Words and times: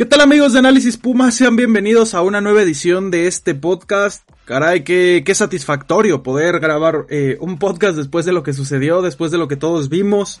¿Qué 0.00 0.06
tal 0.06 0.22
amigos 0.22 0.54
de 0.54 0.60
Análisis 0.60 0.96
Puma? 0.96 1.30
Sean 1.30 1.56
bienvenidos 1.56 2.14
a 2.14 2.22
una 2.22 2.40
nueva 2.40 2.62
edición 2.62 3.10
de 3.10 3.26
este 3.26 3.54
podcast. 3.54 4.26
Caray, 4.46 4.82
qué, 4.82 5.22
qué 5.26 5.34
satisfactorio 5.34 6.22
poder 6.22 6.58
grabar 6.58 7.04
eh, 7.10 7.36
un 7.38 7.58
podcast 7.58 7.98
después 7.98 8.24
de 8.24 8.32
lo 8.32 8.42
que 8.42 8.54
sucedió, 8.54 9.02
después 9.02 9.30
de 9.30 9.36
lo 9.36 9.46
que 9.46 9.56
todos 9.56 9.90
vimos. 9.90 10.40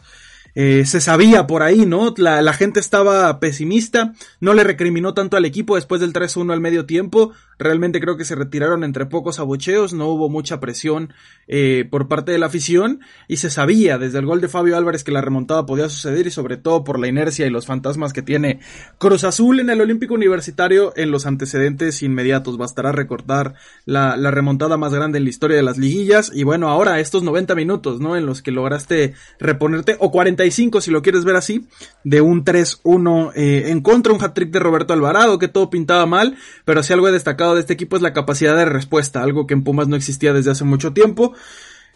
Eh, 0.54 0.86
se 0.86 1.02
sabía 1.02 1.46
por 1.46 1.62
ahí, 1.62 1.84
¿no? 1.84 2.14
La, 2.16 2.40
la, 2.40 2.54
gente 2.54 2.80
estaba 2.80 3.38
pesimista, 3.38 4.14
no 4.40 4.54
le 4.54 4.64
recriminó 4.64 5.12
tanto 5.12 5.36
al 5.36 5.44
equipo 5.44 5.76
después 5.76 6.00
del 6.00 6.14
3-1 6.14 6.54
al 6.54 6.60
medio 6.60 6.86
tiempo, 6.86 7.32
realmente 7.60 8.00
creo 8.00 8.16
que 8.16 8.24
se 8.24 8.34
retiraron 8.34 8.82
entre 8.82 9.06
pocos 9.06 9.38
abucheos, 9.38 9.92
no 9.92 10.08
hubo 10.08 10.28
mucha 10.28 10.58
presión 10.58 11.12
eh, 11.46 11.86
por 11.88 12.08
parte 12.08 12.32
de 12.32 12.38
la 12.38 12.46
afición 12.46 13.00
y 13.28 13.36
se 13.36 13.50
sabía 13.50 13.98
desde 13.98 14.18
el 14.18 14.26
gol 14.26 14.40
de 14.40 14.48
Fabio 14.48 14.76
Álvarez 14.76 15.04
que 15.04 15.12
la 15.12 15.20
remontada 15.20 15.66
podía 15.66 15.88
suceder 15.88 16.26
y 16.26 16.30
sobre 16.32 16.56
todo 16.56 16.82
por 16.82 16.98
la 16.98 17.06
inercia 17.06 17.46
y 17.46 17.50
los 17.50 17.66
fantasmas 17.66 18.12
que 18.12 18.22
tiene 18.22 18.60
Cruz 18.98 19.22
Azul 19.22 19.60
en 19.60 19.70
el 19.70 19.80
Olímpico 19.80 20.14
Universitario 20.14 20.92
en 20.96 21.12
los 21.12 21.26
antecedentes 21.26 22.02
inmediatos, 22.02 22.58
bastará 22.58 22.90
recortar 22.90 23.54
la, 23.84 24.16
remontada 24.30 24.76
más 24.76 24.92
grande 24.92 25.18
en 25.18 25.24
la 25.24 25.30
historia 25.30 25.56
de 25.56 25.62
las 25.62 25.78
liguillas 25.78 26.32
y 26.34 26.42
bueno, 26.42 26.68
ahora 26.68 26.98
estos 26.98 27.22
90 27.22 27.54
minutos, 27.54 28.00
¿no? 28.00 28.16
En 28.16 28.26
los 28.26 28.42
que 28.42 28.50
lograste 28.50 29.14
reponerte 29.38 29.96
o 30.00 30.10
40 30.10 30.40
si 30.80 30.90
lo 30.90 31.02
quieres 31.02 31.24
ver 31.24 31.36
así, 31.36 31.66
de 32.04 32.20
un 32.20 32.44
3-1 32.44 33.32
eh, 33.34 33.64
en 33.70 33.80
contra, 33.80 34.12
un 34.12 34.22
hat-trick 34.22 34.50
de 34.50 34.58
Roberto 34.58 34.92
Alvarado, 34.92 35.38
que 35.38 35.48
todo 35.48 35.70
pintaba 35.70 36.06
mal, 36.06 36.36
pero 36.64 36.82
si 36.82 36.92
algo 36.92 37.08
he 37.08 37.12
destacado 37.12 37.49
de 37.54 37.60
este 37.60 37.74
equipo 37.74 37.96
es 37.96 38.02
la 38.02 38.12
capacidad 38.12 38.56
de 38.56 38.64
respuesta, 38.64 39.22
algo 39.22 39.46
que 39.46 39.54
en 39.54 39.64
Pumas 39.64 39.88
no 39.88 39.96
existía 39.96 40.32
desde 40.32 40.50
hace 40.50 40.64
mucho 40.64 40.92
tiempo. 40.92 41.34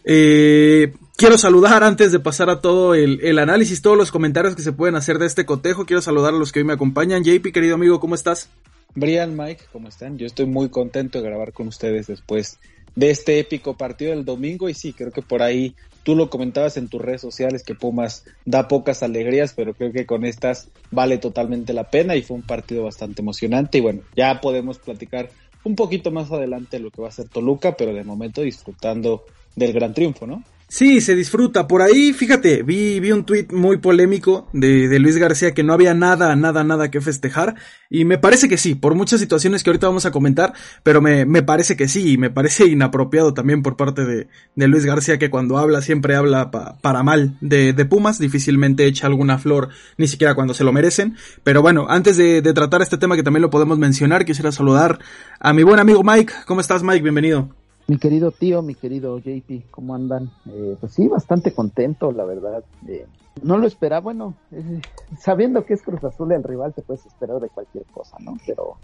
Eh, 0.03 0.93
quiero 1.17 1.37
saludar 1.37 1.83
antes 1.83 2.11
de 2.11 2.19
pasar 2.19 2.49
a 2.49 2.61
todo 2.61 2.93
el, 2.93 3.19
el, 3.23 3.39
análisis, 3.39 3.81
todos 3.81 3.97
los 3.97 4.11
comentarios 4.11 4.55
que 4.55 4.61
se 4.61 4.71
pueden 4.71 4.95
hacer 4.95 5.17
de 5.17 5.25
este 5.25 5.45
cotejo. 5.45 5.85
Quiero 5.85 6.01
saludar 6.01 6.33
a 6.33 6.37
los 6.37 6.51
que 6.51 6.59
hoy 6.59 6.65
me 6.65 6.73
acompañan. 6.73 7.23
JP, 7.23 7.51
querido 7.51 7.75
amigo, 7.75 7.99
¿cómo 7.99 8.15
estás? 8.15 8.49
Brian, 8.93 9.35
Mike, 9.35 9.65
¿cómo 9.73 9.89
están? 9.89 10.17
Yo 10.17 10.25
estoy 10.25 10.45
muy 10.45 10.69
contento 10.69 11.21
de 11.21 11.27
grabar 11.27 11.51
con 11.51 11.67
ustedes 11.67 12.07
después 12.07 12.59
de 12.95 13.09
este 13.09 13.39
épico 13.39 13.75
partido 13.75 14.11
del 14.11 14.23
domingo 14.23 14.69
y 14.69 14.73
sí, 14.73 14.93
creo 14.93 15.11
que 15.11 15.21
por 15.21 15.41
ahí 15.41 15.75
tú 16.03 16.15
lo 16.15 16.29
comentabas 16.29 16.77
en 16.77 16.87
tus 16.87 17.01
redes 17.01 17.19
sociales 17.19 17.63
que 17.63 17.75
Pumas 17.75 18.23
da 18.45 18.67
pocas 18.67 19.03
alegrías, 19.03 19.53
pero 19.53 19.73
creo 19.73 19.91
que 19.91 20.05
con 20.05 20.23
estas 20.23 20.69
vale 20.91 21.17
totalmente 21.17 21.73
la 21.73 21.89
pena 21.89 22.15
y 22.15 22.21
fue 22.21 22.37
un 22.37 22.43
partido 22.43 22.83
bastante 22.83 23.21
emocionante 23.21 23.79
y 23.79 23.81
bueno, 23.81 24.01
ya 24.15 24.39
podemos 24.39 24.77
platicar 24.79 25.29
un 25.65 25.75
poquito 25.75 26.11
más 26.11 26.31
adelante 26.31 26.79
lo 26.79 26.91
que 26.91 27.01
va 27.01 27.09
a 27.09 27.11
ser 27.11 27.27
Toluca, 27.27 27.75
pero 27.75 27.93
de 27.93 28.03
momento 28.03 28.41
disfrutando 28.41 29.25
del 29.55 29.73
gran 29.73 29.93
triunfo, 29.93 30.25
¿no? 30.25 30.43
Sí, 30.67 30.99
se 30.99 31.15
disfruta. 31.15 31.67
Por 31.67 31.83
ahí, 31.83 32.11
fíjate, 32.11 32.63
vi, 32.63 32.99
vi 32.99 33.11
un 33.11 33.23
tuit 33.23 33.53
muy 33.53 33.77
polémico 33.77 34.49
de, 34.51 34.87
de, 34.87 34.99
Luis 34.99 35.15
García 35.17 35.53
que 35.53 35.63
no 35.63 35.73
había 35.73 35.93
nada, 35.93 36.35
nada, 36.35 36.63
nada 36.63 36.89
que 36.89 37.01
festejar. 37.01 37.55
Y 37.87 38.03
me 38.03 38.17
parece 38.17 38.49
que 38.49 38.57
sí, 38.57 38.73
por 38.73 38.95
muchas 38.95 39.19
situaciones 39.19 39.63
que 39.63 39.69
ahorita 39.69 39.87
vamos 39.87 40.07
a 40.07 40.11
comentar, 40.11 40.53
pero 40.81 41.01
me, 41.01 41.25
me 41.25 41.43
parece 41.43 41.77
que 41.77 41.87
sí, 41.87 42.13
y 42.13 42.17
me 42.17 42.31
parece 42.31 42.65
inapropiado 42.65 43.33
también 43.35 43.61
por 43.61 43.77
parte 43.77 44.05
de, 44.05 44.27
de 44.55 44.67
Luis 44.67 44.85
García 44.85 45.19
que 45.19 45.29
cuando 45.29 45.59
habla 45.59 45.81
siempre 45.81 46.15
habla 46.15 46.49
pa, 46.49 46.77
para 46.81 47.03
mal 47.03 47.37
de, 47.41 47.73
de, 47.73 47.85
Pumas, 47.85 48.17
difícilmente 48.17 48.85
echa 48.85 49.05
alguna 49.05 49.37
flor, 49.37 49.69
ni 49.97 50.07
siquiera 50.07 50.33
cuando 50.33 50.55
se 50.55 50.63
lo 50.63 50.73
merecen. 50.73 51.15
Pero 51.43 51.61
bueno, 51.61 51.85
antes 51.89 52.17
de, 52.17 52.41
de 52.41 52.53
tratar 52.53 52.81
este 52.81 52.97
tema 52.97 53.15
que 53.15 53.23
también 53.23 53.43
lo 53.43 53.51
podemos 53.51 53.77
mencionar, 53.77 54.25
quisiera 54.25 54.51
saludar 54.51 54.97
a 55.39 55.53
mi 55.53 55.61
buen 55.61 55.79
amigo 55.79 56.03
Mike. 56.03 56.33
¿Cómo 56.47 56.59
estás 56.59 56.81
Mike? 56.81 57.03
Bienvenido. 57.03 57.64
Mi 57.87 57.97
querido 57.99 58.31
tío, 58.31 58.63
mi 58.63 58.73
querido 58.73 59.19
JP, 59.19 59.69
¿cómo 59.69 59.93
andan? 59.93 60.31
Eh, 60.47 60.75
pues 60.79 60.93
sí, 60.93 61.07
bastante 61.07 61.53
contento, 61.53 62.11
la 62.11 62.25
verdad. 62.25 62.63
Eh, 62.87 63.05
no 63.43 63.57
lo 63.57 63.67
esperaba, 63.67 64.01
bueno, 64.01 64.33
eh, 64.51 64.81
sabiendo 65.19 65.65
que 65.65 65.75
es 65.75 65.83
Cruz 65.83 66.03
Azul 66.03 66.31
el 66.31 66.43
rival, 66.43 66.73
te 66.73 66.81
puedes 66.81 67.05
esperar 67.05 67.39
de 67.39 67.49
cualquier 67.49 67.85
cosa, 67.85 68.17
¿no? 68.19 68.37
Pero 68.47 68.77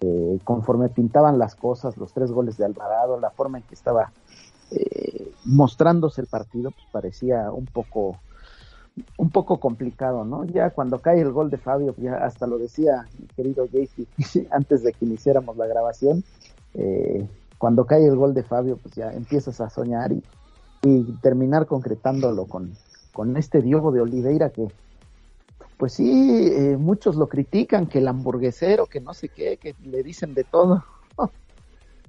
eh, 0.00 0.40
conforme 0.42 0.88
pintaban 0.88 1.38
las 1.38 1.54
cosas, 1.54 1.96
los 1.96 2.12
tres 2.12 2.32
goles 2.32 2.56
de 2.56 2.64
Alvarado, 2.64 3.20
la 3.20 3.30
forma 3.30 3.58
en 3.58 3.64
que 3.64 3.74
estaba 3.74 4.12
mostrándose 5.44 6.20
el 6.20 6.26
partido, 6.26 6.72
pues 6.72 6.86
parecía 6.90 7.52
un 7.52 7.66
poco 7.66 8.16
un 9.18 9.30
poco 9.30 9.60
complicado, 9.60 10.24
¿no? 10.24 10.44
Ya 10.44 10.70
cuando 10.70 11.00
cae 11.00 11.20
el 11.20 11.30
gol 11.30 11.50
de 11.50 11.58
Fabio, 11.58 11.94
ya 11.98 12.16
hasta 12.16 12.46
lo 12.46 12.58
decía 12.58 13.06
mi 13.18 13.26
querido 13.28 13.66
JP 13.66 14.08
antes 14.50 14.82
de 14.82 14.92
que 14.92 15.04
iniciáramos 15.04 15.56
la 15.56 15.66
grabación, 15.66 16.24
eh, 16.74 17.28
cuando 17.58 17.84
cae 17.84 18.06
el 18.06 18.16
gol 18.16 18.34
de 18.34 18.42
Fabio, 18.42 18.76
pues 18.76 18.94
ya 18.94 19.10
empiezas 19.12 19.60
a 19.60 19.70
soñar 19.70 20.12
y, 20.12 20.22
y 20.82 21.02
terminar 21.22 21.66
concretándolo 21.66 22.46
con, 22.46 22.72
con 23.12 23.36
este 23.36 23.62
Diogo 23.62 23.92
de 23.92 24.00
Oliveira 24.00 24.50
que, 24.50 24.68
pues 25.76 25.94
sí, 25.94 26.48
eh, 26.52 26.76
muchos 26.76 27.16
lo 27.16 27.28
critican, 27.28 27.86
que 27.86 27.98
el 27.98 28.08
hamburguesero, 28.08 28.86
que 28.86 29.00
no 29.00 29.14
sé 29.14 29.28
qué, 29.28 29.56
que 29.56 29.74
le 29.84 30.02
dicen 30.02 30.34
de 30.34 30.44
todo. 30.44 30.84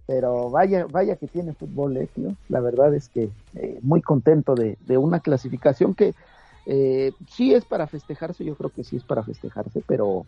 Pero 0.07 0.49
vaya, 0.49 0.85
vaya 0.85 1.15
que 1.17 1.27
tiene 1.27 1.53
fútbol, 1.53 1.97
eh. 1.97 2.09
La 2.49 2.59
verdad 2.59 2.93
es 2.93 3.09
que 3.09 3.29
eh, 3.55 3.79
muy 3.81 4.01
contento 4.01 4.55
de, 4.55 4.77
de, 4.85 4.97
una 4.97 5.19
clasificación 5.19 5.95
que 5.95 6.13
eh, 6.65 7.11
sí 7.29 7.53
es 7.53 7.65
para 7.65 7.87
festejarse, 7.87 8.43
yo 8.43 8.55
creo 8.55 8.69
que 8.69 8.83
sí 8.83 8.97
es 8.97 9.03
para 9.03 9.23
festejarse, 9.23 9.81
pero 9.87 10.25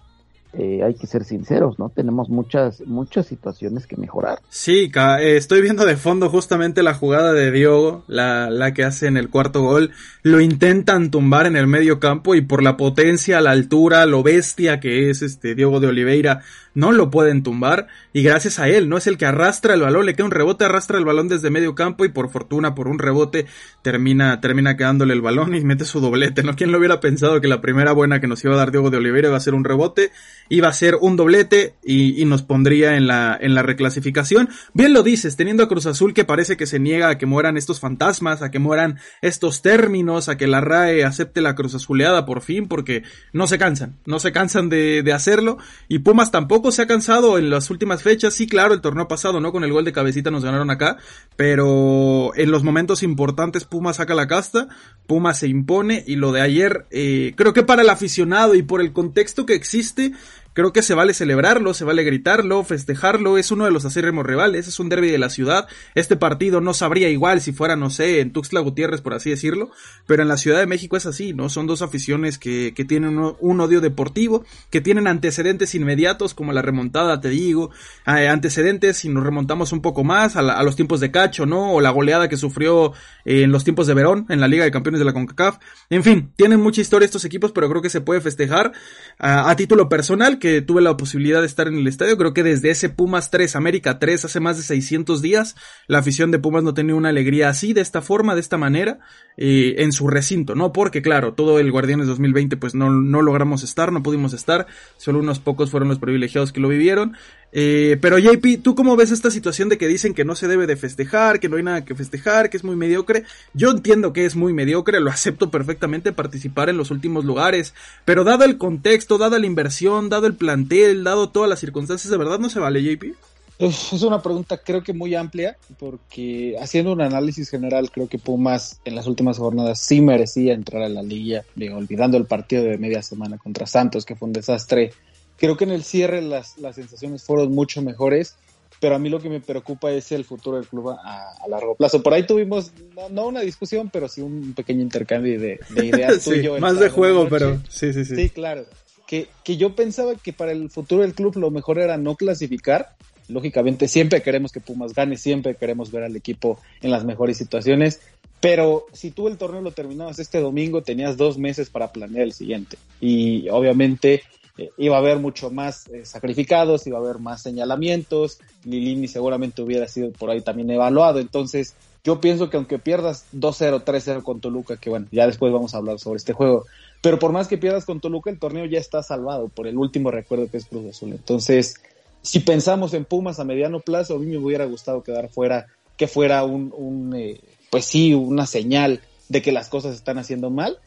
eh, 0.53 0.81
hay 0.83 0.95
que 0.95 1.05
ser 1.05 1.25
sinceros, 1.25 1.77
¿no? 1.77 1.89
Tenemos 1.89 2.29
muchas, 2.29 2.81
muchas 2.87 3.27
situaciones 3.27 3.85
que 3.85 3.97
mejorar. 3.97 4.39
Sí, 4.49 4.91
eh, 4.95 5.37
estoy 5.37 5.61
viendo 5.61 5.85
de 5.85 5.95
fondo 5.95 6.27
justamente 6.29 6.81
la 6.81 6.95
jugada 6.95 7.33
de 7.33 7.51
Diogo, 7.51 8.03
la, 8.07 8.49
la 8.49 8.73
que 8.73 8.83
hace 8.83 9.05
en 9.05 9.17
el 9.17 9.29
cuarto 9.29 9.61
gol. 9.61 9.91
Lo 10.23 10.41
intentan 10.41 11.11
tumbar 11.11 11.45
en 11.45 11.55
el 11.55 11.67
medio 11.67 11.99
campo 11.99 12.33
y 12.33 12.41
por 12.41 12.63
la 12.63 12.77
potencia, 12.77 13.41
la 13.41 13.51
altura, 13.51 14.05
lo 14.07 14.23
bestia 14.23 14.79
que 14.79 15.11
es 15.11 15.21
este 15.21 15.53
Diogo 15.53 15.79
de 15.79 15.87
Oliveira, 15.87 16.41
no 16.73 16.91
lo 16.91 17.09
pueden 17.09 17.43
tumbar 17.43 17.87
y 18.13 18.23
gracias 18.23 18.59
a 18.59 18.67
él, 18.67 18.89
no 18.89 18.97
es 18.97 19.07
el 19.07 19.17
que 19.17 19.25
arrastra 19.25 19.73
el 19.73 19.81
balón, 19.81 20.05
le 20.05 20.15
queda 20.15 20.25
un 20.25 20.31
rebote, 20.31 20.65
arrastra 20.65 20.97
el 20.97 21.05
balón 21.05 21.27
desde 21.27 21.49
medio 21.49 21.75
campo 21.75 22.05
y 22.05 22.09
por 22.09 22.29
fortuna, 22.29 22.75
por 22.75 22.87
un 22.87 22.99
rebote, 22.99 23.45
termina, 23.81 24.39
termina 24.41 24.77
quedándole 24.77 25.13
el 25.13 25.21
balón 25.21 25.53
y 25.55 25.61
mete 25.61 25.85
su 25.85 25.99
doblete, 25.99 26.43
¿no? 26.43 26.55
¿Quién 26.55 26.71
lo 26.71 26.77
hubiera 26.77 26.99
pensado 26.99 27.41
que 27.41 27.47
la 27.47 27.61
primera 27.61 27.91
buena 27.91 28.21
que 28.21 28.27
nos 28.27 28.43
iba 28.43 28.53
a 28.53 28.57
dar 28.57 28.71
Diogo 28.71 28.89
de 28.89 28.97
Oliveira 28.97 29.27
iba 29.29 29.37
a 29.37 29.41
ser 29.41 29.53
un 29.53 29.63
rebote? 29.63 30.11
Iba 30.49 30.67
a 30.67 30.73
ser 30.73 30.97
un 30.99 31.15
doblete 31.15 31.75
y, 31.83 32.21
y 32.21 32.25
nos 32.25 32.41
pondría 32.43 32.97
en 32.97 33.07
la, 33.07 33.37
en 33.39 33.55
la 33.55 33.63
reclasificación. 33.63 34.49
Bien 34.73 34.93
lo 34.93 35.03
dices, 35.03 35.35
teniendo 35.35 35.63
a 35.63 35.69
Cruz 35.69 35.85
Azul 35.85 36.13
que 36.13 36.25
parece 36.25 36.57
que 36.57 36.65
se 36.65 36.79
niega 36.79 37.09
a 37.09 37.17
que 37.17 37.25
mueran 37.25 37.55
estos 37.55 37.79
fantasmas, 37.79 38.41
a 38.41 38.51
que 38.51 38.59
mueran 38.59 38.99
estos 39.21 39.61
términos, 39.61 40.27
a 40.29 40.37
que 40.37 40.47
la 40.47 40.61
RAE 40.61 41.03
acepte 41.03 41.41
la 41.41 41.55
Cruz 41.55 41.75
Azuleada 41.75 42.25
por 42.25 42.41
fin, 42.41 42.67
porque 42.67 43.03
no 43.31 43.47
se 43.47 43.57
cansan, 43.57 43.97
no 44.05 44.19
se 44.19 44.31
cansan 44.31 44.69
de, 44.69 45.03
de 45.03 45.13
hacerlo 45.13 45.57
y 45.87 45.99
Pumas 45.99 46.31
tampoco 46.31 46.71
se 46.71 46.81
ha 46.81 46.87
cansado 46.87 47.37
en 47.37 47.49
las 47.49 47.69
últimas 47.69 48.03
fechas. 48.03 48.33
Sí, 48.33 48.47
claro, 48.47 48.73
el 48.73 48.81
torneo 48.81 49.07
pasado, 49.07 49.39
¿no? 49.39 49.51
Con 49.51 49.63
el 49.63 49.71
gol 49.71 49.85
de 49.85 49.93
cabecita 49.93 50.31
nos 50.31 50.43
ganaron 50.43 50.69
acá. 50.69 50.97
Pero 51.35 52.31
en 52.35 52.51
los 52.51 52.63
momentos 52.63 53.03
importantes 53.03 53.65
Puma 53.65 53.93
saca 53.93 54.13
la 54.13 54.27
casta, 54.27 54.67
Puma 55.07 55.33
se 55.33 55.47
impone 55.47 56.03
y 56.05 56.15
lo 56.15 56.31
de 56.31 56.41
ayer, 56.41 56.85
eh, 56.91 57.33
creo 57.35 57.53
que 57.53 57.63
para 57.63 57.81
el 57.81 57.89
aficionado 57.89 58.55
y 58.55 58.63
por 58.63 58.81
el 58.81 58.93
contexto 58.93 59.45
que 59.45 59.55
existe, 59.55 60.11
Creo 60.59 60.73
que 60.73 60.81
se 60.81 60.93
vale 60.93 61.13
celebrarlo, 61.13 61.73
se 61.73 61.85
vale 61.85 62.03
gritarlo, 62.03 62.65
festejarlo, 62.65 63.37
es 63.37 63.49
uno 63.49 63.63
de 63.63 63.71
los 63.71 63.85
acérrimos 63.85 64.25
rivales, 64.25 64.67
es 64.67 64.77
un 64.81 64.89
derby 64.89 65.09
de 65.09 65.17
la 65.17 65.29
ciudad. 65.29 65.69
Este 65.95 66.17
partido 66.17 66.59
no 66.59 66.73
sabría 66.73 67.07
igual 67.07 67.39
si 67.39 67.53
fuera, 67.53 67.77
no 67.77 67.89
sé, 67.89 68.19
en 68.19 68.33
Tuxtla 68.33 68.59
Gutiérrez, 68.59 68.99
por 68.99 69.13
así 69.13 69.29
decirlo, 69.29 69.71
pero 70.05 70.21
en 70.21 70.27
la 70.27 70.35
Ciudad 70.35 70.59
de 70.59 70.67
México 70.67 70.97
es 70.97 71.05
así, 71.05 71.31
¿no? 71.31 71.47
Son 71.47 71.65
dos 71.65 71.81
aficiones 71.81 72.37
que, 72.37 72.73
que 72.75 72.83
tienen 72.83 73.17
un, 73.17 73.61
odio 73.61 73.79
deportivo, 73.79 74.43
que 74.69 74.81
tienen 74.81 75.07
antecedentes 75.07 75.75
inmediatos, 75.75 76.33
como 76.33 76.51
la 76.51 76.61
remontada, 76.61 77.21
te 77.21 77.29
digo, 77.29 77.71
eh, 78.05 78.27
antecedentes 78.27 78.97
si 78.97 79.07
nos 79.07 79.23
remontamos 79.23 79.71
un 79.71 79.81
poco 79.81 80.03
más 80.03 80.35
a, 80.35 80.61
los 80.61 80.75
tiempos 80.75 80.99
de 80.99 81.09
Cacho, 81.09 81.45
¿no? 81.45 81.71
O 81.71 81.79
la 81.79 81.91
goleada 81.91 82.27
que 82.27 82.35
sufrió 82.35 82.91
eh, 83.23 83.43
en 83.43 83.53
los 83.53 83.63
tiempos 83.63 83.87
de 83.87 83.93
Verón, 83.93 84.25
en 84.27 84.41
la 84.41 84.49
Liga 84.49 84.65
de 84.65 84.71
Campeones 84.71 84.99
de 84.99 85.05
la 85.05 85.13
CONCACAF. 85.13 85.57
En 85.89 86.03
fin, 86.03 86.33
tienen 86.35 86.59
mucha 86.59 86.81
historia 86.81 87.05
estos 87.05 87.23
equipos, 87.23 87.53
pero 87.53 87.69
creo 87.69 87.81
que 87.81 87.89
se 87.89 88.01
puede 88.01 88.19
festejar 88.19 88.73
a 89.19 89.55
título 89.55 89.87
personal 89.87 90.37
que 90.37 90.48
tuve 90.65 90.81
la 90.81 90.97
posibilidad 90.97 91.41
de 91.41 91.47
estar 91.47 91.67
en 91.67 91.77
el 91.77 91.87
estadio. 91.87 92.17
Creo 92.17 92.33
que 92.33 92.43
desde 92.43 92.69
ese 92.69 92.89
Pumas 92.89 93.31
3, 93.31 93.55
América 93.55 93.99
3, 93.99 94.25
hace 94.25 94.39
más 94.39 94.57
de 94.57 94.63
600 94.63 95.21
días, 95.21 95.55
la 95.87 95.99
afición 95.99 96.31
de 96.31 96.39
Pumas 96.39 96.63
no 96.63 96.73
tenía 96.73 96.95
una 96.95 97.09
alegría 97.09 97.49
así, 97.49 97.73
de 97.73 97.81
esta 97.81 98.01
forma, 98.01 98.35
de 98.35 98.41
esta 98.41 98.57
manera, 98.57 98.99
eh, 99.37 99.75
en 99.79 99.91
su 99.91 100.07
recinto, 100.07 100.55
¿no? 100.55 100.73
Porque 100.73 101.01
claro, 101.01 101.33
todo 101.33 101.59
el 101.59 101.71
Guardianes 101.71 102.07
2020 102.07 102.57
pues 102.57 102.75
no, 102.75 102.89
no 102.89 103.21
logramos 103.21 103.63
estar, 103.63 103.91
no 103.91 104.03
pudimos 104.03 104.33
estar, 104.33 104.67
solo 104.97 105.19
unos 105.19 105.39
pocos 105.39 105.71
fueron 105.71 105.89
los 105.89 105.99
privilegiados 105.99 106.51
que 106.51 106.59
lo 106.59 106.67
vivieron. 106.67 107.15
Eh, 107.51 107.97
pero 108.01 108.19
JP, 108.19 108.61
¿tú 108.61 108.75
cómo 108.75 108.95
ves 108.95 109.11
esta 109.11 109.31
situación 109.31 109.69
de 109.69 109.77
que 109.77 109.87
dicen 109.87 110.13
que 110.13 110.25
no 110.25 110.35
se 110.35 110.47
debe 110.47 110.67
de 110.67 110.75
festejar, 110.75 111.39
que 111.39 111.49
no 111.49 111.57
hay 111.57 111.63
nada 111.63 111.85
que 111.85 111.95
festejar, 111.95 112.49
que 112.49 112.57
es 112.57 112.63
muy 112.63 112.75
mediocre? 112.75 113.23
Yo 113.53 113.71
entiendo 113.71 114.13
que 114.13 114.25
es 114.25 114.35
muy 114.35 114.53
mediocre, 114.53 114.99
lo 114.99 115.09
acepto 115.09 115.49
perfectamente 115.49 116.11
participar 116.11 116.69
en 116.69 116.77
los 116.77 116.91
últimos 116.91 117.25
lugares, 117.25 117.73
pero 118.05 118.23
dado 118.23 118.45
el 118.45 118.57
contexto, 118.57 119.17
dada 119.17 119.39
la 119.39 119.47
inversión, 119.47 120.09
dado 120.09 120.27
el 120.27 120.35
plantel, 120.35 121.03
dado 121.03 121.29
todas 121.29 121.49
las 121.49 121.59
circunstancias, 121.59 122.11
¿de 122.11 122.17
verdad 122.17 122.39
no 122.39 122.49
se 122.49 122.59
vale, 122.59 122.83
JP? 122.83 123.15
Es 123.59 123.91
una 124.03 124.21
pregunta 124.21 124.57
creo 124.57 124.81
que 124.81 124.93
muy 124.93 125.15
amplia, 125.15 125.57
porque 125.79 126.55
haciendo 126.61 126.93
un 126.93 127.01
análisis 127.01 127.49
general, 127.49 127.91
creo 127.91 128.07
que 128.07 128.17
Pumas 128.17 128.79
en 128.85 128.95
las 128.95 129.05
últimas 129.05 129.37
jornadas 129.37 129.81
sí 129.81 129.99
merecía 129.99 130.53
entrar 130.53 130.81
a 130.81 130.87
la 130.87 131.03
liga, 131.03 131.43
olvidando 131.73 132.15
el 132.15 132.23
partido 132.23 132.63
de 132.63 132.77
media 132.77 133.03
semana 133.03 133.37
contra 133.37 133.67
Santos, 133.67 134.05
que 134.05 134.15
fue 134.15 134.27
un 134.27 134.33
desastre 134.33 134.93
Creo 135.39 135.57
que 135.57 135.63
en 135.63 135.71
el 135.71 135.83
cierre 135.83 136.21
las, 136.21 136.57
las 136.57 136.75
sensaciones 136.75 137.23
fueron 137.23 137.53
mucho 137.53 137.81
mejores, 137.81 138.35
pero 138.79 138.95
a 138.95 138.99
mí 138.99 139.09
lo 139.09 139.19
que 139.19 139.29
me 139.29 139.39
preocupa 139.39 139.91
es 139.91 140.11
el 140.11 140.23
futuro 140.25 140.57
del 140.57 140.67
club 140.67 140.89
a, 140.89 141.47
largo 141.49 141.75
plazo. 141.75 142.01
Por 142.01 142.13
ahí 142.13 142.25
tuvimos, 142.25 142.71
no, 143.11 143.27
una 143.27 143.41
discusión, 143.41 143.89
pero 143.91 144.07
sí 144.07 144.21
un 144.21 144.53
pequeño 144.53 144.81
intercambio 144.81 145.39
de, 145.39 145.59
ideas 145.75 146.17
sí, 146.21 146.47
Más 146.59 146.79
de 146.79 146.89
juego, 146.89 147.27
pero 147.29 147.61
sí, 147.69 147.93
sí, 147.93 148.05
sí. 148.05 148.15
Sí, 148.15 148.29
claro. 148.29 148.65
Que, 149.05 149.27
que 149.43 149.57
yo 149.57 149.75
pensaba 149.75 150.15
que 150.15 150.33
para 150.33 150.51
el 150.51 150.69
futuro 150.69 151.01
del 151.01 151.13
club 151.13 151.35
lo 151.37 151.51
mejor 151.51 151.79
era 151.79 151.97
no 151.97 152.15
clasificar. 152.15 152.95
Lógicamente, 153.27 153.87
siempre 153.87 154.21
queremos 154.21 154.51
que 154.51 154.59
Pumas 154.59 154.93
gane, 154.93 155.17
siempre 155.17 155.55
queremos 155.55 155.91
ver 155.91 156.03
al 156.03 156.15
equipo 156.15 156.59
en 156.81 156.91
las 156.91 157.05
mejores 157.05 157.37
situaciones. 157.37 158.01
Pero 158.39 158.85
si 158.93 159.11
tú 159.11 159.27
el 159.27 159.37
torneo 159.37 159.61
lo 159.61 159.71
terminabas 159.71 160.19
este 160.19 160.39
domingo, 160.39 160.81
tenías 160.81 161.17
dos 161.17 161.37
meses 161.37 161.69
para 161.69 161.91
planear 161.91 162.23
el 162.23 162.33
siguiente. 162.33 162.77
Y 163.01 163.49
obviamente 163.49 164.23
eh, 164.61 164.71
iba 164.77 164.95
a 164.95 164.99
haber 164.99 165.19
mucho 165.19 165.49
más 165.51 165.87
eh, 165.87 166.05
sacrificados, 166.05 166.87
iba 166.87 166.97
a 166.97 167.01
haber 167.01 167.19
más 167.19 167.41
señalamientos, 167.41 168.39
Lilini 168.63 169.07
seguramente 169.07 169.61
hubiera 169.61 169.87
sido 169.87 170.11
por 170.11 170.29
ahí 170.29 170.41
también 170.41 170.69
evaluado, 170.71 171.19
entonces 171.19 171.75
yo 172.03 172.21
pienso 172.21 172.49
que 172.49 172.57
aunque 172.57 172.79
pierdas 172.79 173.25
2-0, 173.33 173.83
3-0 173.83 174.23
con 174.23 174.39
Toluca, 174.39 174.77
que 174.77 174.89
bueno, 174.89 175.07
ya 175.11 175.27
después 175.27 175.51
vamos 175.51 175.73
a 175.73 175.77
hablar 175.77 175.99
sobre 175.99 176.17
este 176.17 176.33
juego, 176.33 176.65
pero 177.01 177.19
por 177.19 177.31
más 177.31 177.47
que 177.47 177.57
pierdas 177.57 177.85
con 177.85 177.99
Toluca, 177.99 178.29
el 178.29 178.39
torneo 178.39 178.65
ya 178.65 178.79
está 178.79 179.03
salvado 179.03 179.49
por 179.49 179.67
el 179.67 179.77
último 179.77 180.11
recuerdo 180.11 180.49
que 180.49 180.57
es 180.57 180.65
Cruz 180.65 180.89
Azul, 180.89 181.11
entonces 181.11 181.75
si 182.21 182.39
pensamos 182.41 182.93
en 182.93 183.05
Pumas 183.05 183.39
a 183.39 183.45
mediano 183.45 183.79
plazo, 183.79 184.15
a 184.15 184.19
mí 184.19 184.25
me 184.25 184.37
hubiera 184.37 184.65
gustado 184.65 185.03
quedar 185.03 185.29
fuera, 185.29 185.67
que 185.97 186.07
fuera 186.07 186.43
un, 186.43 186.73
un 186.75 187.15
eh, 187.15 187.39
pues 187.69 187.85
sí, 187.85 188.13
una 188.13 188.45
señal 188.45 189.01
de 189.29 189.41
que 189.41 189.51
las 189.51 189.69
cosas 189.69 189.95
están 189.95 190.17
haciendo 190.17 190.49
mal, 190.49 190.79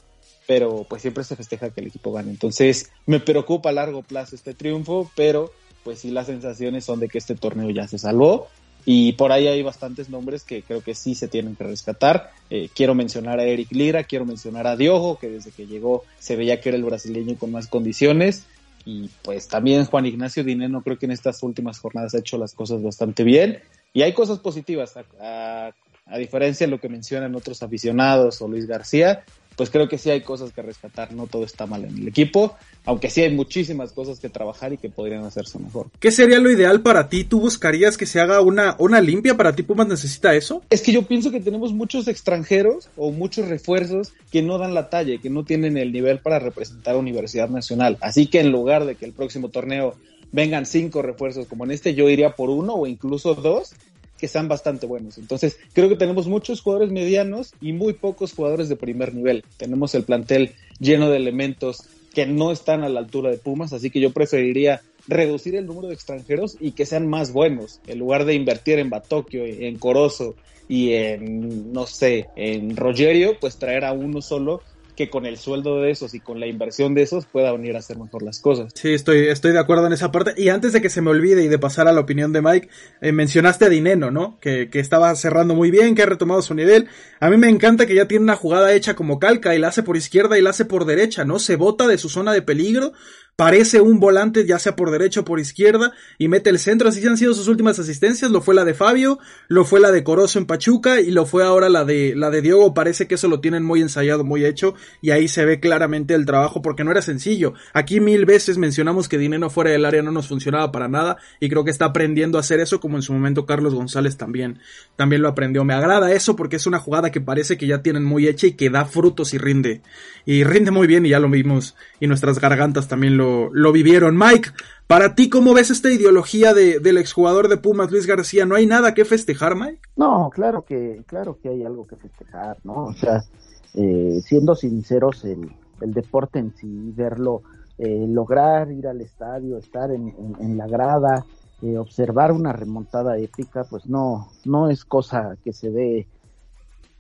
pero 0.47 0.87
pues 0.89 1.03
siempre 1.03 1.25
se 1.25 1.37
festeja 1.37 1.71
que 1.71 1.81
el 1.81 1.89
equipo 1.89 2.13
gane. 2.13 2.31
Entonces 2.31 2.91
me 3.07 3.21
preocupa 3.21 3.71
a 3.71 3.73
largo 3.73 4.03
plazo 4.03 4.35
este 4.35 4.55
triunfo, 4.55 5.11
pero 5.15 5.53
pues 5.85 6.01
sí 6.01 6.11
las 6.11 6.27
sensaciones 6.27 6.85
son 6.85 7.01
de 7.01 7.09
que 7.09 7.19
este 7.19 7.35
torneo 7.35 7.71
ya 7.71 7.89
se 7.89 7.99
salvó 7.99 8.49
y 8.85 9.13
por 9.13 9.31
ahí 9.31 9.47
hay 9.47 9.63
bastantes 9.63 10.11
nombres 10.11 10.43
que 10.43 10.63
creo 10.63 10.83
que 10.83 10.95
sí 10.95 11.15
se 11.15 11.29
tienen 11.29 11.55
que 11.55 11.65
rescatar. 11.65 12.33
Eh, 12.51 12.69
quiero 12.75 12.95
mencionar 12.95 13.39
a 13.39 13.45
Eric 13.45 13.71
Lira, 13.71 14.05
quiero 14.05 14.25
mencionar 14.25 14.67
a 14.67 14.77
Diogo, 14.77 15.19
que 15.19 15.29
desde 15.29 15.53
que 15.53 15.67
llegó 15.67 16.05
se 16.19 16.37
veía 16.37 16.61
que 16.61 16.71
era 16.71 16.79
el 16.79 16.85
brasileño 16.85 17.37
con 17.39 17.53
más 17.53 17.69
condiciones. 17.69 18.45
Y 18.85 19.09
pues 19.23 19.47
también 19.47 19.85
Juan 19.85 20.07
Ignacio 20.07 20.43
Dineno 20.43 20.83
creo 20.83 20.99
que 20.99 21.07
en 21.07 21.13
estas 21.13 21.41
últimas 21.45 21.79
jornadas 21.79 22.15
ha 22.15 22.19
hecho 22.19 22.39
las 22.39 22.55
cosas 22.55 22.83
bastante 22.83 23.23
bien. 23.23 23.61
Y 23.93 24.03
hay 24.03 24.13
cosas 24.15 24.41
positivas, 24.41 24.97
a, 25.21 25.71
a 26.07 26.19
diferencia 26.19 26.67
de 26.67 26.71
lo 26.73 26.81
que 26.81 26.89
mencionan 26.89 27.37
otros 27.37 27.63
aficionados 27.63 28.43
o 28.43 28.49
Luis 28.49 28.67
García, 28.67 29.25
pues 29.57 29.71
creo 29.71 29.89
que 29.89 29.99
sí 29.99 30.11
hay 30.11 30.23
cosas 30.23 30.53
que 30.53 30.63
rescatar, 30.63 31.13
no 31.13 31.27
todo 31.27 31.45
está 31.45 31.67
mal 31.67 31.85
en 31.85 31.97
el 31.97 32.09
equipo, 32.09 32.57
aunque 32.85 33.11
sí 33.11 33.23
hay 33.23 33.35
muchísimas 33.35 33.93
cosas 33.93 34.21
que 34.21 34.29
trabajar 34.29 34.73
y 34.73 34.79
que 34.79 34.89
podrían 34.89 35.25
hacerse 35.25 35.59
mejor. 35.59 35.89
¿Qué 36.01 36.11
sería 36.11 36.39
lo 36.39 36.51
ideal 36.51 36.81
para 36.81 37.09
ti? 37.09 37.25
¿Tú 37.25 37.41
buscarías 37.41 37.97
que 37.97 38.07
se 38.07 38.21
haga 38.21 38.41
una, 38.41 38.77
una 38.79 39.01
limpia 39.01 39.37
para 39.37 39.55
ti? 39.55 39.63
¿Pumas 39.63 39.87
necesita 39.87 40.35
eso? 40.35 40.63
Es 40.71 40.83
que 40.83 40.93
yo 40.93 41.03
pienso 41.03 41.31
que 41.31 41.41
tenemos 41.41 41.73
muchos 41.73 42.09
extranjeros 42.09 42.89
o 42.97 43.13
muchos 43.13 43.49
refuerzos 43.49 44.13
que 44.31 44.43
no 44.43 44.59
dan 44.59 44.75
la 44.75 44.91
talla, 44.91 45.19
que 45.19 45.31
no 45.31 45.45
tienen 45.45 45.77
el 45.77 45.93
nivel 45.93 46.19
para 46.19 46.39
representar 46.39 46.95
a 46.95 46.99
Universidad 46.99 47.49
Nacional. 47.49 47.99
Así 48.01 48.27
que 48.27 48.41
en 48.41 48.51
lugar 48.51 48.85
de 48.85 48.95
que 48.95 49.05
el 49.05 49.13
próximo 49.13 49.49
torneo 49.49 49.95
vengan 50.33 50.67
cinco 50.67 51.03
refuerzos 51.03 51.47
como 51.47 51.65
en 51.65 51.71
este, 51.71 51.95
yo 51.95 52.09
iría 52.09 52.35
por 52.35 52.51
uno 52.51 52.75
o 52.75 52.87
incluso 52.87 53.35
dos 53.35 53.75
que 54.23 54.29
sean 54.29 54.47
bastante 54.47 54.87
buenos. 54.87 55.19
Entonces, 55.19 55.59
creo 55.73 55.89
que 55.89 55.97
tenemos 55.97 56.29
muchos 56.29 56.61
jugadores 56.61 56.93
medianos 56.93 57.55
y 57.61 57.73
muy 57.73 57.95
pocos 57.95 58.33
jugadores 58.33 58.69
de 58.69 58.77
primer 58.77 59.13
nivel. 59.13 59.45
Tenemos 59.57 59.97
el 59.97 60.05
plantel 60.05 60.53
lleno 60.79 61.11
de 61.11 61.17
elementos 61.17 61.89
que 62.15 62.25
no 62.25 62.53
están 62.53 62.85
a 62.85 62.89
la 62.89 63.01
altura 63.01 63.31
de 63.31 63.39
Pumas, 63.39 63.73
así 63.73 63.91
que 63.91 63.99
yo 63.99 64.13
preferiría 64.13 64.81
reducir 65.09 65.57
el 65.57 65.67
número 65.67 65.89
de 65.89 65.95
extranjeros 65.95 66.57
y 66.61 66.71
que 66.71 66.87
sean 66.87 67.09
más 67.09 67.33
buenos, 67.33 67.81
en 67.89 67.99
lugar 67.99 68.25
de 68.25 68.35
invertir 68.35 68.79
en 68.79 68.91
Batokio, 68.91 69.45
en 69.45 69.77
Corozo 69.77 70.37
y 70.69 70.93
en, 70.93 71.73
no 71.73 71.89
sé, 71.89 72.29
en 72.37 72.77
Rogerio, 72.77 73.41
pues 73.41 73.57
traer 73.57 73.85
a 73.85 73.93
uno 73.93 74.23
solo 74.23 74.63
que 74.97 75.09
con 75.09 75.27
el 75.27 75.39
sueldo 75.39 75.81
de 75.81 75.91
esos 75.91 76.15
y 76.15 76.21
con 76.21 76.41
la 76.41 76.47
inversión 76.47 76.95
de 76.95 77.03
esos 77.03 77.27
pueda 77.27 77.53
venir 77.53 77.77
a 77.77 77.79
hacer 77.79 77.99
mejor 77.99 78.23
las 78.23 78.41
cosas. 78.41 78.73
Sí, 78.75 78.93
estoy, 78.93 79.29
estoy 79.29 79.53
de 79.53 79.59
acuerdo 79.59 79.87
en 79.87 79.93
esa 79.93 80.13
parte. 80.13 80.35
Y 80.37 80.49
antes 80.49 80.73
de 80.73 80.83
que 80.83 80.91
se 80.91 81.01
me 81.01 81.11
olvide 81.11 81.43
y 81.43 81.49
de 81.49 81.59
pasar 81.59 81.89
a 81.89 81.93
la 81.93 82.01
opinión 82.01 82.33
de 82.33 82.43
Mike, 82.43 82.69
eh, 83.01 83.13
mencionaste 83.13 83.67
a 83.67 83.69
Dineno, 83.69 84.11
¿no? 84.11 84.39
Que, 84.41 84.69
que 84.69 84.81
estaba 84.81 85.15
cerrando 85.15 85.55
muy 85.55 85.71
bien, 85.71 85.95
que 85.95 86.03
ha 86.03 86.07
retomado 86.07 86.43
su 86.43 86.55
nivel. 86.55 86.89
A 87.21 87.31
mí 87.31 87.37
me 87.37 87.49
encanta 87.49 87.87
que 87.87 87.95
ya 87.95 88.07
tiene 88.07 88.25
una 88.25 88.37
jugada 88.37 88.73
hecha 88.75 88.95
como 88.95 89.19
calca 89.19 89.55
y 89.55 89.59
la 89.59 89.69
hace 89.69 89.83
por 89.83 89.97
izquierda 89.97 90.39
y 90.39 90.43
la 90.43 90.51
hace 90.51 90.65
por 90.65 90.85
derecha, 90.85 91.25
¿no? 91.25 91.39
Se 91.39 91.57
bota 91.57 91.87
de 91.87 91.99
su 91.99 92.09
zona 92.09 92.33
de 92.33 92.43
peligro 92.43 92.93
parece 93.37 93.81
un 93.81 93.99
volante 93.99 94.47
ya 94.47 94.59
sea 94.59 94.77
por 94.77 94.91
derecha 94.91 95.21
o 95.21 95.25
por 95.25 95.41
izquierda 95.41 95.93
y 96.19 96.29
mete 96.29 96.51
el 96.51 96.59
centro, 96.59 96.89
así 96.89 97.05
han 97.07 97.17
sido 97.17 97.35
sus 97.35 97.49
últimas 97.49 97.79
asistencias, 97.79 98.31
lo 98.31 98.43
fue 98.43 98.55
la 98.55 98.65
de 98.65 98.75
Fabio, 98.75 99.19
lo 99.49 99.65
fue 99.65 99.81
la 99.81 99.91
de 99.91 100.05
Corozo 100.05 100.39
en 100.39 100.47
Pachuca 100.47 101.01
y 101.01 101.11
lo 101.11 101.25
fue 101.25 101.43
ahora 101.43 101.69
la 101.69 101.85
de 101.85 102.15
la 102.15 102.31
de 102.31 102.43
Diogo, 102.43 102.75
parece 102.75 103.07
que 103.07 103.15
eso 103.15 103.29
lo 103.29 103.41
tienen 103.41 103.65
muy 103.65 103.81
ensayado, 103.81 104.23
muy 104.23 104.45
hecho 104.45 104.75
y 105.01 105.11
ahí 105.11 105.29
se 105.29 105.45
ve 105.45 105.61
claramente 105.61 106.15
el 106.15 106.27
trabajo 106.27 106.63
porque 106.63 106.85
no 106.85 106.91
era 106.91 107.03
sencillo. 107.03 107.55
Aquí 107.73 108.01
mil 108.01 108.27
veces 108.27 108.59
mencionamos 108.59 109.09
que 109.09 109.19
dinero 109.19 109.51
fuera 109.51 109.71
del 109.71 109.85
área 109.85 110.03
no 110.03 110.13
nos 110.13 110.29
funcionaba 110.29 110.71
para 110.71 110.89
nada 110.89 111.17
y 111.41 111.49
creo 111.49 111.65
que 111.65 111.71
está 111.71 111.87
aprendiendo 111.87 112.39
a 112.39 112.43
hacer 112.43 112.61
eso 112.61 112.81
como 112.81 112.97
en 112.97 113.03
su 113.03 113.13
momento 113.13 113.47
Carlos 113.47 113.75
González 113.75 114.17
también 114.17 114.61
también 114.97 115.23
lo 115.23 115.29
aprendió. 115.29 115.65
Me 115.65 115.75
agrada 115.75 116.13
eso 116.13 116.37
porque 116.37 116.57
es 116.57 116.67
una 116.67 116.79
jugada 116.79 117.11
que 117.11 117.21
parece 117.21 117.57
que 117.57 117.67
ya 117.67 117.83
tienen 117.83 118.05
muy 118.05 118.29
hecha 118.29 118.47
y 118.47 118.53
que 118.53 118.71
da 118.71 118.85
frutos 118.85 119.33
y 119.35 119.39
rinde 119.39 119.83
y 120.27 120.45
rinde 120.45 120.71
muy 120.71 120.87
bien 120.87 121.07
y 121.07 121.11
ya 121.11 121.19
lo 121.19 121.29
vimos 121.29 121.77
y 121.99 122.07
nuestras 122.07 122.39
gargantas 122.39 122.89
también 122.89 123.17
lo, 123.17 123.22
lo 123.53 123.73
vivieron. 123.73 124.17
Mike, 124.17 124.51
para 124.93 125.15
ti, 125.15 125.31
¿cómo 125.31 125.55
ves 125.55 125.71
esta 125.71 125.91
ideología 125.91 126.53
de, 126.53 126.79
del 126.79 126.99
exjugador 126.99 127.49
de 127.49 127.57
Pumas, 127.57 127.91
Luis 127.91 128.07
García? 128.07 128.45
¿No 128.45 128.57
hay 128.57 128.67
nada 128.67 128.93
que 128.93 129.07
festejar, 129.07 129.57
Mike? 129.57 129.81
No, 129.97 130.29
claro 130.29 130.67
que, 130.67 131.03
claro 131.07 131.39
que 131.43 131.49
hay 131.49 131.65
algo 131.65 131.87
que 131.87 131.97
festejar, 131.97 132.59
¿no? 132.63 132.85
O 132.85 132.93
sea, 132.93 133.25
eh, 133.73 134.21
siendo 134.23 134.55
sinceros, 134.55 135.25
el, 135.25 135.51
el, 135.81 135.95
deporte 135.95 136.41
en 136.41 136.55
sí, 136.55 136.93
verlo, 136.95 137.43
eh, 137.79 138.05
lograr 138.07 138.71
ir 138.71 138.87
al 138.87 139.01
estadio, 139.01 139.57
estar 139.57 139.91
en, 139.91 140.15
en, 140.39 140.59
la 140.59 140.67
grada, 140.67 141.25
eh, 141.63 141.79
observar 141.79 142.31
una 142.31 142.53
remontada 142.53 143.17
épica, 143.17 143.65
pues 143.65 143.87
no, 143.87 144.29
no 144.45 144.69
es 144.69 144.85
cosa 144.85 145.39
que 145.43 145.55
se 145.55 145.71
ve 145.71 146.07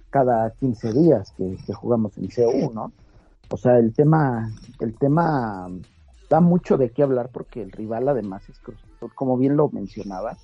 cada 0.08 0.50
15 0.52 0.92
días 0.94 1.34
que, 1.36 1.58
jugamos 1.74 2.16
en 2.16 2.28
CU, 2.28 2.72
¿no? 2.72 2.90
O 3.50 3.56
sea, 3.58 3.76
el 3.78 3.92
tema, 3.92 4.50
el 4.80 4.96
tema 4.96 5.68
da 6.32 6.40
mucho 6.40 6.78
de 6.78 6.88
qué 6.88 7.02
hablar 7.02 7.28
porque 7.30 7.60
el 7.60 7.70
rival 7.72 8.08
además 8.08 8.48
es 8.48 8.58
como 9.14 9.36
bien 9.36 9.54
lo 9.54 9.68
mencionaba, 9.68 10.38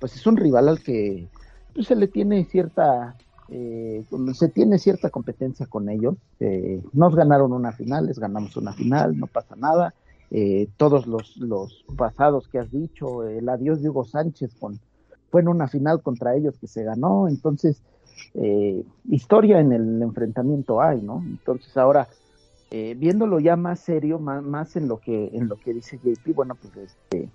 pues 0.00 0.16
es 0.16 0.26
un 0.26 0.38
rival 0.38 0.70
al 0.70 0.82
que 0.82 1.28
pues, 1.74 1.86
se 1.86 1.96
le 1.96 2.08
tiene 2.08 2.46
cierta 2.46 3.14
eh, 3.50 4.06
se 4.32 4.48
tiene 4.48 4.78
cierta 4.78 5.10
competencia 5.10 5.66
con 5.66 5.90
ellos. 5.90 6.16
Eh, 6.40 6.82
nos 6.94 7.14
ganaron 7.14 7.52
una 7.52 7.72
final, 7.72 8.06
les 8.06 8.18
ganamos 8.18 8.56
una 8.56 8.72
final, 8.72 9.18
no 9.18 9.26
pasa 9.26 9.54
nada. 9.54 9.92
Eh, 10.30 10.66
todos 10.78 11.06
los, 11.06 11.36
los 11.36 11.84
pasados 11.94 12.48
que 12.48 12.60
has 12.60 12.70
dicho, 12.70 13.22
el 13.24 13.50
adiós 13.50 13.82
de 13.82 13.90
Hugo 13.90 14.06
Sánchez 14.06 14.54
con, 14.58 14.80
fue 15.30 15.42
en 15.42 15.48
una 15.48 15.68
final 15.68 16.00
contra 16.00 16.36
ellos 16.36 16.56
que 16.58 16.68
se 16.68 16.84
ganó, 16.84 17.28
entonces 17.28 17.82
eh, 18.32 18.82
historia 19.10 19.60
en 19.60 19.72
el 19.72 20.00
enfrentamiento 20.00 20.80
hay, 20.80 21.02
¿no? 21.02 21.22
Entonces 21.26 21.76
ahora 21.76 22.08
eh, 22.70 22.94
viéndolo 22.96 23.40
ya 23.40 23.56
más 23.56 23.80
serio, 23.80 24.18
más, 24.18 24.42
más, 24.42 24.76
en 24.76 24.88
lo 24.88 24.98
que 24.98 25.30
en 25.32 25.48
lo 25.48 25.56
que 25.56 25.72
dice 25.72 25.98
JP, 25.98 26.34
bueno, 26.34 26.54
pues 26.54 26.76
este 26.76 27.30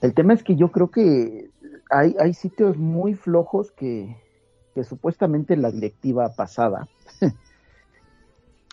el 0.00 0.14
tema 0.14 0.32
es 0.32 0.42
que 0.42 0.56
yo 0.56 0.70
creo 0.70 0.90
que 0.90 1.50
hay, 1.90 2.16
hay 2.18 2.32
sitios 2.32 2.78
muy 2.78 3.14
flojos 3.14 3.70
que, 3.72 4.16
que 4.74 4.84
supuestamente 4.84 5.56
la 5.56 5.70
directiva 5.70 6.30
pasada 6.34 6.88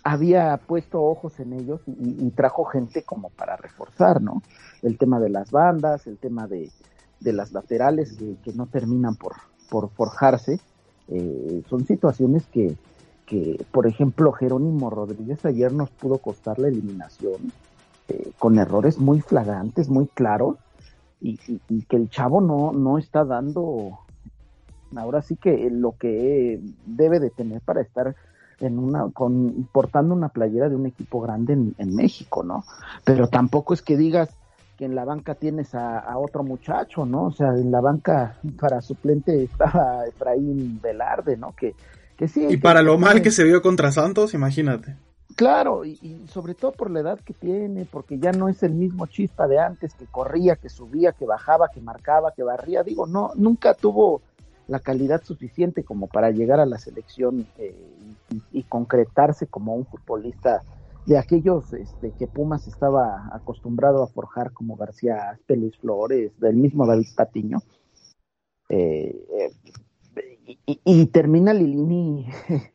había 0.03 0.55
puesto 0.55 1.01
ojos 1.01 1.39
en 1.41 1.51
ellos 1.53 1.81
y, 1.85 2.29
trajo 2.31 2.63
gente 2.63 3.03
como 3.03 3.29
para 3.29 3.57
reforzar, 3.57 4.21
¿no? 4.21 4.41
El 4.81 4.97
tema 4.97 5.19
de 5.19 5.29
las 5.29 5.51
bandas, 5.51 6.07
el 6.07 6.17
tema 6.17 6.47
de, 6.47 6.71
de 7.19 7.33
las 7.33 7.51
laterales 7.51 8.13
que, 8.13 8.37
que, 8.41 8.53
no 8.53 8.67
terminan 8.67 9.15
por, 9.15 9.33
por 9.69 9.89
forjarse, 9.89 10.61
eh, 11.09 11.61
son 11.67 11.85
situaciones 11.85 12.47
que, 12.47 12.77
que, 13.27 13.63
por 13.71 13.85
ejemplo, 13.85 14.31
Jerónimo 14.31 14.89
Rodríguez 14.89 15.45
ayer 15.45 15.71
nos 15.73 15.89
pudo 15.91 16.17
costar 16.17 16.57
la 16.57 16.69
eliminación 16.69 17.51
eh, 18.07 18.31
con 18.39 18.57
errores 18.57 18.97
muy 18.97 19.19
flagrantes, 19.19 19.89
muy 19.89 20.07
claros, 20.07 20.55
y, 21.19 21.37
que 21.37 21.97
el 21.97 22.09
chavo 22.09 22.41
no, 22.41 22.71
no 22.71 22.97
está 22.97 23.25
dando 23.25 23.99
ahora 24.95 25.21
sí 25.21 25.35
que 25.35 25.69
lo 25.69 25.93
que 25.97 26.61
debe 26.85 27.19
de 27.19 27.29
tener 27.29 27.59
para 27.61 27.81
estar 27.81 28.15
en 28.59 28.79
una 28.79 29.09
con 29.11 29.67
portando 29.71 30.13
una 30.13 30.29
playera 30.29 30.69
de 30.69 30.75
un 30.75 30.85
equipo 30.85 31.19
grande 31.19 31.53
en, 31.53 31.95
México, 31.95 32.43
¿no? 32.43 32.63
Pero 33.03 33.27
tampoco 33.27 33.73
es 33.73 33.81
que 33.81 33.97
digas 33.97 34.29
que 34.77 34.85
en 34.85 34.95
la 34.95 35.03
banca 35.03 35.35
tienes 35.35 35.75
a, 35.75 35.99
a, 35.99 36.17
otro 36.17 36.43
muchacho, 36.43 37.05
¿no? 37.05 37.25
O 37.25 37.31
sea, 37.31 37.49
en 37.49 37.71
la 37.71 37.81
banca 37.81 38.37
para 38.59 38.81
suplente 38.81 39.43
estaba 39.43 40.05
Efraín 40.05 40.79
Velarde, 40.81 41.35
¿no? 41.35 41.53
Que 41.53 41.75
y 42.19 42.57
para 42.57 42.81
lo 42.81 42.97
mal 42.97 43.21
que 43.21 43.31
se 43.31 43.43
vio 43.43 43.61
contra 43.61 43.91
Santos, 43.91 44.33
imagínate. 44.33 44.95
Claro, 45.35 45.85
y, 45.85 46.25
sobre 46.29 46.55
todo 46.55 46.71
por 46.71 46.89
la 46.89 47.01
edad 47.01 47.19
que 47.19 47.33
tiene, 47.33 47.85
porque 47.85 48.17
ya 48.17 48.31
no 48.31 48.49
es 48.49 48.63
el 48.63 48.73
mismo 48.73 49.05
chispa 49.05 49.47
de 49.47 49.59
antes 49.59 49.93
que 49.93 50.07
corría, 50.07 50.55
que 50.55 50.67
subía, 50.69 51.11
que 51.11 51.27
bajaba, 51.27 51.69
que 51.69 51.79
marcaba, 51.79 52.31
que 52.31 52.41
barría. 52.41 52.81
Digo, 52.81 53.05
no, 53.05 53.31
nunca 53.35 53.75
tuvo 53.75 54.21
la 54.67 54.79
calidad 54.79 55.23
suficiente 55.23 55.83
como 55.83 56.07
para 56.07 56.31
llegar 56.31 56.59
a 56.59 56.65
la 56.65 56.79
selección 56.79 57.45
eh, 57.59 57.75
y, 58.51 58.63
concretarse 58.63 59.45
como 59.45 59.75
un 59.75 59.85
futbolista 59.85 60.63
de 61.05 61.19
aquellos 61.19 61.71
este, 61.73 62.11
que 62.17 62.25
Pumas 62.25 62.67
estaba 62.67 63.29
acostumbrado 63.31 64.01
a 64.01 64.07
forjar 64.07 64.53
como 64.53 64.75
García 64.75 65.39
Pérez 65.45 65.77
Flores, 65.77 66.31
del 66.39 66.55
mismo 66.55 66.87
David 66.87 67.09
Patiño. 67.15 67.59
Eh, 68.69 69.25
eh, 69.39 69.51
y, 70.65 71.05
termina 71.07 71.53
Lilini 71.53 72.25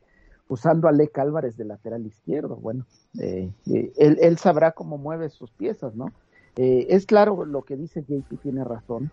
usando 0.49 0.88
a 0.88 0.93
Lec 0.93 1.19
Álvarez 1.19 1.57
de 1.57 1.64
lateral 1.64 2.07
izquierdo. 2.07 2.57
Bueno, 2.57 2.85
eh, 3.19 3.50
eh, 3.67 3.93
él, 3.97 4.38
sabrá 4.38 4.73
cómo 4.73 4.99
mueve 4.99 5.31
sus 5.31 5.50
piezas, 5.50 5.95
¿no? 5.95 6.12
Eh, 6.57 6.87
es 6.91 7.07
claro 7.07 7.47
lo 7.47 7.62
que 7.62 7.76
dice 7.76 8.05
JP, 8.07 8.41
tiene 8.43 8.62
razón. 8.62 9.11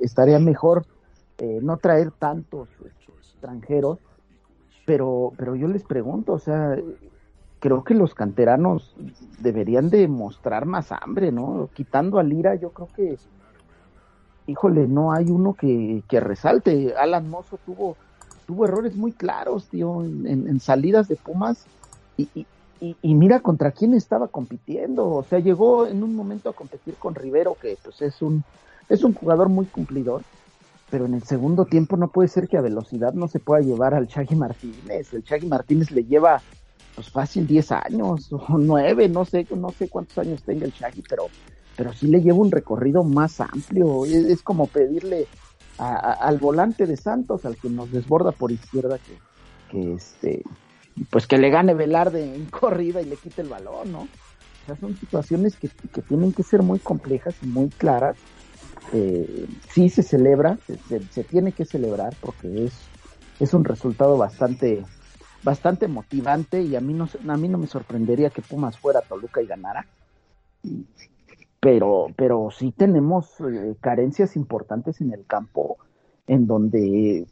estaría 0.00 0.38
mejor 0.38 0.86
no 1.62 1.76
traer 1.76 2.10
tantos 2.10 2.68
extranjeros, 3.20 4.00
pero, 4.86 5.32
pero 5.36 5.54
yo 5.54 5.68
les 5.68 5.84
pregunto, 5.84 6.32
o 6.32 6.38
sea, 6.40 6.76
creo 7.60 7.84
que 7.84 7.94
los 7.94 8.12
canteranos 8.12 8.96
deberían 9.38 9.88
de 9.88 10.08
mostrar 10.08 10.66
más 10.66 10.90
hambre, 10.90 11.30
¿no? 11.30 11.70
Quitando 11.74 12.18
a 12.18 12.24
Lira, 12.24 12.56
yo 12.56 12.70
creo 12.70 12.88
que 12.88 13.18
híjole, 14.48 14.88
no 14.88 15.12
hay 15.12 15.30
uno 15.30 15.54
que, 15.54 16.02
que 16.08 16.20
resalte. 16.20 16.94
Alan 16.96 17.28
Mozo 17.28 17.58
tuvo, 17.64 17.96
tuvo 18.46 18.64
errores 18.64 18.96
muy 18.96 19.12
claros, 19.12 19.66
tío, 19.66 20.02
en, 20.02 20.58
salidas 20.58 21.06
de 21.06 21.16
Pumas 21.16 21.66
y, 22.16 22.28
y, 22.34 22.46
y, 23.02 23.14
mira 23.14 23.40
contra 23.40 23.70
quién 23.70 23.94
estaba 23.94 24.28
compitiendo. 24.28 25.08
O 25.08 25.22
sea, 25.22 25.38
llegó 25.38 25.86
en 25.86 26.02
un 26.02 26.16
momento 26.16 26.48
a 26.48 26.54
competir 26.54 26.94
con 26.94 27.14
Rivero, 27.14 27.56
que 27.60 27.76
pues 27.82 28.00
es 28.02 28.22
un, 28.22 28.42
es 28.88 29.04
un 29.04 29.12
jugador 29.12 29.50
muy 29.50 29.66
cumplidor, 29.66 30.22
pero 30.90 31.04
en 31.04 31.14
el 31.14 31.22
segundo 31.22 31.66
tiempo 31.66 31.96
no 31.96 32.08
puede 32.08 32.28
ser 32.28 32.48
que 32.48 32.56
a 32.56 32.62
velocidad 32.62 33.12
no 33.12 33.28
se 33.28 33.38
pueda 33.40 33.60
llevar 33.60 33.94
al 33.94 34.08
Chagui 34.08 34.34
Martínez. 34.34 35.12
El 35.12 35.24
Chagui 35.24 35.46
Martínez 35.46 35.90
le 35.90 36.04
lleva 36.04 36.40
pues 36.94 37.10
fácil 37.10 37.46
10 37.46 37.72
años 37.72 38.28
o 38.32 38.58
9, 38.58 39.08
no 39.10 39.24
sé, 39.26 39.46
no 39.54 39.70
sé 39.70 39.88
cuántos 39.88 40.16
años 40.18 40.42
tenga 40.42 40.64
el 40.64 40.72
Chagui, 40.72 41.04
pero 41.06 41.26
pero 41.78 41.92
sí 41.92 42.08
le 42.08 42.20
lleva 42.20 42.38
un 42.38 42.50
recorrido 42.50 43.04
más 43.04 43.40
amplio. 43.40 44.04
Es, 44.04 44.42
como 44.42 44.66
pedirle 44.66 45.28
al 45.78 46.38
volante 46.38 46.86
de 46.86 46.96
Santos, 46.96 47.44
al 47.44 47.56
que 47.56 47.70
nos 47.70 47.92
desborda 47.92 48.32
por 48.32 48.50
izquierda, 48.50 48.98
que, 48.98 49.16
que 49.70 49.94
este, 49.94 50.42
pues 51.08 51.28
que 51.28 51.38
le 51.38 51.50
gane 51.50 51.74
Velarde 51.74 52.34
en 52.34 52.46
corrida 52.50 53.00
y 53.00 53.04
le 53.04 53.16
quite 53.16 53.42
el 53.42 53.48
balón, 53.48 53.92
¿no? 53.92 54.00
O 54.00 54.66
sea, 54.66 54.74
son 54.74 54.96
situaciones 54.96 55.54
que, 55.54 55.68
tienen 56.08 56.32
que 56.32 56.42
ser 56.42 56.62
muy 56.62 56.80
complejas 56.80 57.36
y 57.42 57.46
muy 57.46 57.68
claras. 57.68 58.16
Eh, 58.92 59.46
sí 59.70 59.88
se 59.88 60.02
celebra, 60.02 60.58
se, 61.12 61.22
tiene 61.22 61.52
que 61.52 61.64
celebrar 61.64 62.16
porque 62.20 62.64
es, 62.64 62.72
es 63.38 63.54
un 63.54 63.64
resultado 63.64 64.18
bastante 64.18 64.84
bastante 65.44 65.86
motivante 65.86 66.62
y 66.62 66.74
a 66.74 66.80
mí 66.80 66.92
no 66.92 67.08
a 67.28 67.36
mí 67.36 67.48
no 67.48 67.58
me 67.58 67.68
sorprendería 67.68 68.30
que 68.30 68.42
Pumas 68.42 68.76
fuera 68.76 68.98
a 68.98 69.02
Toluca 69.02 69.40
y 69.40 69.46
ganara 69.46 69.86
pero, 71.60 72.06
pero 72.16 72.50
sí 72.50 72.72
tenemos 72.72 73.40
eh, 73.40 73.74
carencias 73.80 74.36
importantes 74.36 75.00
en 75.00 75.12
el 75.12 75.26
campo 75.26 75.76
en 76.26 76.46
donde, 76.46 77.26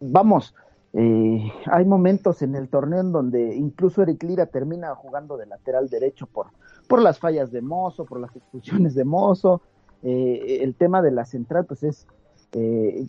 vamos, 0.00 0.54
eh, 0.92 1.52
hay 1.66 1.84
momentos 1.84 2.40
en 2.40 2.54
el 2.54 2.68
torneo 2.68 3.00
en 3.00 3.12
donde 3.12 3.54
incluso 3.56 4.02
Eric 4.02 4.22
Lira 4.22 4.46
termina 4.46 4.94
jugando 4.94 5.36
de 5.36 5.46
lateral 5.46 5.90
derecho 5.90 6.26
por, 6.26 6.46
por 6.88 7.02
las 7.02 7.18
fallas 7.18 7.50
de 7.50 7.60
Mozo, 7.60 8.06
por 8.06 8.20
las 8.20 8.34
expulsiones 8.34 8.94
de 8.94 9.04
Mozo. 9.04 9.60
Eh, 10.02 10.60
el 10.62 10.74
tema 10.74 11.02
de 11.02 11.10
la 11.10 11.24
central, 11.24 11.66
pues 11.66 11.82
es 11.82 12.06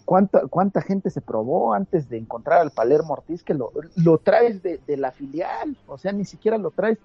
¿cuánta, 0.03 0.47
cuánta 0.47 0.81
gente 0.81 1.09
se 1.09 1.21
probó 1.21 1.73
antes 1.73 2.09
de 2.09 2.17
encontrar 2.17 2.59
al 2.59 2.71
Palermo 2.71 3.13
Ortiz 3.13 3.43
que 3.43 3.53
lo, 3.53 3.71
lo 3.95 4.17
traes 4.17 4.61
de 4.61 4.97
la 4.97 5.11
filial, 5.11 5.77
o 5.87 5.97
sea, 5.97 6.11
ni 6.11 6.25
siquiera 6.25 6.57
lo 6.57 6.71
traes 6.71 6.97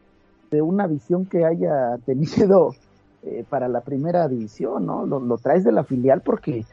de 0.50 0.60
una 0.60 0.88
visión 0.88 1.24
que 1.26 1.44
haya 1.44 1.98
tenido 2.04 2.74
eh, 3.22 3.44
para 3.48 3.68
la 3.68 3.80
primera 3.80 4.28
división, 4.28 4.86
¿no? 4.86 5.06
Lo, 5.06 5.38
traes 5.38 5.64
de 5.64 5.72
la 5.72 5.84
filial 5.84 6.22
porque... 6.22 6.64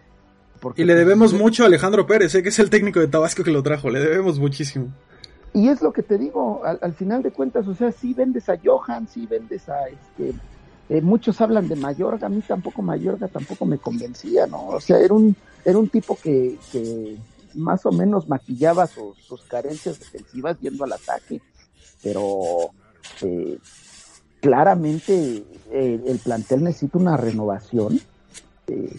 porque 0.60 0.82
y 0.82 0.86
le 0.86 0.94
pues, 0.94 1.06
debemos 1.06 1.34
mucho 1.34 1.63
a 1.63 1.68
Alejandro 1.68 2.08
Pérez, 2.08 2.36
¿eh? 2.36 2.44
que 2.44 2.50
es 2.50 2.60
el 2.60 2.70
técnico 2.70 3.00
de 3.00 3.08
Tabasco 3.08 3.44
que 3.44 3.51
lo 3.51 3.63
trajo, 3.63 3.89
le 3.89 4.00
debemos 4.00 4.39
muchísimo. 4.39 4.88
Y 5.53 5.70
es 5.70 5.82
lo 5.82 5.91
que 5.91 6.03
te 6.03 6.18
digo, 6.18 6.62
al, 6.63 6.94
final 6.94 7.24
de 7.24 7.32
cuentas, 7.32 7.68
o 7.68 7.74
sea, 7.74 7.91
sí 7.91 8.13
vendes 8.13 8.50
a 8.50 8.58
Johan, 8.63 9.08
sí 9.08 9.25
vendes 9.25 9.68
a 9.68 9.88
este 9.88 10.34
eh, 10.89 11.01
muchos 11.01 11.39
hablan 11.39 11.68
de 11.68 11.75
Mayorga, 11.75 12.25
a 12.25 12.29
mí 12.29 12.41
tampoco 12.41 12.82
Mayorga 12.82 13.27
tampoco 13.27 13.63
me 13.65 13.77
convencía, 13.77 14.48
¿no? 14.48 14.70
O 14.70 14.82
sea, 14.82 14.98
era 14.98 15.13
un, 15.13 15.36
era 15.63 15.77
un 15.77 15.88
tipo 15.88 16.18
que, 16.18 16.58
que 16.72 17.15
más 17.53 17.86
o 17.86 17.91
menos 17.91 18.27
maquillaba 18.27 18.88
sus, 18.88 19.15
sus 19.20 19.41
carencias 19.44 20.00
defensivas 20.00 20.60
yendo 20.60 20.84
al 20.86 20.94
ataque, 20.94 21.41
pero 22.01 22.72
eh, 23.22 23.60
claramente 24.41 25.43
eh, 25.72 26.01
el 26.05 26.19
plantel 26.19 26.63
necesita 26.63 26.98
una 26.98 27.17
renovación, 27.17 28.00
eh, 28.67 28.96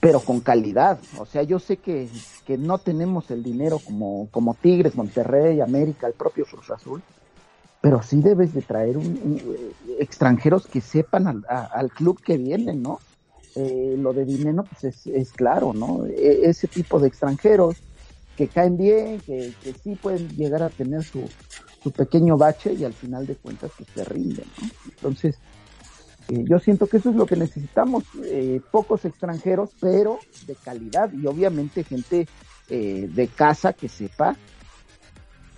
pero 0.00 0.20
con 0.20 0.40
calidad. 0.40 0.98
O 1.18 1.26
sea, 1.26 1.42
yo 1.42 1.58
sé 1.58 1.78
que, 1.78 2.08
que 2.46 2.58
no 2.58 2.78
tenemos 2.78 3.30
el 3.30 3.42
dinero 3.42 3.78
como, 3.78 4.28
como 4.30 4.54
Tigres, 4.54 4.94
Monterrey, 4.94 5.60
América, 5.60 6.06
el 6.06 6.12
propio 6.12 6.44
Cruz 6.44 6.70
Azul, 6.70 7.02
pero 7.80 8.02
sí 8.02 8.20
debes 8.20 8.52
de 8.52 8.62
traer 8.62 8.96
un, 8.96 9.40
extranjeros 9.98 10.66
que 10.66 10.80
sepan 10.80 11.44
al, 11.48 11.90
club 11.90 12.20
que 12.20 12.36
vienen, 12.36 12.82
¿no? 12.82 13.00
Eh, 13.54 13.96
lo 13.98 14.12
de 14.12 14.26
dinero, 14.26 14.64
pues 14.64 14.84
es, 14.84 15.06
es, 15.06 15.32
claro, 15.32 15.72
¿no? 15.72 16.04
E, 16.04 16.42
ese 16.44 16.68
tipo 16.68 17.00
de 17.00 17.08
extranjeros 17.08 17.76
que 18.36 18.48
caen 18.48 18.76
bien, 18.76 19.18
que, 19.20 19.54
que 19.62 19.72
sí 19.72 19.94
pueden 19.94 20.28
llegar 20.36 20.62
a 20.62 20.68
tener 20.68 21.02
su, 21.04 21.22
su 21.86 21.92
pequeño 21.92 22.36
bache 22.36 22.72
y 22.72 22.82
al 22.82 22.92
final 22.92 23.28
de 23.28 23.36
cuentas 23.36 23.70
pues 23.76 23.88
se 23.94 24.04
rinden, 24.04 24.44
¿no? 24.60 24.68
Entonces, 24.86 25.36
eh, 26.28 26.44
yo 26.50 26.58
siento 26.58 26.88
que 26.88 26.96
eso 26.96 27.10
es 27.10 27.14
lo 27.14 27.26
que 27.26 27.36
necesitamos, 27.36 28.02
eh, 28.24 28.60
pocos 28.72 29.04
extranjeros, 29.04 29.70
pero 29.80 30.18
de 30.48 30.56
calidad 30.56 31.12
y 31.12 31.24
obviamente 31.28 31.84
gente 31.84 32.26
eh, 32.70 33.08
de 33.08 33.28
casa 33.28 33.72
que 33.72 33.88
sepa 33.88 34.34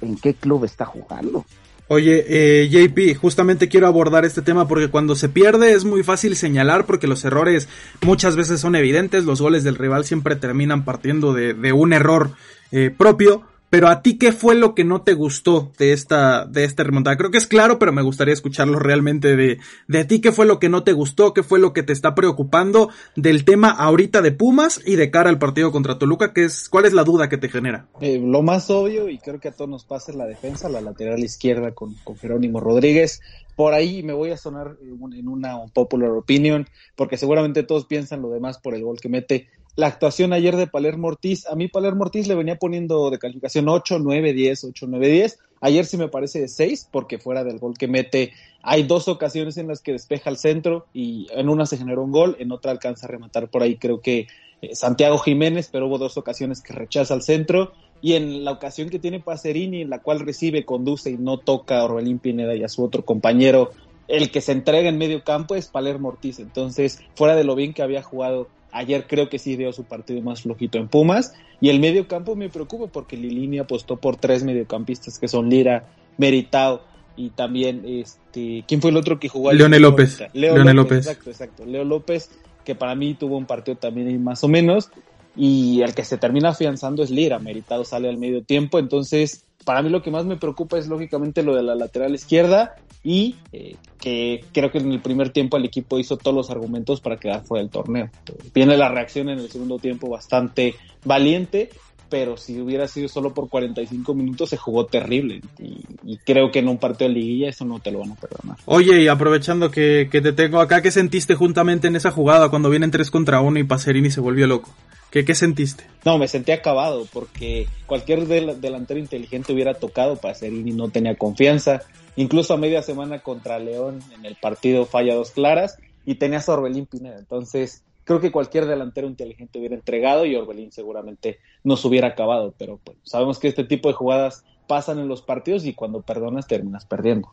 en 0.03 0.17
qué 0.17 0.35
club 0.35 0.67
está 0.67 0.85
jugando. 0.85 1.47
Oye, 1.91 2.27
eh, 2.29 2.69
JP, 2.69 3.19
justamente 3.19 3.71
quiero 3.71 3.87
abordar 3.87 4.27
este 4.27 4.43
tema 4.43 4.69
porque 4.69 4.89
cuando 4.89 5.17
se 5.17 5.31
pierde 5.31 5.73
es 5.73 5.87
muy 5.87 6.03
fácil 6.03 6.37
señalar 6.37 6.85
porque 6.85 7.07
los 7.07 7.25
errores 7.25 7.71
muchas 8.03 8.37
veces 8.37 8.61
son 8.61 8.75
evidentes, 8.75 9.25
los 9.25 9.41
goles 9.41 9.65
del 9.65 9.77
rival 9.77 10.05
siempre 10.05 10.37
terminan 10.37 10.85
partiendo 10.85 11.33
de, 11.33 11.55
de 11.55 11.73
un 11.73 11.95
error 11.95 12.33
eh, 12.71 12.91
propio, 12.95 13.45
pero 13.71 13.89
a 13.89 14.03
ti, 14.03 14.19
¿qué 14.19 14.33
fue 14.33 14.55
lo 14.55 14.75
que 14.75 14.85
no 14.85 15.03
te 15.03 15.15
gustó 15.15 15.73
de 15.79 15.93
esta, 15.93 16.47
de 16.47 16.65
esta 16.65 16.85
remontada? 16.85 17.17
Creo 17.17 17.31
que 17.31 17.39
es 17.39 17.47
claro, 17.47 17.79
pero 17.79 17.93
me 17.93 18.03
gustaría 18.03 18.33
escucharlo 18.33 18.79
realmente 18.79 19.37
de, 19.37 19.59
de 19.87 20.05
ti, 20.05 20.21
¿qué 20.21 20.33
fue 20.33 20.47
lo 20.47 20.59
que 20.59 20.69
no 20.69 20.85
te 20.85 20.93
gustó? 20.93 21.35
¿Qué 21.35 21.43
fue 21.43 21.59
lo 21.59 21.73
que 21.73 21.83
te 21.83 21.93
está 21.93 22.15
preocupando 22.15 22.91
del 23.17 23.45
tema 23.45 23.71
ahorita 23.71 24.23
de 24.23 24.33
Pumas 24.33 24.81
y 24.87 24.97
de 24.97 25.11
cara 25.11 25.31
al 25.31 25.39
partido 25.39 25.71
contra 25.71 25.99
Toluca? 25.99 26.33
¿Qué 26.33 26.45
es, 26.45 26.69
¿Cuál 26.69 26.87
es 26.87 26.93
la 26.93 27.05
duda 27.05 27.29
que 27.29 27.39
te 27.39 27.49
genera? 27.49 27.87
Eh, 28.01 28.21
lo 28.23 28.43
más 28.43 28.71
obvio, 28.71 29.09
y 29.09 29.19
creo 29.19 29.39
que 29.41 29.49
a 29.49 29.53
todos 29.53 29.71
nos 29.71 29.85
pasa, 29.85 30.13
es 30.13 30.17
la 30.17 30.27
defensa, 30.27 30.69
la 30.69 30.81
lateral 30.81 31.21
izquierda 31.21 31.73
con, 31.73 31.95
con 32.05 32.17
Jerónimo 32.17 32.61
Rodríguez. 32.61 33.21
Por 33.55 33.75
ahí 33.75 34.03
me 34.03 34.13
voy 34.13 34.31
a 34.31 34.37
sonar 34.37 34.77
en 34.81 35.29
una 35.29 35.59
popular 35.75 36.11
opinion, 36.11 36.67
porque 36.95 37.17
seguramente 37.17 37.65
todos 37.65 37.87
piensan 37.87 38.23
lo 38.23 38.31
demás 38.31 38.59
por 38.59 38.75
el 38.75 38.85
gol 38.85 39.01
que 39.01 39.09
mete 39.09 39.49
la 39.79 39.87
actuación 39.87 40.33
ayer 40.33 40.57
de 40.57 40.67
Palermo 40.67 41.07
Ortiz. 41.07 41.47
A 41.47 41.55
mí 41.55 41.69
Palermo 41.69 42.03
Ortiz 42.03 42.27
le 42.27 42.35
venía 42.35 42.57
poniendo 42.57 43.11
de 43.11 43.19
calificación 43.21 43.69
8, 43.69 44.01
9, 44.01 44.33
10, 44.33 44.65
8, 44.65 44.87
9, 44.89 45.09
10. 45.09 45.39
Ayer 45.61 45.87
sí 45.87 45.97
me 45.97 46.09
parece 46.09 46.41
de 46.41 46.49
6 46.49 46.89
porque 46.91 47.21
fuera 47.21 47.45
del 47.45 47.61
gol 47.61 47.79
que 47.79 47.87
mete 47.87 48.33
hay 48.61 48.83
dos 48.83 49.07
ocasiones 49.07 49.57
en 49.57 49.69
las 49.69 49.81
que 49.81 49.93
despeja 49.93 50.31
el 50.31 50.37
centro 50.37 50.87
y 50.93 51.29
en 51.31 51.49
una 51.49 51.65
se 51.65 51.77
generó 51.77 52.03
un 52.03 52.11
gol, 52.11 52.37
en 52.41 52.51
otra 52.51 52.73
alcanza 52.73 53.07
a 53.07 53.11
rematar 53.11 53.51
por 53.51 53.63
ahí 53.63 53.77
creo 53.77 54.01
que 54.01 54.27
eh, 54.63 54.75
Santiago 54.75 55.17
Jiménez, 55.19 55.69
pero 55.71 55.87
hubo 55.87 55.99
dos 55.99 56.17
ocasiones 56.17 56.61
que 56.61 56.73
rechaza 56.73 57.15
al 57.15 57.23
centro 57.23 57.73
y 58.03 58.15
en 58.15 58.45
la 58.45 58.51
ocasión 58.51 58.89
que 58.89 58.99
tiene 58.99 59.21
Pacerini, 59.21 59.83
en 59.83 59.91
la 59.91 60.01
cual 60.01 60.19
recibe, 60.19 60.65
conduce 60.65 61.13
y 61.13 61.19
no 61.19 61.39
toca 61.39 61.79
a 61.79 61.85
Orbelín 61.85 62.19
Pineda 62.19 62.57
y 62.57 62.65
a 62.65 62.69
su 62.69 62.83
otro 62.83 63.05
compañero, 63.05 63.71
el 64.09 64.33
que 64.33 64.41
se 64.41 64.51
entrega 64.51 64.89
en 64.89 64.99
medio 64.99 65.23
campo 65.23 65.55
es 65.55 65.69
Palermo 65.69 66.09
Ortiz. 66.09 66.41
Entonces, 66.41 67.01
fuera 67.15 67.37
de 67.37 67.45
lo 67.45 67.55
bien 67.55 67.75
que 67.75 67.83
había 67.83 68.03
jugado 68.03 68.49
Ayer 68.71 69.07
creo 69.07 69.29
que 69.29 69.39
sí 69.39 69.57
dio 69.57 69.73
su 69.73 69.85
partido 69.85 70.21
más 70.23 70.43
flojito 70.43 70.79
en 70.79 70.89
Pumas. 70.89 71.35
Y 71.61 71.71
el 71.71 71.81
medio 71.81 72.07
campo 72.07 72.37
me 72.37 72.49
preocupa 72.49 72.87
porque 72.87 73.17
Lilini 73.17 73.59
apostó 73.59 73.97
por 73.97 74.17
tres 74.17 74.45
mediocampistas 74.45 75.19
que 75.19 75.29
son 75.29 75.49
Lira, 75.49 75.87
Meritao 76.17 76.83
y 77.17 77.31
también 77.31 77.83
este 77.85 78.65
¿quién 78.69 78.81
fue 78.81 78.91
el 78.91 78.97
otro 78.97 79.19
que 79.19 79.29
jugó? 79.29 79.53
Leonel 79.53 79.83
López. 79.83 80.23
Leo 80.33 80.57
López, 80.57 80.75
López. 80.75 80.99
Exacto, 80.99 81.31
exacto. 81.31 81.67
Leo 81.67 81.85
López, 81.85 82.31
que 82.65 82.75
para 82.77 82.95
mí 82.95 83.15
tuvo 83.15 83.37
un 83.37 83.47
partido 83.47 83.77
también 83.77 84.23
más 84.23 84.45
o 84.45 84.49
menos. 84.49 84.91
Y 85.39 85.83
el 85.83 85.95
que 85.95 86.05
se 86.05 86.19
termina 86.19 86.51
afianzando 86.51 87.03
es 87.03 87.11
Lira. 87.11 87.39
Meritado 87.39 87.85
sale 87.85 88.09
al 88.09 88.19
medio 88.19 88.43
tiempo. 88.43 88.79
Entonces, 88.79 89.45
para 89.65 89.83
mí 89.83 89.89
lo 89.89 90.03
que 90.03 90.11
más 90.11 90.25
me 90.25 90.37
preocupa 90.37 90.79
es 90.79 90.89
lógicamente 90.89 91.43
lo 91.43 91.55
de 91.55 91.63
la 91.63 91.75
lateral 91.75 92.15
izquierda 92.15 92.75
y 93.05 93.37
eh, 93.53 93.77
que 94.01 94.45
creo 94.53 94.71
que 94.71 94.79
en 94.79 94.91
el 94.93 95.01
primer 95.01 95.31
tiempo 95.31 95.57
el 95.57 95.65
equipo 95.65 95.99
hizo 95.99 96.17
todos 96.17 96.35
los 96.35 96.51
argumentos 96.51 97.01
para 97.01 97.17
quedar 97.17 97.45
fuera 97.45 97.63
del 97.63 97.71
torneo. 97.71 98.11
Viene 98.55 98.77
la 98.77 98.89
reacción 98.89 99.29
en 99.29 99.39
el 99.39 99.51
segundo 99.51 99.79
tiempo 99.79 100.09
bastante 100.09 100.75
valiente, 101.05 101.71
pero 102.09 102.37
si 102.37 102.61
hubiera 102.61 102.89
sido 102.89 103.09
solo 103.09 103.35
por 103.35 103.49
45 103.49 104.15
minutos 104.15 104.51
se 104.51 104.57
jugó 104.57 104.87
terrible 104.87 105.41
y, 105.59 105.85
y, 106.05 106.17
creo 106.19 106.51
que 106.51 106.61
en 106.61 106.69
un 106.69 106.79
partido 106.79 107.09
de 107.09 107.15
liguilla 107.15 107.49
eso 107.49 107.65
no 107.65 107.81
te 107.81 107.91
lo 107.91 108.01
van 108.01 108.13
a 108.13 108.15
perdonar. 108.15 108.57
Oye, 108.65 109.03
y 109.03 109.09
aprovechando 109.09 109.71
que, 109.71 110.09
que 110.11 110.21
te 110.21 110.33
tengo 110.33 110.61
acá, 110.61 110.83
¿qué 110.83 110.91
sentiste 110.91 111.35
juntamente 111.35 111.89
en 111.89 111.97
esa 111.97 112.11
jugada 112.11 112.49
cuando 112.49 112.71
vienen 112.71 112.91
3 112.91 113.11
contra 113.11 113.41
1 113.41 113.59
y 113.59 113.65
Pacerini 113.65 114.11
se 114.11 114.21
volvió 114.21 114.47
loco? 114.47 114.75
¿Qué, 115.11 115.25
¿Qué, 115.25 115.35
sentiste? 115.35 115.85
No, 116.05 116.19
me 116.19 116.29
sentí 116.29 116.53
acabado 116.53 117.07
porque 117.13 117.67
cualquier 117.87 118.27
del, 118.27 118.61
delantero 118.61 119.01
inteligente 119.01 119.55
hubiera 119.55 119.75
tocado 119.75 120.17
Pacerini, 120.17 120.73
no 120.73 120.91
tenía 120.91 121.17
confianza. 121.17 121.81
Incluso 122.17 122.53
a 122.53 122.59
media 122.59 122.83
semana 122.83 123.21
contra 123.21 123.59
León 123.59 124.01
en 124.15 124.27
el 124.27 124.37
partido 124.37 124.85
falla 124.85 125.15
dos 125.15 125.31
claras 125.31 125.79
y 126.05 126.17
tenía 126.17 126.41
a 126.41 126.53
Orbelín 126.53 126.87
Pineda. 126.87 127.19
Entonces, 127.19 127.83
creo 128.09 128.21
que 128.21 128.33
cualquier 128.33 128.65
delantero 128.65 129.07
inteligente 129.07 129.59
hubiera 129.59 129.75
entregado 129.75 130.25
y 130.25 130.35
Orbelín 130.35 130.73
seguramente 130.73 131.41
nos 131.63 131.85
hubiera 131.85 132.09
acabado. 132.09 132.55
Pero 132.57 132.81
pues, 132.83 132.97
sabemos 133.03 133.39
que 133.39 133.49
este 133.49 133.65
tipo 133.65 133.89
de 133.89 133.95
jugadas 133.95 134.47
pasan 134.67 134.99
en 134.99 135.09
los 135.09 135.21
partidos 135.21 135.67
y 135.67 135.75
cuando 135.75 136.01
perdonas 136.01 136.47
terminas 136.47 136.87
perdiendo. 136.87 137.29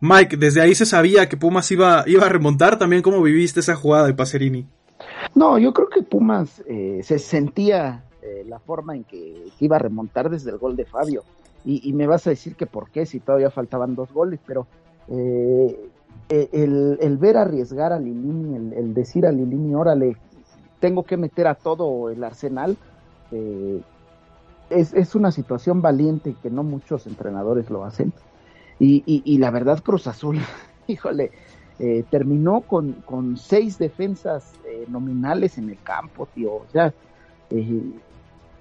Mike, 0.00 0.38
desde 0.38 0.62
ahí 0.62 0.74
se 0.74 0.86
sabía 0.86 1.28
que 1.28 1.36
Pumas 1.36 1.70
iba, 1.70 2.02
iba 2.06 2.24
a 2.24 2.30
remontar. 2.30 2.78
También 2.78 3.02
cómo 3.02 3.20
viviste 3.20 3.60
esa 3.60 3.76
jugada 3.76 4.06
de 4.06 4.14
Pacerini. 4.14 4.66
No, 5.34 5.58
yo 5.58 5.74
creo 5.74 5.90
que 5.90 6.02
Pumas 6.02 6.62
eh, 6.66 7.00
se 7.04 7.18
sentía 7.18 8.04
eh, 8.22 8.42
la 8.48 8.58
forma 8.58 8.96
en 8.96 9.04
que, 9.04 9.50
que, 9.58 9.64
iba 9.66 9.76
a 9.76 9.80
remontar 9.80 10.30
desde 10.30 10.50
el 10.50 10.56
gol 10.56 10.76
de 10.76 10.86
Fabio. 10.86 11.24
Y, 11.62 11.86
y, 11.86 11.92
me 11.92 12.06
vas 12.06 12.26
a 12.26 12.30
decir 12.30 12.54
que 12.54 12.64
por 12.64 12.90
qué, 12.90 13.04
si 13.04 13.20
todavía 13.20 13.50
faltaban 13.50 13.94
dos 13.94 14.10
goles, 14.12 14.40
pero 14.46 14.66
eh, 15.08 15.90
el, 16.28 16.98
el, 17.00 17.16
ver 17.18 17.36
arriesgar 17.36 17.92
a 17.92 17.98
Lilini, 17.98 18.74
el, 18.74 18.94
decir 18.94 19.26
a 19.26 19.32
Lilini, 19.32 19.74
órale, 19.74 20.16
tengo 20.80 21.04
que 21.04 21.16
meter 21.16 21.46
a 21.46 21.54
todo 21.54 22.10
el 22.10 22.22
arsenal, 22.24 22.76
eh, 23.32 23.80
es, 24.70 24.92
es, 24.94 25.14
una 25.14 25.30
situación 25.30 25.80
valiente 25.82 26.34
que 26.42 26.50
no 26.50 26.62
muchos 26.62 27.06
entrenadores 27.06 27.70
lo 27.70 27.84
hacen. 27.84 28.12
Y, 28.78 29.02
y, 29.06 29.22
y 29.24 29.38
la 29.38 29.50
verdad, 29.50 29.82
Cruz 29.82 30.06
Azul, 30.06 30.38
híjole, 30.86 31.30
eh, 31.78 32.04
terminó 32.10 32.62
con, 32.62 32.94
con, 33.04 33.36
seis 33.36 33.78
defensas 33.78 34.52
eh, 34.66 34.86
nominales 34.88 35.58
en 35.58 35.68
el 35.68 35.78
campo, 35.82 36.26
tío. 36.34 36.54
O 36.54 36.66
sea, 36.72 36.92
eh, 37.50 37.82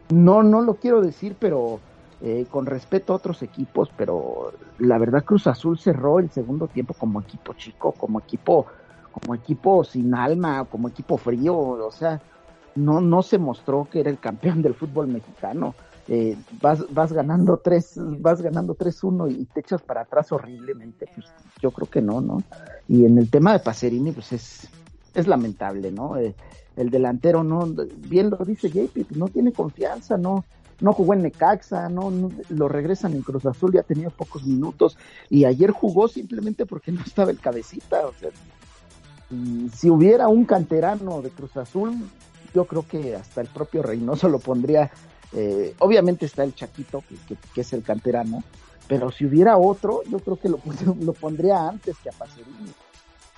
no, 0.09 0.43
no 0.43 0.61
lo 0.61 0.75
quiero 0.75 1.01
decir, 1.01 1.35
pero 1.39 1.79
eh, 2.21 2.45
con 2.49 2.65
respeto 2.65 3.13
a 3.13 3.17
otros 3.17 3.41
equipos, 3.43 3.89
pero 3.97 4.53
la 4.79 4.97
verdad 4.97 5.23
Cruz 5.23 5.47
Azul 5.47 5.77
cerró 5.77 6.19
el 6.19 6.31
segundo 6.31 6.67
tiempo 6.67 6.93
como 6.93 7.21
equipo 7.21 7.53
chico, 7.53 7.91
como 7.91 8.19
equipo, 8.19 8.67
como 9.11 9.35
equipo 9.35 9.83
sin 9.83 10.13
alma, 10.13 10.65
como 10.65 10.87
equipo 10.87 11.17
frío, 11.17 11.57
o 11.57 11.91
sea, 11.91 12.21
no, 12.75 13.01
no 13.01 13.21
se 13.21 13.37
mostró 13.37 13.87
que 13.91 13.99
era 13.99 14.09
el 14.09 14.19
campeón 14.19 14.61
del 14.61 14.75
fútbol 14.75 15.07
mexicano. 15.07 15.75
Eh, 16.07 16.37
vas, 16.61 16.85
vas 16.93 17.11
ganando 17.11 17.57
tres, 17.57 17.93
vas 17.97 18.39
ganando 18.41 18.75
3-1 18.75 19.31
y 19.31 19.45
te 19.45 19.61
echas 19.61 19.81
para 19.81 20.01
atrás 20.01 20.31
horriblemente, 20.31 21.09
pues 21.15 21.25
yo 21.61 21.71
creo 21.71 21.89
que 21.89 22.01
no, 22.01 22.21
¿no? 22.21 22.43
Y 22.87 23.05
en 23.05 23.17
el 23.17 23.29
tema 23.29 23.53
de 23.53 23.59
Pacerini, 23.59 24.11
pues 24.11 24.31
es, 24.31 24.69
es 25.15 25.27
lamentable, 25.27 25.91
¿no? 25.91 26.15
Eh, 26.17 26.35
el 26.75 26.91
delantero 26.91 27.43
no, 27.43 27.67
bien 27.97 28.29
lo 28.29 28.37
dice 28.37 28.69
JP, 28.69 29.15
no 29.15 29.29
tiene 29.29 29.51
confianza, 29.51 30.17
no, 30.17 30.45
no 30.79 30.93
jugó 30.93 31.13
en 31.13 31.23
Necaxa, 31.23 31.89
no, 31.89 32.11
no, 32.11 32.31
lo 32.49 32.67
regresan 32.67 33.13
en 33.13 33.21
Cruz 33.21 33.45
Azul, 33.45 33.73
ya 33.73 33.83
tenía 33.83 34.09
pocos 34.09 34.43
minutos, 34.43 34.97
y 35.29 35.45
ayer 35.45 35.71
jugó 35.71 36.07
simplemente 36.07 36.65
porque 36.65 36.91
no 36.91 37.01
estaba 37.01 37.31
el 37.31 37.39
cabecita, 37.39 38.05
o 38.07 38.13
sea, 38.13 38.29
si 39.73 39.89
hubiera 39.89 40.27
un 40.27 40.45
canterano 40.45 41.21
de 41.21 41.29
Cruz 41.29 41.57
Azul, 41.57 41.95
yo 42.53 42.65
creo 42.65 42.85
que 42.87 43.15
hasta 43.15 43.41
el 43.41 43.47
propio 43.47 43.81
Reynoso 43.81 44.29
lo 44.29 44.39
pondría 44.39 44.91
eh, 45.35 45.75
obviamente 45.79 46.25
está 46.25 46.43
el 46.43 46.55
Chaquito, 46.55 47.03
que, 47.53 47.61
es 47.61 47.73
el 47.73 47.83
canterano, 47.83 48.43
pero 48.87 49.11
si 49.11 49.25
hubiera 49.25 49.57
otro, 49.57 50.01
yo 50.09 50.19
creo 50.19 50.37
que 50.37 50.47
lo, 50.47 50.59
lo 51.01 51.13
pondría 51.13 51.67
antes 51.67 51.97
que 51.97 52.09
a 52.09 52.13
Pacerini. 52.13 52.71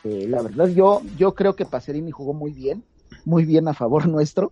Eh, 0.04 0.28
la 0.28 0.42
verdad, 0.44 0.68
yo, 0.68 1.02
yo 1.18 1.34
creo 1.34 1.56
que 1.56 1.66
Pacerini 1.66 2.12
jugó 2.12 2.34
muy 2.34 2.52
bien, 2.52 2.84
muy 3.26 3.46
bien 3.46 3.68
a 3.68 3.74
favor 3.74 4.08
nuestro. 4.08 4.52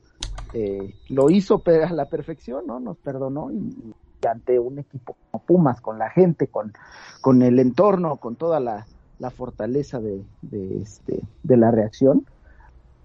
Eh, 0.58 0.96
lo 1.10 1.30
hizo 1.30 1.62
a 1.66 1.94
la 1.94 2.06
perfección, 2.06 2.66
¿no? 2.66 2.80
Nos 2.80 2.96
perdonó 2.96 3.52
y, 3.52 3.94
ante 4.26 4.58
un 4.58 4.80
equipo 4.80 5.18
como 5.30 5.44
Pumas, 5.44 5.82
con 5.82 6.00
la 6.00 6.10
gente, 6.10 6.48
con, 6.48 6.72
con 7.20 7.42
el 7.42 7.60
entorno, 7.60 8.16
con 8.16 8.38
toda 8.38 8.62
la, 8.62 8.88
la 9.20 9.32
fortaleza 9.32 10.00
de, 10.00 10.24
de, 10.42 10.82
este, 10.82 11.20
de 11.44 11.58
la 11.58 11.72
reacción, 11.72 12.26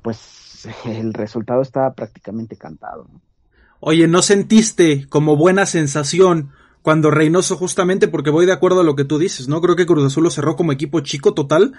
pues 0.01 0.69
el 0.87 1.13
resultado 1.13 1.63
estaba 1.63 1.93
prácticamente 1.93 2.55
cantado. 2.55 3.09
Oye, 3.81 4.07
¿no 4.07 4.23
sentiste 4.23 5.09
como 5.09 5.37
buena 5.37 5.67
sensación 5.67 6.53
cuando 6.83 7.11
Reynoso 7.11 7.57
justamente, 7.57 8.09
porque 8.09 8.31
voy 8.31 8.47
de 8.47 8.53
acuerdo 8.53 8.81
a 8.81 8.85
lo 8.85 8.97
que 8.97 9.05
tú 9.05 9.19
dices, 9.19 9.49
¿no? 9.49 9.61
Creo 9.61 9.77
que 9.77 9.87
Cruz 9.87 10.05
Azul 10.05 10.25
lo 10.25 10.31
cerró 10.31 10.57
como 10.57 10.73
equipo 10.73 11.01
chico 11.01 11.35
total, 11.35 11.75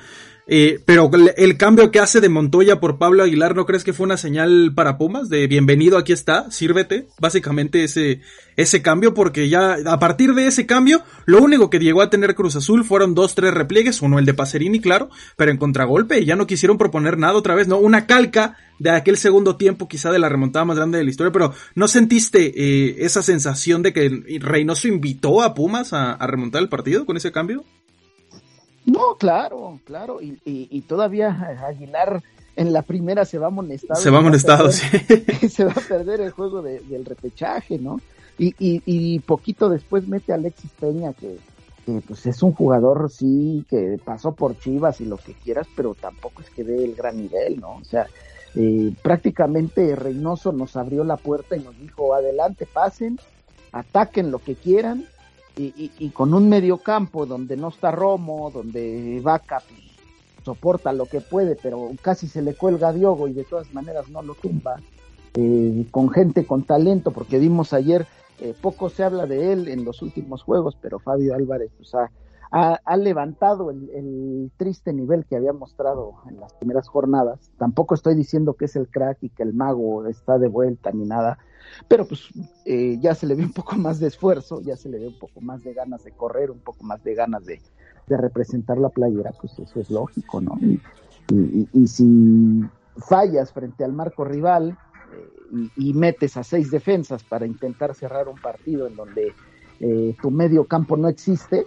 eh, 0.48 0.80
pero 0.86 1.10
el, 1.38 1.58
cambio 1.58 1.92
que 1.92 2.00
hace 2.00 2.20
de 2.20 2.30
Montoya 2.30 2.80
por 2.80 2.98
Pablo 2.98 3.24
Aguilar, 3.24 3.56
¿no 3.56 3.66
crees 3.66 3.84
que 3.84 3.94
fue 3.94 4.06
una 4.06 4.18
señal 4.18 4.74
para 4.76 4.98
Pumas? 4.98 5.30
De 5.30 5.48
bienvenido, 5.48 5.98
aquí 5.98 6.14
está, 6.14 6.50
sírvete, 6.52 7.08
básicamente 7.20 7.84
ese, 7.84 8.22
ese 8.58 8.82
cambio, 8.82 9.14
porque 9.14 9.50
ya 9.50 9.78
a 9.86 10.00
partir 10.00 10.34
de 10.34 10.48
ese 10.48 10.66
cambio, 10.66 11.04
lo 11.26 11.42
único 11.42 11.70
que 11.70 11.80
llegó 11.80 12.02
a 12.02 12.10
tener 12.10 12.36
Cruz 12.36 12.56
Azul 12.56 12.84
fueron 12.84 13.16
dos, 13.16 13.36
tres 13.36 13.54
repliegues, 13.54 14.02
uno 14.02 14.20
el 14.20 14.26
de 14.26 14.34
Pacerini, 14.34 14.80
claro, 14.80 15.10
pero 15.38 15.52
en 15.52 15.58
contragolpe, 15.58 16.20
y 16.20 16.26
ya 16.26 16.36
no 16.36 16.48
quisieron 16.48 16.78
proponer 16.78 17.18
nada 17.18 17.36
otra 17.36 17.56
vez, 17.56 17.68
¿no? 17.68 17.78
Una 17.78 18.06
calca 18.06 18.58
de 18.82 18.90
aquel 18.90 19.16
segundo 19.18 19.58
tiempo, 19.58 19.88
quizá 19.88 20.12
de 20.12 20.18
la 20.18 20.28
remontada 20.28 20.66
más 20.66 20.78
grande 20.78 20.98
de 20.98 21.04
la 21.04 21.12
historia, 21.12 21.32
pero 21.32 21.54
¿no 21.76 21.88
sentiste 21.88 22.52
eh, 22.56 23.06
esa 23.06 23.22
sensación 23.22 23.84
de 23.84 23.94
que 23.94 24.40
Reynoso 24.40 24.88
invitó 24.88 25.44
a 25.44 25.54
Pumas 25.54 25.94
a, 25.94 26.18
remontar 26.26 26.64
el 26.64 26.70
partido 26.70 27.06
con 27.06 27.16
ese 27.16 27.32
cambio? 27.32 27.64
No, 28.86 29.16
claro, 29.16 29.80
claro, 29.86 30.20
y, 30.22 30.82
todavía 30.88 31.30
Aguilar 31.68 32.24
en 32.56 32.74
la 32.74 32.82
primera 32.82 33.26
se 33.26 33.38
va 33.38 33.48
amonestado. 33.48 34.00
Se 34.00 34.10
va 34.10 34.20
amonestado, 34.20 34.72
sí. 34.72 34.86
Se 35.50 35.66
va 35.66 35.72
a 35.72 35.88
perder 35.88 36.22
el 36.22 36.32
juego 36.32 36.62
del 36.62 37.06
repechaje, 37.06 37.78
¿no? 37.78 38.00
Y, 38.38 38.56
y, 38.60 39.20
poquito 39.20 39.70
después 39.70 40.08
mete 40.08 40.32
a 40.32 40.36
Alexis 40.36 40.72
Peña, 40.80 41.14
que, 41.14 41.38
pues 42.08 42.26
es 42.26 42.42
un 42.42 42.54
jugador, 42.54 43.12
sí, 43.12 43.66
que 43.70 44.00
pasó 44.04 44.34
por 44.34 44.58
Chivas 44.58 45.00
y 45.02 45.06
lo 45.06 45.18
que 45.18 45.34
quieras, 45.34 45.68
pero 45.76 45.94
tampoco 45.94 46.42
es 46.42 46.50
que 46.50 46.64
dé 46.64 46.84
el 46.84 46.96
gran 46.96 47.18
nivel, 47.18 47.60
¿no? 47.60 47.76
O 47.76 47.84
sea, 47.84 48.08
eh, 48.56 48.94
prácticamente 49.02 49.96
Reynoso 49.96 50.52
nos 50.52 50.76
abrió 50.76 51.04
la 51.04 51.18
puerta 51.18 51.56
y 51.56 51.60
nos 51.60 51.78
dijo, 51.78 52.14
adelante, 52.14 52.66
pasen, 52.66 53.20
ataquen 53.72 54.32
lo 54.32 54.40
que 54.40 54.56
quieran, 54.56 55.06
y, 55.58 55.92
y, 56.00 56.10
con 56.10 56.34
un 56.34 56.50
medio 56.50 56.78
campo 56.78 57.26
donde 57.26 57.58
no 57.58 57.70
está 57.70 57.92
Romo, 57.92 58.52
donde 58.52 59.20
Vaca 59.22 59.62
soporta 60.44 60.94
lo 60.94 61.06
que 61.06 61.22
puede, 61.22 61.56
pero 61.56 61.92
casi 62.02 62.28
se 62.28 62.42
le 62.42 62.56
cuelga 62.56 62.90
a 62.90 62.94
Diogo 62.94 63.28
y 63.28 63.34
de 63.34 63.44
todas 63.44 63.74
maneras 63.74 64.10
no 64.10 64.22
lo 64.22 64.34
tumba, 64.34 64.80
eh, 65.36 65.86
con 65.92 66.10
gente 66.10 66.46
con 66.46 66.64
talento, 66.64 67.12
porque 67.12 67.38
vimos 67.38 67.74
ayer 67.74 68.08
eh, 68.40 68.56
poco 68.60 68.90
se 68.90 69.04
habla 69.04 69.28
de 69.28 69.54
él 69.54 69.68
en 69.68 69.86
los 69.86 70.02
últimos 70.02 70.42
juegos, 70.42 70.76
pero 70.82 70.98
Fabio 70.98 71.36
Álvarez 71.36 71.70
pues, 71.78 71.94
ha, 71.94 72.10
levantado 72.98 73.72
el, 73.72 74.52
triste 74.58 74.94
nivel 74.94 75.26
que 75.26 75.36
había 75.36 75.54
mostrado 75.54 76.16
en 76.30 76.40
las 76.40 76.54
primeras 76.54 76.88
jornadas. 76.88 77.52
Tampoco 77.58 77.96
estoy 77.96 78.16
diciendo 78.16 78.54
que 78.54 78.66
es 78.66 78.76
el 78.76 78.88
crack 78.90 79.20
y 79.22 79.30
que 79.30 79.44
el 79.44 79.54
mago 79.54 80.06
está 80.08 80.38
de 80.38 80.48
vuelta 80.48 80.92
ni 80.92 81.06
nada, 81.06 81.38
pero 81.88 82.06
pues 82.06 82.30
eh, 82.66 82.98
ya 83.00 83.16
se 83.16 83.26
le 83.28 83.36
ve 83.36 83.44
un 83.44 83.54
poco 83.54 83.76
más 83.76 84.00
de 84.00 84.08
esfuerzo, 84.08 84.62
ya 84.62 84.76
se 84.76 84.90
le 84.90 85.00
ve 85.00 85.08
un 85.08 85.20
poco 85.20 85.42
más 85.42 85.64
de 85.64 85.74
ganas 85.74 86.04
de 86.04 86.12
correr, 86.12 86.52
un 86.52 86.60
poco 86.60 86.84
más 86.84 87.04
de 87.04 87.16
ganas 87.16 87.46
de, 87.46 87.62
representar 88.08 88.78
la 88.78 88.90
playera, 88.90 89.32
pues 89.40 89.58
eso 89.58 89.80
es 89.80 89.90
lógico, 89.90 90.42
¿no? 90.42 90.60
y 91.32 91.88
si 91.88 92.62
fallas 92.98 93.54
frente 93.54 93.86
al 93.86 93.94
marco 93.94 94.26
rival, 94.26 94.78
y, 95.76 95.94
metes 95.94 96.38
a 96.38 96.44
seis 96.44 96.72
defensas 96.72 97.24
para 97.24 97.46
intentar 97.46 97.94
cerrar 97.94 98.28
un 98.28 98.40
partido 98.40 98.88
en 98.88 98.96
donde 98.96 99.34
eh, 99.80 100.16
tu 100.22 100.32
medio 100.32 100.66
campo 100.66 100.96
no 100.98 101.08
existe, 101.08 101.66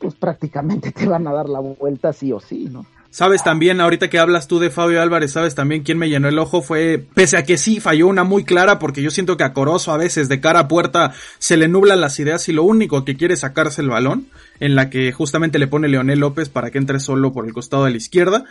pues 0.00 0.14
prácticamente 0.14 0.92
te 0.92 1.06
van 1.06 1.26
a 1.26 1.32
dar 1.32 1.48
la 1.48 1.60
vuelta 1.60 2.12
sí 2.12 2.32
o 2.32 2.40
sí, 2.40 2.68
¿no? 2.70 2.86
Sabes 3.10 3.42
también, 3.42 3.80
ahorita 3.80 4.10
que 4.10 4.18
hablas 4.18 4.48
tú 4.48 4.58
de 4.58 4.68
Fabio 4.68 5.00
Álvarez, 5.00 5.32
sabes 5.32 5.54
también 5.54 5.82
quién 5.82 5.96
me 5.96 6.10
llenó 6.10 6.28
el 6.28 6.38
ojo 6.38 6.60
fue, 6.60 7.02
pese 7.14 7.38
a 7.38 7.42
que 7.42 7.56
sí 7.56 7.80
falló 7.80 8.06
una 8.06 8.22
muy 8.22 8.44
clara, 8.44 8.78
porque 8.78 9.00
yo 9.00 9.10
siento 9.10 9.38
que 9.38 9.44
a 9.44 9.54
Corozo 9.54 9.92
a 9.92 9.96
veces 9.96 10.28
de 10.28 10.40
cara 10.40 10.60
a 10.60 10.68
puerta 10.68 11.14
se 11.38 11.56
le 11.56 11.68
nublan 11.68 12.02
las 12.02 12.20
ideas 12.20 12.46
y 12.50 12.52
lo 12.52 12.64
único 12.64 13.06
que 13.06 13.16
quiere 13.16 13.34
es 13.34 13.40
sacarse 13.40 13.80
el 13.80 13.88
balón, 13.88 14.26
en 14.60 14.74
la 14.74 14.90
que 14.90 15.10
justamente 15.10 15.58
le 15.58 15.68
pone 15.68 15.88
Leonel 15.88 16.20
López 16.20 16.50
para 16.50 16.70
que 16.70 16.76
entre 16.76 17.00
solo 17.00 17.32
por 17.32 17.46
el 17.46 17.54
costado 17.54 17.86
de 17.86 17.92
la 17.92 17.96
izquierda. 17.96 18.44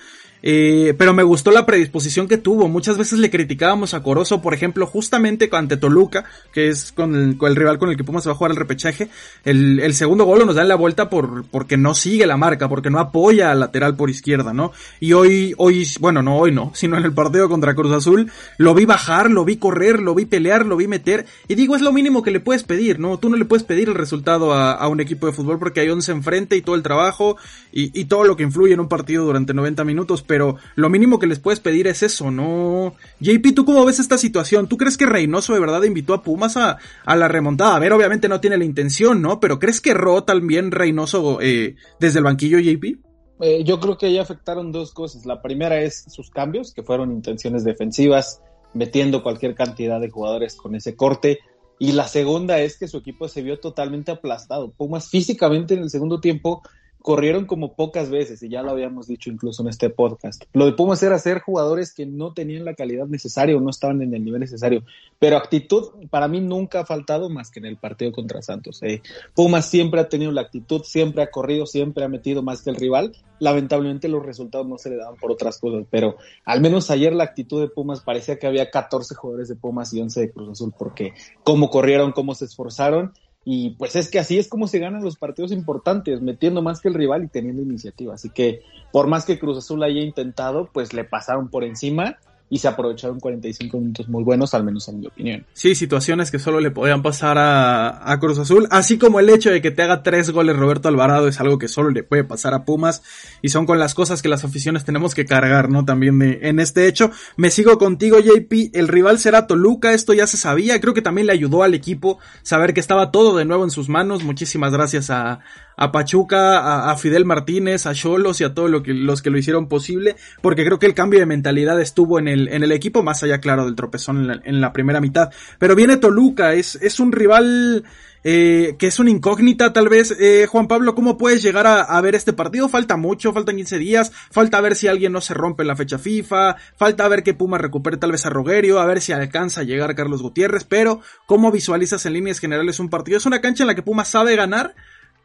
Eh, 0.43 0.93
pero 0.97 1.13
me 1.13 1.23
gustó 1.23 1.52
la 1.52 1.65
predisposición 1.65 2.28
que 2.28 2.38
tuvo. 2.38 2.67
Muchas 2.67 2.97
veces 2.97 3.19
le 3.19 3.30
criticábamos 3.30 3.93
a 3.93 4.04
Corozo, 4.04 4.41
por 4.41 4.54
ejemplo, 4.54 4.86
justamente 4.86 5.50
ante 5.52 5.78
Toluca, 5.78 6.26
que 6.54 6.69
es 6.69 6.91
con 6.91 7.15
el, 7.15 7.56
rival 7.56 7.80
con 7.80 7.89
el 7.89 7.97
que 7.97 8.04
Pumas 8.04 8.28
va 8.28 8.32
a 8.32 8.36
jugar 8.36 8.52
el 8.52 8.58
repechaje. 8.58 9.10
El, 9.43 9.93
segundo 9.93 10.26
gol 10.26 10.45
nos 10.45 10.56
da 10.56 10.62
en 10.62 10.67
la 10.67 10.76
vuelta 10.76 11.10
por, 11.10 11.45
porque 11.45 11.78
no 11.78 11.95
sigue 11.95 12.28
la 12.28 12.38
marca, 12.38 12.69
porque 12.69 12.89
no 12.89 13.00
apoya 13.00 13.52
al 13.52 13.60
lateral 13.60 13.95
por 13.95 14.10
izquierda, 14.10 14.54
¿no? 14.54 14.71
Y 15.00 15.13
hoy, 15.13 15.56
hoy, 15.58 15.88
bueno, 16.00 16.21
no 16.21 16.38
hoy 16.38 16.52
no, 16.52 16.71
sino 16.76 16.97
en 16.97 17.06
el 17.06 17.13
partido 17.13 17.50
contra 17.50 17.73
Cruz 17.73 17.91
Azul, 17.91 18.32
lo 18.58 18.73
vi 18.76 18.86
bajar, 18.86 19.32
lo 19.32 19.43
vi 19.43 19.58
correr, 19.58 20.00
lo 20.00 20.13
vi 20.13 20.26
pelear, 20.26 20.65
lo 20.65 20.78
vi 20.78 20.88
meter. 20.88 21.26
Y 21.47 21.56
digo, 21.56 21.76
es 21.76 21.82
lo 21.82 21.91
mínimo 21.91 22.21
que 22.21 22.32
le 22.32 22.39
puedes 22.39 22.63
pedir, 22.63 23.00
¿no? 23.00 23.17
Tú 23.17 23.30
no 23.30 23.38
le 23.38 23.45
puedes 23.45 23.63
pedir 23.63 23.89
el 23.89 23.95
resultado 23.95 24.54
a, 24.54 24.88
un 24.88 25.02
equipo 25.02 25.28
de 25.28 25.34
fútbol 25.34 25.60
porque 25.60 25.82
hay 25.82 25.89
11 25.89 26.12
enfrente 26.12 26.56
y 26.56 26.62
todo 26.62 26.76
el 26.76 26.84
trabajo 26.84 27.36
y, 27.73 28.00
y 28.00 28.06
todo 28.06 28.23
lo 28.23 28.38
que 28.38 28.43
influye 28.43 28.73
en 28.73 28.80
un 28.80 28.88
partido 28.88 29.26
durante 29.26 29.54
90 29.54 29.84
minutos 29.84 30.21
pero 30.27 30.57
lo 30.75 30.89
mínimo 30.89 31.17
que 31.19 31.27
les 31.27 31.39
puedes 31.39 31.59
pedir 31.59 31.87
es 31.87 32.03
eso, 32.03 32.29
¿no? 32.29 32.95
JP, 33.19 33.55
¿tú 33.55 33.65
cómo 33.65 33.85
ves 33.85 33.99
esta 33.99 34.17
situación? 34.17 34.67
¿Tú 34.67 34.77
crees 34.77 34.97
que 34.97 35.05
Reynoso 35.05 35.53
de 35.53 35.59
verdad 35.59 35.83
invitó 35.83 36.13
a 36.13 36.21
Pumas 36.21 36.57
a, 36.57 36.77
la 37.05 37.27
remontada? 37.27 37.75
A 37.75 37.79
ver, 37.79 37.93
obviamente 37.93 38.29
no 38.29 38.39
tiene 38.39 38.57
la 38.57 38.65
intención, 38.65 39.21
¿no? 39.21 39.39
Pero 39.39 39.57
¿crees 39.57 39.81
que 39.81 39.91
erró 39.91 40.23
también 40.23 40.71
Reynoso 40.71 41.39
eh, 41.41 41.75
desde 41.99 42.19
el 42.19 42.25
banquillo, 42.25 42.59
JP? 42.59 42.99
Eh, 43.39 43.63
yo 43.63 43.79
creo 43.79 43.97
que 43.97 44.07
ahí 44.07 44.17
afectaron 44.17 44.71
dos 44.71 44.93
cosas. 44.93 45.25
La 45.25 45.41
primera 45.41 45.81
es 45.81 46.05
sus 46.07 46.29
cambios, 46.29 46.73
que 46.73 46.83
fueron 46.83 47.11
intenciones 47.11 47.63
defensivas, 47.63 48.41
metiendo 48.73 49.23
cualquier 49.23 49.55
cantidad 49.55 49.99
de 49.99 50.09
jugadores 50.09 50.55
con 50.55 50.75
ese 50.75 50.95
corte. 50.95 51.39
Y 51.79 51.91
la 51.91 52.07
segunda 52.07 52.59
es 52.59 52.77
que 52.77 52.87
su 52.87 52.97
equipo 52.97 53.27
se 53.27 53.43
vio 53.43 53.59
totalmente 53.59 54.11
aplastado. 54.11 54.71
Pumas 54.71 55.09
físicamente 55.09 55.75
en 55.75 55.81
el 55.81 55.89
segundo 55.89 56.19
tiempo 56.19 56.63
corrieron 57.08 57.46
como 57.46 57.74
pocas 57.74 58.10
veces, 58.10 58.43
y 58.43 58.50
ya 58.50 58.62
lo 58.63 58.72
habíamos 58.72 59.08
dicho 59.08 59.30
incluso 59.30 59.62
en 59.62 59.70
este 59.70 59.89
podcast. 59.89 60.43
Lo 60.52 60.65
de 60.65 60.74
Pumas 60.74 61.02
era 61.02 61.17
ser 61.17 61.39
jugadores 61.39 61.93
que 61.93 62.06
no 62.06 62.34
tenían 62.34 62.65
la 62.65 62.74
calidad 62.74 63.06
necesaria 63.08 63.56
o 63.56 63.62
no 63.62 63.70
estaban 63.70 64.02
en 64.02 64.13
el 64.13 64.26
nivel 64.26 64.41
necesario, 64.41 64.84
pero 65.17 65.38
actitud 65.38 65.91
para 66.10 66.28
mí 66.28 66.41
nunca 66.41 66.82
ha 66.82 66.86
faltado 66.86 67.30
más 67.30 67.50
que 67.50 67.60
en 67.60 67.65
el 67.65 67.78
partido 67.78 68.12
contra 68.12 68.41
Santos. 68.41 68.84
Eh. 68.84 69.02
Pumas 69.34 69.70
siempre 69.70 70.02
ha 70.02 70.10
tenido 70.10 70.34
la 70.34 70.41
actitud, 70.41 70.82
siempre 70.84 71.24
ha 71.24 71.32
corrido, 71.32 71.65
siempre 71.65 72.04
ha 72.04 72.10
metido 72.10 72.43
más 72.43 72.62
que 72.62 72.72
el 72.72 72.76
rival. 72.76 73.15
Lamentablemente 73.39 74.10
los 74.10 74.26
resultados 74.26 74.67
no 74.67 74.78
se 74.78 74.89
le 74.89 74.98
daban 74.98 75.15
por 75.15 75.32
otras 75.32 75.60
cosas, 75.60 75.86
pero 75.89 76.17
al 76.43 76.60
menos 76.60 76.91
ayer 76.91 77.13
la 77.13 77.24
actitud 77.24 77.62
de 77.62 77.70
Pumas 77.70 78.02
parecía 78.02 78.38
que 78.38 78.48
había 78.48 78.70
14 78.70 79.15
jugadores 79.15 79.48
de 79.48 79.56
Pumas 79.56 79.93
y 79.93 80.02
11 80.02 80.20
de 80.20 80.32
Cruz 80.32 80.50
Azul, 80.50 80.74
porque 80.78 81.13
cómo 81.43 81.70
corrieron, 81.70 82.12
cómo 82.12 82.36
se 82.36 82.43
esforzaron 82.43 83.13
y 83.49 83.69
pues 83.75 83.95
es 83.95 84.12
que 84.12 84.19
así 84.19 84.38
es 84.38 84.49
como 84.49 84.67
se 84.67 84.77
ganan 84.77 85.01
los 85.01 85.15
partidos 85.15 85.53
importantes, 85.53 86.21
metiendo 86.21 86.62
más 86.62 86.81
que 86.81 86.89
el 86.89 86.93
rival 86.93 87.23
y 87.23 87.27
teniendo 87.29 87.62
iniciativa. 87.62 88.13
Así 88.13 88.29
que 88.29 88.60
por 88.91 89.07
más 89.07 89.23
que 89.23 89.39
Cruz 89.39 89.57
Azul 89.57 89.81
haya 89.83 90.01
intentado, 90.01 90.69
pues 90.73 90.91
le 90.91 91.05
pasaron 91.05 91.47
por 91.47 91.63
encima 91.63 92.17
y 92.49 92.60
se 92.60 92.67
aprovecharon 92.67 93.19
45 93.19 93.77
minutos 93.77 94.07
muy 94.07 94.23
buenos, 94.23 94.53
al 94.53 94.63
menos 94.63 94.88
en 94.88 94.99
mi 94.99 95.07
opinión. 95.07 95.45
Sí, 95.53 95.75
situaciones 95.75 96.31
que 96.31 96.39
solo 96.39 96.60
le 96.60 96.71
podían 96.71 97.01
pasar 97.01 97.38
a, 97.38 98.12
a, 98.12 98.19
Cruz 98.19 98.39
Azul, 98.39 98.67
así 98.71 98.97
como 98.97 99.19
el 99.19 99.29
hecho 99.29 99.49
de 99.49 99.62
que 99.62 99.71
te 99.71 99.83
haga 99.83 100.01
tres 100.01 100.31
goles 100.31 100.55
Roberto 100.55 100.88
Alvarado 100.88 101.27
es 101.27 101.39
algo 101.41 101.57
que 101.57 101.67
solo 101.67 101.89
le 101.89 102.03
puede 102.03 102.23
pasar 102.23 102.53
a 102.53 102.63
Pumas 102.63 103.03
y 103.41 103.49
son 103.49 103.65
con 103.65 103.79
las 103.79 103.93
cosas 103.93 104.21
que 104.21 104.29
las 104.29 104.45
aficiones 104.45 104.86
tenemos 104.86 105.13
que 105.13 105.25
cargar, 105.25 105.69
¿no? 105.69 105.83
También 105.83 106.21
en 106.21 106.60
este 106.60 106.88
hecho. 106.88 107.12
Me 107.36 107.51
sigo 107.51 107.77
contigo, 107.77 108.19
JP, 108.19 108.73
el 108.73 108.88
rival 108.88 109.19
será 109.19 109.47
Toluca, 109.47 109.93
esto 109.93 110.13
ya 110.13 110.27
se 110.27 110.38
sabía, 110.38 110.79
creo 110.79 110.93
que 110.93 111.01
también 111.01 111.27
le 111.27 111.33
ayudó 111.33 111.63
al 111.63 111.73
equipo 111.73 112.19
saber 112.43 112.73
que 112.73 112.79
estaba 112.79 113.12
todo 113.12 113.38
de 113.38 113.45
nuevo 113.45 113.63
en 113.63 113.71
sus 113.71 113.89
manos, 113.89 114.23
muchísimas 114.23 114.71
gracias 114.71 115.10
a, 115.10 115.41
a 115.77 115.91
Pachuca, 115.91 116.89
a, 116.91 116.97
Fidel 116.97 117.23
Martínez, 117.23 117.85
a 117.85 117.93
Cholos 117.93 118.41
y 118.41 118.43
a 118.43 118.53
todos 118.53 118.81
que, 118.81 118.93
los 118.93 119.21
que 119.21 119.29
lo 119.29 119.37
hicieron 119.37 119.69
posible, 119.69 120.15
porque 120.41 120.65
creo 120.65 120.79
que 120.79 120.87
el 120.87 120.95
cambio 120.95 121.19
de 121.19 121.27
mentalidad 121.27 121.79
estuvo 121.79 122.17
en 122.17 122.27
el, 122.27 122.47
en 122.49 122.63
el 122.63 122.71
equipo, 122.71 123.03
más 123.03 123.21
allá, 123.21 123.39
claro, 123.39 123.65
del 123.65 123.75
tropezón 123.75 124.41
en 124.43 124.59
la, 124.59 124.73
primera 124.73 124.99
mitad. 124.99 125.29
Pero 125.59 125.75
viene 125.75 125.97
Toluca, 125.97 126.53
es, 126.53 126.75
es 126.75 126.99
un 126.99 127.11
rival 127.11 127.85
eh, 128.23 128.75
que 128.79 128.87
es 128.87 128.99
una 128.99 129.11
incógnita 129.11 129.71
tal 129.71 129.87
vez. 129.87 130.15
Eh, 130.19 130.47
Juan 130.49 130.67
Pablo, 130.67 130.95
¿cómo 130.95 131.17
puedes 131.17 131.43
llegar 131.43 131.67
a, 131.67 132.01
ver 132.01 132.15
este 132.15 132.33
partido? 132.33 132.67
Falta 132.67 132.97
mucho, 132.97 133.31
faltan 133.31 133.55
15 133.55 133.77
días, 133.77 134.11
falta 134.31 134.59
ver 134.61 134.75
si 134.75 134.87
alguien 134.87 135.13
no 135.13 135.21
se 135.21 135.33
rompe 135.33 135.63
en 135.63 135.67
la 135.67 135.75
fecha 135.75 135.99
FIFA, 135.99 136.57
falta 136.75 137.07
ver 137.07 137.21
que 137.21 137.35
Puma 137.35 137.57
recupere 137.57 137.97
tal 137.97 138.11
vez 138.11 138.25
a 138.25 138.29
Rogerio, 138.29 138.79
a 138.79 138.85
ver 138.85 138.99
si 138.99 139.13
alcanza 139.13 139.61
a 139.61 139.63
llegar 139.63 139.95
Carlos 139.95 140.21
Gutiérrez, 140.23 140.63
pero 140.63 141.01
¿cómo 141.25 141.51
visualizas 141.51 142.05
en 142.05 142.13
líneas 142.13 142.39
generales 142.39 142.79
un 142.79 142.89
partido? 142.89 143.17
Es 143.17 143.25
una 143.25 143.41
cancha 143.41 143.63
en 143.63 143.67
la 143.67 143.75
que 143.75 143.83
Puma 143.83 144.05
sabe 144.05 144.35
ganar, 144.35 144.75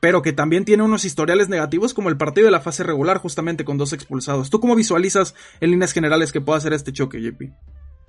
pero 0.02 0.20
que 0.20 0.32
también 0.32 0.64
tiene 0.64 0.82
unos 0.82 1.04
historiales 1.04 1.48
negativos 1.48 1.94
como 1.94 2.08
el 2.08 2.16
partido 2.16 2.46
de 2.46 2.50
la 2.50 2.60
fase 2.60 2.82
regular 2.82 3.18
justamente 3.18 3.64
con 3.64 3.78
dos 3.78 3.92
expulsados. 3.92 4.50
¿Tú 4.50 4.58
cómo 4.58 4.74
visualizas 4.74 5.32
en 5.60 5.70
líneas 5.70 5.92
generales 5.92 6.32
que 6.32 6.40
pueda 6.40 6.58
ser 6.58 6.72
este 6.72 6.92
choque, 6.92 7.22
JP? 7.22 7.52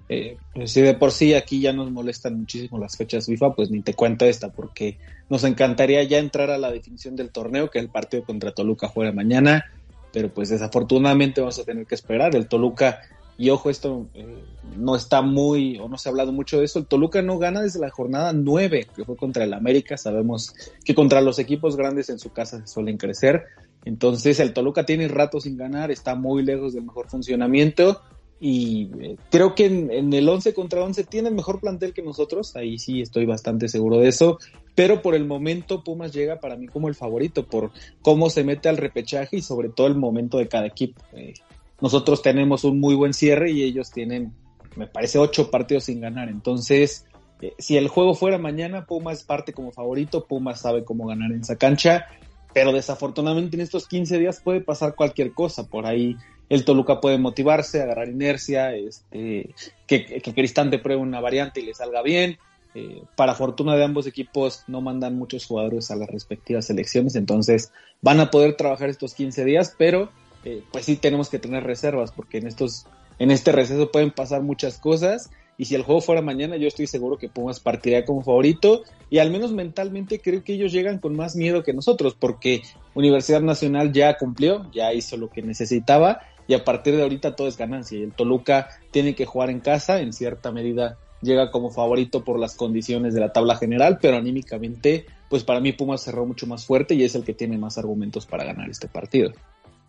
Eh, 0.09 0.37
pues 0.55 0.71
si 0.71 0.81
de 0.81 0.95
por 0.95 1.11
sí 1.11 1.35
aquí 1.35 1.61
ya 1.61 1.71
nos 1.71 1.91
molestan 1.91 2.39
muchísimo 2.39 2.79
las 2.79 2.97
fechas 2.97 3.27
FIFA, 3.27 3.53
pues 3.53 3.69
ni 3.69 3.81
te 3.81 3.93
cuento 3.93 4.25
esta, 4.25 4.51
porque 4.51 4.97
nos 5.29 5.43
encantaría 5.43 6.01
ya 6.01 6.17
entrar 6.17 6.49
a 6.49 6.57
la 6.57 6.71
definición 6.71 7.15
del 7.15 7.29
torneo, 7.29 7.69
que 7.69 7.77
el 7.77 7.89
partido 7.89 8.23
contra 8.23 8.55
Toluca 8.55 8.87
juega 8.87 9.11
mañana, 9.11 9.65
pero 10.11 10.33
pues 10.33 10.49
desafortunadamente 10.49 11.41
vamos 11.41 11.59
a 11.59 11.63
tener 11.63 11.85
que 11.85 11.93
esperar. 11.93 12.35
El 12.35 12.47
Toluca, 12.47 13.01
y 13.37 13.49
ojo, 13.49 13.69
esto 13.69 14.07
eh, 14.13 14.43
no 14.77 14.95
está 14.95 15.21
muy, 15.21 15.77
o 15.79 15.89
no 15.89 15.97
se 15.97 16.07
ha 16.07 16.11
hablado 16.11 16.31
mucho 16.31 16.59
de 16.59 16.65
eso, 16.65 16.79
el 16.79 16.85
Toluca 16.85 17.21
no 17.21 17.37
gana 17.37 17.61
desde 17.61 17.79
la 17.79 17.89
jornada 17.89 18.33
9, 18.33 18.87
que 18.95 19.05
fue 19.05 19.15
contra 19.15 19.43
el 19.43 19.53
América, 19.53 19.97
sabemos 19.97 20.53
que 20.83 20.95
contra 20.95 21.21
los 21.21 21.39
equipos 21.39 21.75
grandes 21.75 22.09
en 22.09 22.19
su 22.19 22.31
casa 22.31 22.59
se 22.59 22.67
suelen 22.67 22.97
crecer, 22.97 23.43
entonces 23.85 24.39
el 24.39 24.53
Toluca 24.53 24.85
tiene 24.85 25.07
rato 25.07 25.39
sin 25.39 25.57
ganar, 25.57 25.91
está 25.91 26.15
muy 26.15 26.43
lejos 26.43 26.73
del 26.73 26.83
mejor 26.83 27.09
funcionamiento, 27.09 28.01
y 28.45 28.89
eh, 28.99 29.15
creo 29.31 29.55
que 29.55 29.67
en, 29.67 30.11
el 30.11 30.27
11 30.27 30.53
contra 30.53 30.83
11 30.83 31.05
tiene 31.05 31.31
mejor 31.31 31.61
plantel 31.61 31.93
que 31.93 32.01
nosotros, 32.01 32.57
ahí 32.57 32.77
sí 32.77 33.01
estoy 33.01 33.25
bastante 33.25 33.69
seguro 33.69 33.99
de 33.99 34.09
eso, 34.09 34.37
pero 34.75 35.01
por 35.01 35.15
el 35.15 35.23
momento 35.25 35.81
Pumas 35.81 36.11
llega 36.11 36.41
para 36.41 36.57
mí 36.57 36.67
como 36.67 36.89
el 36.89 36.95
favorito 36.95 37.45
por 37.45 37.71
cómo 38.01 38.29
se 38.29 38.43
mete 38.43 38.67
al 38.67 38.75
repechaje 38.75 39.37
y 39.37 39.41
sobre 39.41 39.69
todo 39.69 39.87
el 39.87 39.95
momento 39.95 40.39
de 40.39 40.49
cada 40.49 40.65
equipo. 40.65 41.01
Eh, 41.13 41.35
nosotros 41.83 42.21
tenemos 42.21 42.63
un 42.63 42.79
muy 42.79 42.95
buen 42.95 43.13
cierre 43.13 43.51
y 43.51 43.61
ellos 43.61 43.91
tienen, 43.91 44.33
me 44.77 44.87
parece, 44.87 45.19
ocho 45.19 45.51
partidos 45.51 45.83
sin 45.83 45.99
ganar, 46.01 46.29
entonces... 46.29 47.05
Eh, 47.41 47.53
si 47.57 47.75
el 47.75 47.89
juego 47.89 48.15
fuera 48.15 48.37
mañana, 48.37 48.85
Pumas 48.85 49.25
parte 49.25 49.51
como 49.51 49.73
favorito, 49.73 50.23
Pumas 50.23 50.61
sabe 50.61 50.85
cómo 50.85 51.05
ganar 51.05 51.29
en 51.33 51.41
esa 51.41 51.57
cancha, 51.57 52.05
pero 52.53 52.71
desafortunadamente 52.71 53.57
en 53.57 53.61
estos 53.61 53.85
15 53.85 54.17
días 54.17 54.39
puede 54.39 54.61
pasar 54.61 54.95
cualquier 54.95 55.33
cosa. 55.33 55.67
Por 55.67 55.85
ahí 55.85 56.15
el 56.47 56.63
Toluca 56.63 57.01
puede 57.01 57.17
motivarse, 57.17 57.81
agarrar 57.81 58.07
inercia, 58.07 58.73
este, 58.73 59.53
que, 59.85 60.05
que 60.05 60.33
Cristante 60.33 60.79
pruebe 60.79 61.01
una 61.01 61.19
variante 61.19 61.59
y 61.59 61.65
le 61.65 61.73
salga 61.73 62.01
bien. 62.01 62.37
Eh, 62.75 63.03
para 63.17 63.35
fortuna 63.35 63.75
de 63.75 63.83
ambos 63.83 64.07
equipos 64.07 64.63
no 64.67 64.79
mandan 64.79 65.15
muchos 65.15 65.45
jugadores 65.45 65.91
a 65.91 65.95
las 65.95 66.09
respectivas 66.09 66.65
selecciones, 66.65 67.15
entonces 67.15 67.71
van 68.01 68.19
a 68.19 68.31
poder 68.31 68.55
trabajar 68.55 68.89
estos 68.89 69.13
15 69.13 69.45
días, 69.45 69.75
pero 69.77 70.09
eh, 70.45 70.63
pues 70.71 70.85
sí 70.85 70.95
tenemos 70.95 71.29
que 71.29 71.39
tener 71.39 71.63
reservas 71.63 72.11
porque 72.11 72.37
en 72.37 72.47
estos 72.47 72.85
en 73.19 73.31
este 73.31 73.51
receso 73.51 73.91
pueden 73.91 74.11
pasar 74.11 74.41
muchas 74.41 74.77
cosas 74.77 75.29
y 75.57 75.65
si 75.65 75.75
el 75.75 75.83
juego 75.83 76.01
fuera 76.01 76.21
mañana 76.21 76.57
yo 76.57 76.67
estoy 76.67 76.87
seguro 76.87 77.17
que 77.17 77.29
Pumas 77.29 77.59
partiría 77.59 78.05
como 78.05 78.23
favorito 78.23 78.83
y 79.09 79.19
al 79.19 79.29
menos 79.29 79.51
mentalmente 79.51 80.19
creo 80.19 80.43
que 80.43 80.53
ellos 80.53 80.71
llegan 80.71 80.97
con 80.97 81.15
más 81.15 81.35
miedo 81.35 81.63
que 81.63 81.73
nosotros 81.73 82.15
porque 82.19 82.63
Universidad 82.95 83.41
Nacional 83.41 83.93
ya 83.93 84.17
cumplió, 84.17 84.69
ya 84.71 84.93
hizo 84.93 85.15
lo 85.17 85.29
que 85.29 85.43
necesitaba 85.43 86.21
y 86.47 86.55
a 86.55 86.63
partir 86.63 86.95
de 86.95 87.03
ahorita 87.03 87.35
todo 87.35 87.47
es 87.47 87.57
ganancia. 87.57 87.97
Y 87.97 88.03
el 88.03 88.13
Toluca 88.13 88.69
tiene 88.91 89.15
que 89.15 89.25
jugar 89.25 89.49
en 89.49 89.59
casa, 89.59 90.01
en 90.01 90.13
cierta 90.13 90.51
medida 90.51 90.97
llega 91.21 91.51
como 91.51 91.71
favorito 91.71 92.23
por 92.23 92.37
las 92.37 92.55
condiciones 92.55 93.13
de 93.13 93.21
la 93.21 93.31
tabla 93.31 93.55
general, 93.55 93.97
pero 94.01 94.17
anímicamente, 94.17 95.05
pues 95.29 95.45
para 95.45 95.61
mí 95.61 95.71
Pumas 95.71 96.01
cerró 96.01 96.25
mucho 96.25 96.47
más 96.47 96.65
fuerte 96.65 96.95
y 96.95 97.03
es 97.03 97.15
el 97.15 97.23
que 97.23 97.33
tiene 97.33 97.57
más 97.57 97.77
argumentos 97.77 98.25
para 98.25 98.43
ganar 98.43 98.69
este 98.69 98.89
partido. 98.89 99.31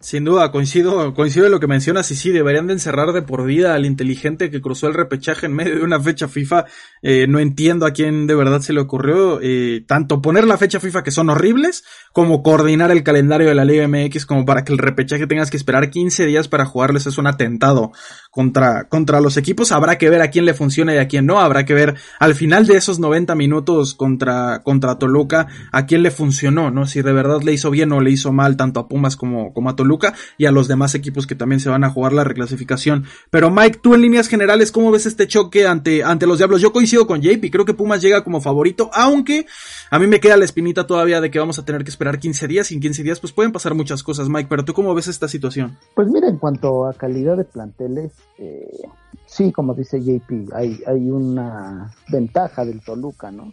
Sin 0.05 0.23
duda, 0.23 0.53
coincido, 0.53 1.15
coincido 1.15 1.47
en 1.47 1.53
lo 1.53 1.61
que 1.61 1.67
mencionas 1.67 2.11
y 2.11 2.15
sí, 2.15 2.31
deberían 2.31 2.67
de 2.67 2.75
encerrar 2.75 3.15
de 3.15 3.23
por 3.23 3.43
vida 3.47 3.75
al 3.75 3.87
inteligente 3.87 4.51
que 4.51 4.61
cruzó 4.61 4.87
el 4.87 4.93
repechaje 4.93 5.47
en 5.47 5.55
medio 5.55 5.77
de 5.77 5.83
una 5.83 5.99
fecha 5.99 6.29
FIFA. 6.29 6.67
Eh, 7.01 7.27
no 7.27 7.39
entiendo 7.39 7.87
a 7.87 7.93
quién 7.93 8.27
de 8.27 8.35
verdad 8.35 8.61
se 8.61 8.75
le 8.75 8.81
ocurrió 8.81 9.41
eh, 9.41 9.83
tanto 9.89 10.21
poner 10.21 10.47
la 10.47 10.59
fecha 10.59 10.79
FIFA 10.79 11.03
que 11.05 11.11
son 11.11 11.31
horribles, 11.31 11.85
como 12.13 12.43
coordinar 12.43 12.91
el 12.91 13.03
calendario 13.03 13.49
de 13.49 13.55
la 13.55 13.65
Liga 13.65 13.89
MX 13.89 14.27
como 14.27 14.45
para 14.45 14.63
que 14.63 14.75
el 14.75 14.79
repechaje 14.79 15.27
tengas 15.27 15.51
que 15.51 15.57
esperar 15.57 15.89
15 15.89 16.27
días 16.27 16.49
para 16.49 16.67
jugarles. 16.67 17.07
Es 17.07 17.17
un 17.17 17.27
atentado 17.27 17.93
contra, 18.35 18.89
contra 18.89 19.21
los 19.21 19.37
equipos. 19.37 19.71
Habrá 19.71 19.97
que 19.97 20.11
ver 20.11 20.21
a 20.21 20.31
quién 20.31 20.45
le 20.45 20.55
funciona 20.55 20.93
y 20.93 20.99
a 20.99 21.07
quién 21.07 21.25
no. 21.27 21.41
Habrá 21.41 21.65
que 21.65 21.73
ver 21.73 21.95
al 22.19 22.35
final 22.35 22.67
de 22.67 22.77
esos 22.77 22.99
90 22.99 23.35
minutos 23.37 23.95
contra, 23.95 24.63
contra 24.63 24.99
Toluca 24.99 25.47
a 25.71 25.87
quién 25.87 26.03
le 26.03 26.11
funcionó, 26.11 26.71
¿no? 26.71 26.87
Si 26.87 27.01
de 27.01 27.13
verdad 27.13 27.43
le 27.43 27.53
hizo 27.53 27.71
bien 27.71 27.93
o 27.93 28.01
le 28.01 28.11
hizo 28.11 28.33
mal 28.33 28.57
tanto 28.57 28.81
a 28.81 28.89
Pumas 28.89 29.17
como, 29.17 29.53
como 29.53 29.71
a 29.71 29.77
Toluca 29.77 30.15
y 30.37 30.47
a 30.47 30.51
los 30.51 30.67
demás 30.67 30.95
equipos 30.97 31.27
que 31.27 31.37
también 31.37 31.61
se 31.61 31.69
van 31.69 31.85
a 31.85 31.91
jugar 31.91 32.13
la 32.13 32.25
reclasificación. 32.25 33.05
Pero 33.31 33.51
Mike, 33.51 33.79
tú 33.81 33.95
en 33.95 34.03
líneas 34.03 34.27
generales, 34.27 34.73
¿cómo 34.73 34.91
ves 34.91 35.07
este 35.07 35.29
choque 35.29 35.67
ante, 35.67 36.03
ante 36.03 36.27
los 36.27 36.39
Diablos? 36.39 36.61
Yo 36.61 36.73
coincido 36.73 37.07
con 37.07 37.21
JP, 37.23 37.51
creo 37.53 37.65
que 37.65 37.75
Pumas 37.75 38.03
llega 38.03 38.25
como 38.25 38.41
favorito, 38.41 38.91
aunque 38.93 39.47
a 39.91 39.99
mí 40.01 40.09
me 40.09 40.19
queda 40.19 40.37
la 40.37 40.45
espinita 40.45 40.87
todavía 40.87 41.21
de 41.21 41.31
que 41.31 41.39
vamos 41.39 41.61
a 41.61 41.65
tener 41.65 41.85
que 41.85 41.91
esperar 41.91 42.19
15 42.19 42.49
días 42.49 42.73
y 42.73 42.75
en 42.75 42.81
15 42.81 43.03
días 43.05 43.21
pues 43.21 43.33
pueden 43.33 43.53
pasar 43.53 43.75
muchas 43.75 44.03
cosas, 44.03 44.29
Mike, 44.29 44.49
pero 44.51 44.65
tú 44.65 44.75
cómo 44.75 44.93
ves 44.93 45.07
esta 45.07 45.29
situación? 45.29 45.79
Pues 45.95 46.09
mira, 46.09 46.29
en 46.29 46.39
cuanto 46.39 46.87
a 46.87 46.95
calidad 46.95 47.37
de 47.37 47.45
planteles, 47.45 48.13
eh, 48.39 48.89
sí, 49.27 49.53
como 49.53 49.75
dice 49.75 50.01
JP, 50.01 50.53
hay, 50.55 50.83
hay 50.87 51.11
una 51.11 51.95
ventaja 52.09 52.65
del 52.65 52.83
Toluca, 52.83 53.31
¿no? 53.31 53.53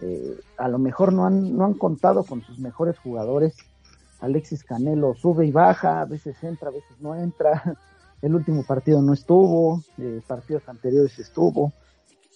Eh, 0.00 0.38
a 0.58 0.68
lo 0.68 0.78
mejor 0.78 1.12
no 1.12 1.24
han, 1.26 1.56
no 1.56 1.64
han 1.64 1.74
contado 1.74 2.24
con 2.24 2.42
sus 2.42 2.58
mejores 2.58 2.98
jugadores 2.98 3.56
Alexis 4.20 4.64
Canelo 4.64 5.14
sube 5.14 5.46
y 5.46 5.52
baja, 5.52 6.00
a 6.00 6.04
veces 6.04 6.42
entra, 6.42 6.68
a 6.68 6.72
veces 6.72 7.00
no 7.00 7.14
entra. 7.14 7.62
El 8.22 8.34
último 8.34 8.64
partido 8.64 9.02
no 9.02 9.12
estuvo, 9.12 9.82
eh, 9.98 10.22
partidos 10.26 10.66
anteriores 10.68 11.18
estuvo, 11.18 11.72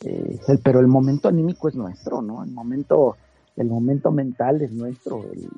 eh, 0.05 0.39
pero 0.63 0.79
el 0.79 0.87
momento 0.87 1.27
anímico 1.27 1.69
es 1.69 1.75
nuestro, 1.75 2.21
¿no? 2.21 2.45
El 2.45 2.51
momento, 2.51 3.17
el 3.57 3.67
momento 3.69 4.13
mental 4.13 4.61
es 4.61 4.73
nuestro. 4.73 5.25
El, 5.33 5.49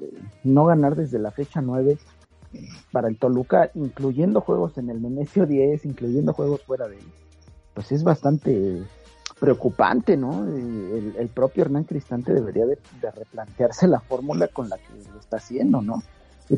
no 0.45 0.67
ganar 0.67 0.95
desde 0.95 1.19
la 1.19 1.33
fecha 1.33 1.61
9 1.61 1.93
eh, 1.93 1.99
para 2.91 3.09
el 3.09 3.19
Toluca, 3.19 3.71
incluyendo 3.75 4.41
juegos 4.41 4.79
en 4.79 4.91
el 4.91 5.01
Nemesio 5.03 5.47
10, 5.47 5.85
incluyendo 5.87 6.33
juegos 6.33 6.63
fuera 6.63 6.89
de 6.89 6.97
él, 6.97 7.05
pues 7.75 7.93
es 7.93 8.05
bastante 8.05 8.83
preocupante, 9.39 10.17
¿no? 10.17 10.45
El, 10.45 11.15
el, 11.19 11.29
propio 11.29 11.65
Hernán 11.65 11.85
Cristante 11.85 12.33
debería 12.33 12.65
de, 12.65 12.79
replantearse 13.15 13.89
la 13.89 13.99
fórmula 14.01 14.47
con 14.49 14.69
la 14.69 14.79
que 14.79 15.11
lo 15.13 15.19
está 15.19 15.39
haciendo, 15.39 15.83
¿no? 15.83 16.03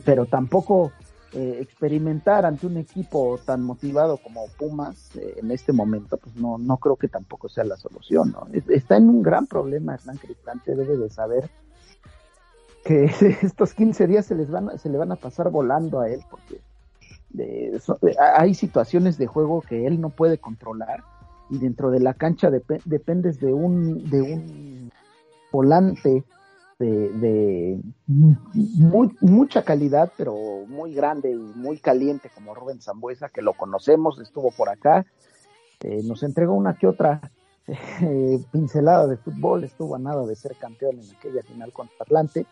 Pero 0.04 0.26
tampoco 0.26 0.92
eh, 1.33 1.59
experimentar 1.61 2.44
ante 2.44 2.66
un 2.66 2.76
equipo 2.76 3.40
tan 3.44 3.62
motivado 3.62 4.18
como 4.18 4.46
Pumas 4.59 5.16
eh, 5.16 5.37
en 5.38 5.50
este 5.50 5.72
momento, 5.72 6.16
pues 6.16 6.37
no, 6.37 6.59
no 6.59 6.76
creo 6.76 6.96
que 6.96 7.09
tampoco 7.09 7.48
sea 7.48 7.64
la 7.64 7.76
solución, 7.76 8.33
¿no? 8.33 8.46
Está 8.68 8.98
en 8.98 9.09
un 9.09 9.22
gran 9.22 9.46
problema 9.46 9.94
Hernán 9.94 10.18
Cristante, 10.18 10.76
debe 10.76 10.96
de 10.96 11.11
saber 11.11 11.50
que 12.85 13.05
estos 13.42 13.75
15 13.75 14.07
días 14.07 14.27
se 14.27 14.35
les 14.35 14.51
van 14.51 14.79
se 14.79 14.88
le 14.88 14.99
van 14.99 15.12
a 15.12 15.16
pasar 15.16 15.51
volando 15.51 16.01
a 16.01 16.09
él 16.09 16.20
porque 16.31 16.61
eh, 17.38 17.79
hay 18.37 18.55
situaciones 18.55 19.18
de 19.18 19.27
juego 19.27 19.62
que 19.62 19.87
él 19.87 20.01
no 20.01 20.11
puede 20.11 20.38
controlar 20.38 21.03
y 21.51 21.59
dentro 21.59 21.90
de 21.90 22.01
la 22.01 22.14
cancha 22.14 22.51
dependes 22.51 23.40
de 23.40 23.53
un, 23.53 24.09
de 24.09 24.23
un 24.23 24.90
volante 25.53 26.25
de, 26.79 27.81
mucha 29.20 29.62
calidad, 29.62 30.12
pero 30.16 30.35
muy 30.66 30.94
grande 30.94 31.31
y 31.31 31.37
muy 31.37 31.79
caliente 31.79 32.31
como 32.35 32.55
Rubén 32.55 32.81
Zambuesa, 32.81 33.29
que 33.29 33.42
lo 33.42 33.55
conocemos, 33.55 34.18
estuvo 34.20 34.51
por 34.51 34.68
acá, 34.68 35.07
eh, 35.81 36.03
nos 36.05 36.23
entregó 36.23 36.55
una 36.55 36.75
que 36.75 36.87
otra 36.87 37.20
eh, 37.66 38.40
pincelada 38.51 39.07
de 39.07 39.16
fútbol, 39.16 39.64
estuvo 39.64 39.94
a 39.94 39.99
nada 39.99 40.27
de 40.27 40.37
ser 40.37 40.57
campeón 40.57 40.99
en 40.99 41.16
aquella 41.16 41.42
final 41.42 41.73
contra 41.73 41.97
Atlante, 42.01 42.47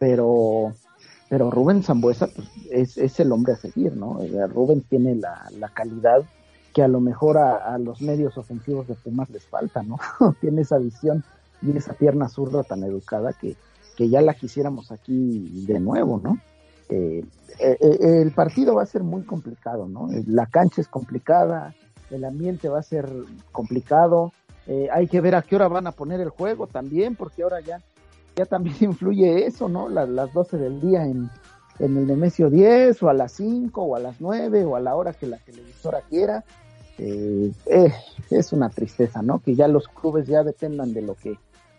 pero 0.00 0.72
pero 1.28 1.48
Rubén 1.48 1.84
Zambuesa 1.84 2.26
pues, 2.26 2.48
es, 2.72 2.98
es 2.98 3.20
el 3.20 3.30
hombre 3.30 3.52
a 3.52 3.56
seguir, 3.56 3.96
¿no? 3.96 4.18
Rubén 4.48 4.80
tiene 4.80 5.14
la, 5.14 5.48
la 5.56 5.68
calidad 5.68 6.24
que 6.74 6.82
a 6.82 6.88
lo 6.88 7.00
mejor 7.00 7.38
a, 7.38 7.78
los 7.78 8.00
medios 8.00 8.36
ofensivos 8.38 8.86
de 8.86 8.94
Pumas 8.94 9.30
les 9.30 9.46
falta, 9.46 9.82
¿no? 9.82 9.98
Tiene 10.40 10.62
esa 10.62 10.78
visión 10.78 11.24
y 11.62 11.76
esa 11.76 11.94
pierna 11.94 12.28
zurda 12.28 12.62
tan 12.62 12.82
educada 12.84 13.32
que, 13.32 13.56
que 13.96 14.08
ya 14.08 14.22
la 14.22 14.34
quisiéramos 14.34 14.92
aquí 14.92 15.64
de 15.66 15.80
nuevo, 15.80 16.20
¿no? 16.22 16.38
Eh, 16.88 17.24
eh, 17.58 17.76
eh, 17.80 18.22
el 18.22 18.32
partido 18.32 18.74
va 18.74 18.82
a 18.82 18.86
ser 18.86 19.02
muy 19.02 19.22
complicado, 19.22 19.86
¿no? 19.88 20.08
La 20.26 20.46
cancha 20.46 20.80
es 20.80 20.88
complicada, 20.88 21.74
el 22.10 22.24
ambiente 22.24 22.68
va 22.68 22.80
a 22.80 22.84
ser 22.84 23.08
complicado, 23.52 24.32
hay 24.92 25.08
que 25.08 25.20
ver 25.20 25.34
a 25.34 25.42
qué 25.42 25.56
hora 25.56 25.66
van 25.66 25.88
a 25.88 25.92
poner 25.92 26.20
el 26.20 26.28
juego 26.28 26.68
también, 26.68 27.16
porque 27.16 27.42
ahora 27.42 27.60
ya, 27.60 27.80
también 28.46 28.76
influye 28.80 29.46
eso, 29.46 29.68
¿no? 29.68 29.88
Las, 29.88 30.08
las 30.08 30.32
12 30.32 30.58
del 30.58 30.80
día 30.80 31.04
en, 31.04 31.30
en 31.78 31.96
el 31.96 32.06
Nemesio 32.06 32.50
10 32.50 33.02
o 33.02 33.08
a 33.08 33.14
las 33.14 33.32
5 33.32 33.82
o 33.82 33.96
a 33.96 33.98
las 33.98 34.20
9 34.20 34.64
o 34.64 34.76
a 34.76 34.80
la 34.80 34.94
hora 34.94 35.12
que 35.12 35.26
la 35.26 35.38
televisora 35.38 36.02
quiera. 36.08 36.44
Eh, 36.98 37.50
eh, 37.66 37.92
es 38.30 38.52
una 38.52 38.68
tristeza, 38.68 39.22
¿no? 39.22 39.38
Que 39.38 39.54
ya 39.54 39.66
los 39.68 39.88
clubes 39.88 40.26
ya 40.26 40.44
dependan 40.44 40.92
de 40.92 41.02
lo 41.02 41.14
que 41.14 41.38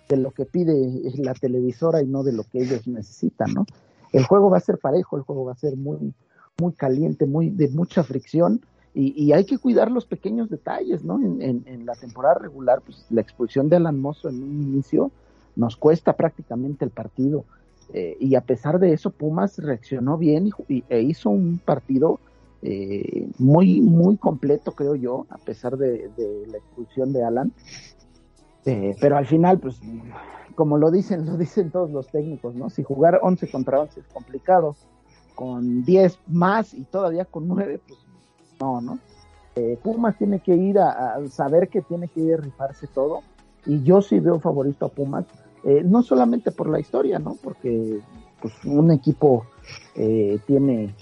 de 0.10 0.18
lo 0.18 0.32
que 0.32 0.46
pide 0.46 0.74
la 1.20 1.34
televisora 1.34 2.02
y 2.02 2.08
no 2.08 2.24
de 2.24 2.34
lo 2.34 2.44
que 2.44 2.60
ellos 2.64 2.86
necesitan, 2.88 3.54
¿no? 3.54 3.66
El 4.12 4.26
juego 4.26 4.50
va 4.50 4.58
a 4.58 4.62
ser 4.62 4.78
parejo, 4.78 5.16
el 5.16 5.24
juego 5.24 5.46
va 5.46 5.54
a 5.54 5.56
ser 5.56 5.78
muy 5.78 6.14
muy 6.60 6.74
caliente, 6.74 7.26
muy 7.26 7.50
de 7.50 7.70
mucha 7.70 8.04
fricción 8.04 8.62
y, 8.94 9.32
hay 9.32 9.46
que 9.46 9.58
cuidar 9.58 9.90
los 9.90 10.06
pequeños 10.06 10.50
detalles, 10.50 11.06
¿no? 11.06 11.18
En, 11.22 11.64
en, 11.66 11.86
la 11.86 11.96
temporada 11.96 12.40
regular, 12.40 12.82
pues 12.82 13.06
la 13.10 13.22
expulsión 13.22 13.70
de 13.70 13.78
Alan 13.78 13.98
Mozo 13.98 14.28
en 14.28 14.44
un 14.44 14.62
inicio 14.64 15.12
nos 15.62 15.78
cuesta 15.78 16.14
prácticamente 16.14 16.84
el 16.84 16.92
partido 16.92 17.46
eh, 17.94 18.18
y 18.20 18.34
a 18.36 18.42
pesar 18.42 18.80
de 18.80 18.94
eso, 18.94 19.12
Pumas 19.12 19.60
reaccionó 19.60 20.18
bien 20.18 20.50
y, 20.68 20.84
e 20.90 21.02
hizo 21.02 21.30
un 21.30 21.60
partido 21.64 22.20
eh, 22.64 23.28
muy, 23.38 23.80
muy 23.82 24.18
completo, 24.18 24.72
creo 24.72 24.96
yo, 24.96 25.28
a 25.30 25.38
pesar 25.38 25.78
de, 25.78 26.10
la 26.48 26.58
expulsión 26.58 27.14
de 27.14 27.24
Alan. 27.24 27.52
Eh, 28.66 28.96
pero 29.00 29.18
al 29.18 29.28
final, 29.28 29.60
pues, 29.60 29.80
como 30.56 30.78
lo 30.78 30.90
dicen, 30.90 31.26
lo 31.28 31.38
dicen 31.38 31.70
todos 31.70 31.92
los 31.92 32.08
técnicos, 32.08 32.56
¿no? 32.56 32.72
Si 32.72 32.82
jugar 32.82 33.20
11 33.22 33.52
contra 33.52 33.82
11 33.82 34.00
es 34.00 34.08
complicado, 34.08 34.76
con 35.36 35.84
10 35.84 36.18
más 36.28 36.74
y 36.74 36.84
todavía 36.86 37.26
con 37.26 37.48
9, 37.48 37.82
pues 37.88 38.00
no, 38.60 38.82
¿no? 38.82 39.00
Eh, 39.56 39.78
Pumas 39.84 40.18
tiene 40.18 40.40
que 40.40 40.56
ir 40.56 40.80
a, 40.80 41.20
saber 41.30 41.68
que 41.68 41.82
tiene 41.82 42.08
que 42.08 42.22
ir 42.22 42.36
a 42.36 42.38
rifarse 42.38 42.88
todo 42.88 43.20
y 43.66 43.84
yo 43.84 44.02
sí 44.02 44.20
veo 44.20 44.40
favorito 44.40 44.86
a 44.86 44.90
Pumas, 44.90 45.26
eh, 45.64 45.84
no 45.86 46.04
solamente 46.04 46.52
por 46.52 46.70
la 46.70 46.80
historia, 46.80 47.20
¿no? 47.20 47.38
Porque 47.42 48.00
pues, 48.42 48.54
un 48.66 48.92
equipo 48.92 49.46
eh, 49.96 50.40
tiene 50.48 50.96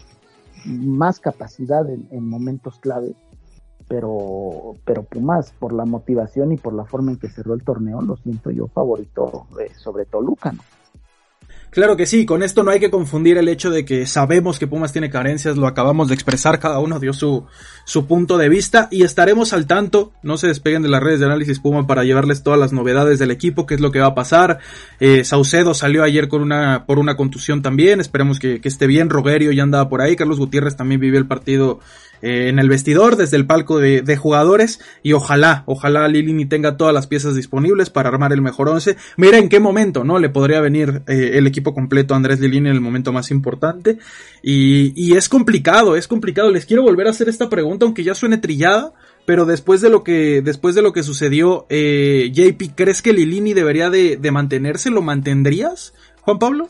más 0.65 1.19
capacidad 1.19 1.89
en, 1.89 2.29
momentos 2.29 2.79
clave, 2.79 3.15
pero, 3.87 4.75
pero 4.85 5.03
Pumas, 5.03 5.53
por 5.57 5.73
la 5.73 5.85
motivación 5.85 6.51
y 6.51 6.57
por 6.57 6.73
la 6.73 6.85
forma 6.85 7.11
en 7.11 7.17
que 7.17 7.29
cerró 7.29 7.53
el 7.53 7.63
torneo, 7.63 8.01
lo 8.01 8.17
siento 8.17 8.51
yo 8.51 8.67
favorito 8.67 9.47
sobre 9.77 10.05
Toluca, 10.05 10.51
¿no? 10.51 10.61
Claro 11.71 11.95
que 11.95 12.07
sí, 12.07 12.25
con 12.25 12.41
esto 12.41 12.63
no 12.63 12.71
hay 12.71 12.79
que 12.79 12.89
confundir 12.89 13.37
el 13.37 13.47
hecho 13.47 13.69
de 13.69 13.85
que 13.85 14.07
sabemos 14.07 14.57
que 14.57 14.65
Pumas 14.65 14.91
tiene 14.91 15.11
carencias, 15.11 15.55
lo 15.55 15.67
acabamos 15.67 16.07
de 16.07 16.15
expresar, 16.15 16.57
cada 16.57 16.79
uno 16.79 16.99
dio 16.99 17.13
su, 17.13 17.45
su 17.85 18.07
punto 18.07 18.39
de 18.39 18.49
vista 18.49 18.87
y 18.89 19.03
estaremos 19.03 19.53
al 19.53 19.67
tanto, 19.67 20.11
no 20.23 20.37
se 20.37 20.47
despeguen 20.47 20.81
de 20.81 20.89
las 20.89 21.03
redes 21.03 21.19
de 21.19 21.27
análisis 21.27 21.59
Puma 21.59 21.85
para 21.85 22.03
llevarles 22.03 22.41
todas 22.41 22.59
las 22.59 22.73
novedades 22.73 23.19
del 23.19 23.29
equipo, 23.29 23.67
qué 23.67 23.75
es 23.75 23.81
lo 23.81 23.91
que 23.91 23.99
va 23.99 24.07
a 24.07 24.15
pasar. 24.15 24.57
Eh, 24.99 25.23
Saucedo 25.23 25.75
salió 25.75 26.03
ayer 26.03 26.27
con 26.27 26.41
una, 26.41 26.87
por 26.87 26.97
una 26.97 27.15
contusión 27.15 27.61
también, 27.61 27.99
esperemos 27.99 28.39
que, 28.39 28.61
que 28.61 28.67
esté 28.67 28.87
bien, 28.87 29.11
Rogerio 29.11 29.51
ya 29.51 29.61
andaba 29.61 29.89
por 29.89 30.01
ahí, 30.01 30.15
Carlos 30.15 30.39
Gutiérrez 30.39 30.75
también 30.75 30.99
vivió 30.99 31.19
el 31.19 31.27
partido 31.27 31.81
eh, 32.21 32.49
en 32.49 32.59
el 32.59 32.69
vestidor, 32.69 33.15
desde 33.15 33.37
el 33.37 33.45
palco 33.45 33.79
de, 33.79 34.17
jugadores 34.17 34.79
y 35.03 35.13
ojalá, 35.13 35.63
ojalá 35.65 36.07
Lilini 36.07 36.45
tenga 36.45 36.77
todas 36.77 36.93
las 36.93 37.07
piezas 37.07 37.35
disponibles 37.35 37.89
para 37.89 38.09
armar 38.09 38.33
el 38.33 38.41
mejor 38.41 38.69
once. 38.69 38.97
Mira 39.17 39.37
en 39.37 39.49
qué 39.49 39.59
momento, 39.59 40.03
¿no? 40.03 40.19
Le 40.19 40.29
podría 40.29 40.59
venir 40.59 41.01
eh, 41.07 41.31
el 41.35 41.47
equipo 41.47 41.73
completo 41.73 42.13
a 42.13 42.17
Andrés 42.17 42.39
Lilini 42.39 42.69
en 42.69 42.75
el 42.75 42.81
momento 42.81 43.13
más 43.13 43.31
importante 43.31 43.97
y, 44.41 44.93
y 44.95 45.15
es 45.15 45.29
complicado, 45.29 45.95
es 45.95 46.07
complicado. 46.07 46.51
Les 46.51 46.65
quiero 46.65 46.83
volver 46.83 47.07
a 47.07 47.11
hacer 47.11 47.29
esta 47.29 47.49
pregunta, 47.49 47.85
aunque 47.85 48.03
ya 48.03 48.15
suene 48.15 48.37
trillada, 48.37 48.93
pero 49.25 49.45
después 49.45 49.81
de 49.81 49.89
lo 49.89 50.03
que 50.03 50.41
después 50.41 50.75
de 50.75 50.81
lo 50.81 50.91
que 50.91 51.03
sucedió, 51.03 51.65
eh, 51.69 52.31
JP, 52.33 52.75
¿crees 52.75 53.01
que 53.01 53.13
Lilini 53.13 53.53
debería 53.53 53.89
de, 53.89 54.17
de 54.17 54.31
mantenerse? 54.31 54.89
¿Lo 54.89 55.01
mantendrías, 55.01 55.93
Juan 56.21 56.39
Pablo? 56.39 56.69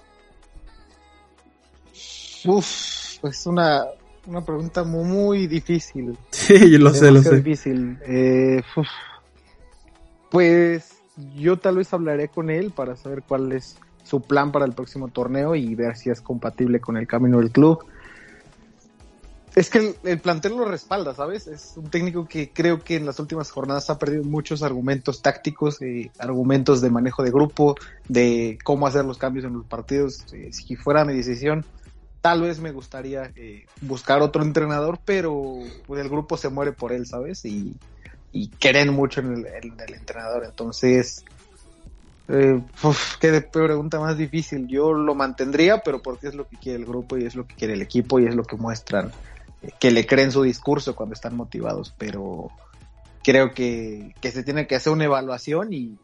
Uf, 2.45 3.17
pues 3.21 3.45
una 3.45 3.85
una 4.29 4.45
pregunta 4.45 4.83
muy, 4.83 5.47
difícil. 5.47 6.17
Sí, 6.31 6.77
lo 6.77 6.93
sé, 6.93 7.11
lo 7.11 7.21
sé. 7.21 7.37
difícil. 7.37 7.97
Eh, 8.05 8.61
pues 10.29 10.97
yo 11.35 11.57
tal 11.57 11.77
vez 11.77 11.91
hablaré 11.93 12.29
con 12.29 12.49
él 12.49 12.71
para 12.71 12.95
saber 12.95 13.23
cuál 13.27 13.51
es 13.51 13.77
su 14.03 14.21
plan 14.21 14.51
para 14.51 14.65
el 14.65 14.73
próximo 14.73 15.09
torneo 15.09 15.55
y 15.55 15.75
ver 15.75 15.97
si 15.97 16.09
es 16.09 16.21
compatible 16.21 16.79
con 16.79 16.97
el 16.97 17.07
camino 17.07 17.39
del 17.39 17.51
club. 17.51 17.85
Es 19.55 19.69
que 19.69 19.95
el, 20.03 20.19
plantel 20.19 20.55
lo 20.55 20.65
respalda, 20.65 21.13
¿sabes? 21.13 21.47
Es 21.47 21.73
un 21.75 21.89
técnico 21.89 22.27
que 22.27 22.51
creo 22.51 22.83
que 22.83 22.95
en 22.95 23.05
las 23.05 23.19
últimas 23.19 23.51
jornadas 23.51 23.89
ha 23.89 23.97
perdido 23.97 24.23
muchos 24.23 24.61
argumentos 24.63 25.21
tácticos, 25.21 25.81
eh, 25.81 26.11
argumentos 26.19 26.81
de 26.81 26.89
manejo 26.89 27.23
de 27.23 27.31
grupo, 27.31 27.75
de 28.07 28.57
cómo 28.63 28.87
hacer 28.87 29.05
los 29.05 29.17
cambios 29.17 29.45
en 29.45 29.53
los 29.53 29.65
partidos. 29.65 30.23
Eh, 30.33 30.53
si 30.53 30.75
fuera 30.75 31.03
mi 31.03 31.13
decisión, 31.13 31.65
Tal 32.21 32.41
vez 32.41 32.59
me 32.59 32.71
gustaría 32.71 33.31
eh, 33.35 33.65
buscar 33.81 34.21
otro 34.21 34.43
entrenador, 34.43 34.99
pero 35.05 35.59
el 35.63 36.09
grupo 36.09 36.35
se 36.35 36.49
muere 36.49 36.73
por 36.73 36.91
él, 36.91 37.05
¿sabes? 37.05 37.45
Y, 37.45 37.75
quieren 38.59 38.93
mucho 38.93 39.21
en 39.21 39.45
el, 39.45 39.93
entrenador. 39.93 40.43
Entonces, 40.43 41.23
eh, 42.27 42.61
qué 43.21 43.41
pregunta 43.41 43.99
más 43.99 44.17
difícil. 44.17 44.67
Yo 44.67 44.93
lo 44.93 45.15
mantendría, 45.15 45.81
pero 45.81 46.01
porque 46.01 46.27
es 46.27 46.35
lo 46.35 46.47
que 46.47 46.57
quiere 46.57 46.79
el 46.79 46.85
grupo 46.85 47.17
y 47.17 47.25
es 47.25 47.35
lo 47.35 47.47
que 47.47 47.55
quiere 47.55 47.73
el 47.73 47.81
equipo 47.81 48.19
y 48.19 48.25
es 48.25 48.35
lo 48.35 48.43
que 48.43 48.57
muestran, 48.57 49.11
eh, 49.61 49.69
que 49.79 49.91
le 49.91 50.05
creen 50.05 50.31
su 50.31 50.43
discurso 50.43 50.95
cuando 50.95 51.13
están 51.13 51.35
motivados. 51.35 51.95
Pero 51.97 52.51
creo 53.23 53.53
que 53.53 54.13
se 54.21 54.43
tiene 54.43 54.67
que 54.67 54.75
hacer 54.75 54.91
una 54.91 55.05
evaluación 55.05 55.71
y, 55.71 55.97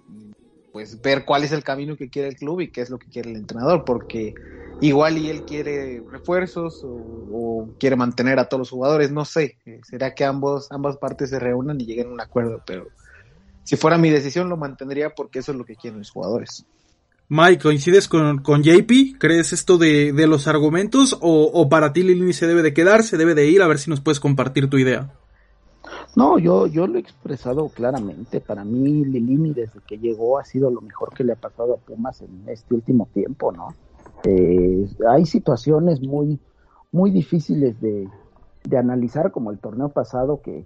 pues 0.75 1.01
ver 1.01 1.23
cuál 1.23 1.45
es 1.45 1.53
el 1.53 1.63
camino 1.63 1.95
que 1.95 2.09
quiere 2.09 2.27
el 2.27 2.35
club 2.35 2.59
y 2.59 2.69
qué 2.69 2.81
es 2.81 2.89
lo 2.89 2.99
que 2.99 3.07
quiere 3.07 3.31
el 3.31 3.38
entrenador, 3.38 3.85
porque 3.85 4.33
igual 4.81 5.17
y 5.17 5.29
él 5.29 5.45
quiere 5.45 6.03
refuerzos 6.11 6.81
o, 6.83 7.69
quiere 7.79 7.95
mantener 7.95 8.39
a 8.39 8.49
todos 8.49 8.59
los 8.59 8.71
jugadores, 8.71 9.09
no 9.09 9.23
sé, 9.23 9.57
eh, 9.65 9.79
será 9.89 10.13
que 10.13 10.25
ambos, 10.25 10.69
ambas 10.73 10.97
partes 10.97 11.29
se 11.29 11.39
reúnan 11.39 11.79
y 11.79 11.85
lleguen 11.85 12.07
a 12.07 12.11
un 12.11 12.19
acuerdo, 12.19 12.61
pero 12.67 12.88
si 13.63 13.77
fuera 13.77 13.97
mi 13.97 14.09
decisión 14.09 14.49
lo 14.49 14.57
mantendría 14.57 15.11
porque 15.11 15.39
eso 15.39 15.53
es 15.53 15.57
lo 15.57 15.63
que 15.63 15.77
quieren 15.77 15.99
los 15.99 16.11
jugadores. 16.11 16.65
Mike, 17.29 17.63
¿coincides 17.63 18.09
con, 18.09 18.39
con 18.39 18.61
JP? 18.61 19.17
¿Crees 19.17 19.53
esto 19.53 19.77
de, 19.77 20.11
de 20.11 20.27
los 20.27 20.45
argumentos 20.45 21.17
o, 21.21 21.51
o, 21.53 21.69
para 21.69 21.93
ti 21.93 22.03
Lilini 22.03 22.33
se 22.33 22.47
debe 22.47 22.63
de 22.63 22.73
quedar, 22.73 23.01
se 23.03 23.15
debe 23.15 23.33
de 23.33 23.47
ir? 23.47 23.61
A 23.61 23.67
ver 23.67 23.79
si 23.79 23.89
nos 23.89 24.01
puedes 24.01 24.19
compartir 24.19 24.69
tu 24.69 24.77
idea. 24.77 25.09
No, 26.15 26.39
yo, 26.39 26.67
yo 26.67 26.88
lo 26.88 26.97
he 26.97 27.01
expresado 27.01 27.67
claramente. 27.67 28.39
Para 28.39 28.63
mí, 28.63 29.04
Lilini, 29.04 29.54
desde 29.54 29.82
que 29.86 29.97
llegó, 29.97 30.39
ha 30.39 30.45
sido 30.45 30.71
lo 30.71 30.82
mejor 30.82 31.13
que 31.13 31.25
le 31.25 31.34
ha 31.34 31.36
pasado 31.36 31.73
a 31.73 31.78
Pumas 31.78 32.21
en 32.21 32.43
este 32.47 32.73
último 32.73 33.08
tiempo, 33.13 33.51
¿no? 33.51 33.73
Eh, 34.23 34.88
hay 35.10 35.25
situaciones 35.25 36.01
muy, 36.01 36.39
muy 36.91 37.12
difíciles 37.12 37.80
de, 37.82 38.08
de, 38.63 38.78
analizar, 38.78 39.32
como 39.32 39.51
el 39.51 39.60
torneo 39.60 39.89
pasado, 39.89 40.41
que, 40.41 40.65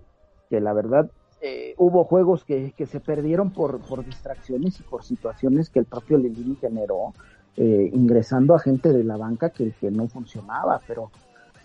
que 0.49 0.61
la 0.61 0.73
verdad 0.73 1.09
eh, 1.41 1.73
hubo 1.77 2.03
juegos 2.03 2.45
que, 2.45 2.73
que, 2.77 2.85
se 2.85 2.99
perdieron 2.99 3.49
por, 3.51 3.79
por 3.79 4.05
distracciones 4.05 4.79
y 4.79 4.83
por 4.83 5.03
situaciones 5.03 5.69
que 5.69 5.79
el 5.79 5.85
propio 5.85 6.17
Lilini 6.19 6.55
generó, 6.55 7.13
eh, 7.57 7.89
ingresando 7.91 8.53
a 8.53 8.59
gente 8.59 8.93
de 8.93 9.03
la 9.03 9.17
banca 9.17 9.49
que, 9.49 9.71
que 9.71 9.89
no 9.89 10.07
funcionaba, 10.07 10.79
pero 10.87 11.09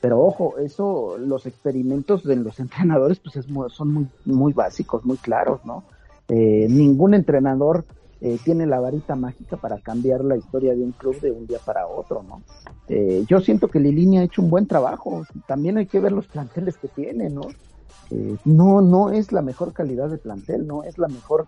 pero 0.05 0.21
ojo, 0.21 0.59
eso, 0.59 1.17
los 1.17 1.47
experimentos 1.47 2.25
de 2.25 2.37
los 2.37 2.61
entrenadores, 2.61 3.21
pues 3.21 3.37
es 3.37 3.47
son 3.71 3.91
muy, 3.91 4.07
muy 4.27 4.53
básicos, 4.53 5.03
muy 5.07 5.17
claros, 5.17 5.65
¿no? 5.65 5.83
Eh, 6.29 6.67
ningún 6.69 7.15
entrenador 7.15 7.87
eh, 8.21 8.39
tiene 8.45 8.67
la 8.67 8.81
varita 8.81 9.17
mágica 9.17 9.57
para 9.57 9.79
cambiar 9.79 10.23
la 10.23 10.37
historia 10.37 10.75
de 10.75 10.83
un 10.83 10.93
club 10.93 11.19
de 11.23 11.33
un 11.33 11.47
día 11.47 11.57
para 11.65 11.87
otro, 11.87 12.23
¿no? 12.23 12.43
Eh, 12.87 13.25
yo 13.27 13.41
siento 13.41 13.69
que 13.69 13.81
Lilini 13.81 14.19
ha 14.19 14.25
hecho 14.25 14.43
un 14.43 14.51
buen 14.51 14.67
trabajo. 14.67 15.25
También 15.47 15.79
hay 15.79 15.87
que 15.87 16.01
ver 16.01 16.13
los 16.13 16.27
planteles 16.27 16.77
que 16.77 16.89
tiene, 16.89 17.31
¿no? 17.31 17.49
no, 18.45 18.83
no 18.83 19.11
es 19.11 19.33
la 19.33 19.41
mejor 19.41 19.73
calidad 19.73 20.11
de 20.11 20.19
plantel, 20.19 20.67
no 20.67 20.83
es 20.83 20.99
la 20.99 21.09
mejor 21.09 21.47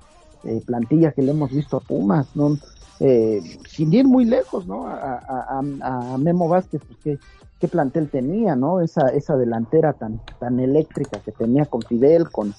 plantilla 0.64 1.12
que 1.12 1.20
le 1.20 1.32
hemos 1.32 1.50
visto 1.50 1.76
a 1.76 1.80
Pumas, 1.80 2.34
¿no? 2.34 2.56
Sin 2.98 3.92
ir 3.92 4.06
muy 4.06 4.24
lejos, 4.24 4.66
¿no? 4.66 4.86
A, 4.86 5.58
a 5.58 6.18
Memo 6.18 6.48
Vázquez, 6.48 6.80
pues 6.86 7.18
qué 7.60 7.68
plantel 7.68 8.08
tenía, 8.08 8.54
¿no? 8.56 8.80
Esa, 8.80 9.08
esa 9.08 9.36
delantera 9.36 9.92
tan, 9.92 10.20
tan 10.38 10.60
eléctrica 10.60 11.20
que 11.20 11.32
tenía 11.32 11.64
con 11.66 11.82
Fidel, 11.82 12.30
con, 12.30 12.54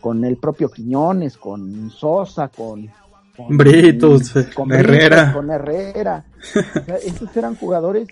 con 0.00 0.24
el 0.24 0.36
propio 0.36 0.70
Quiñones, 0.70 1.36
con 1.36 1.90
Sosa, 1.90 2.48
con, 2.48 2.88
con 3.36 3.56
Britos, 3.56 4.32
con 4.54 4.72
Herrera. 4.72 5.32
con 5.32 5.50
Herrera. 5.50 6.24
esos 7.04 7.36
eran 7.36 7.56
jugadores 7.56 8.08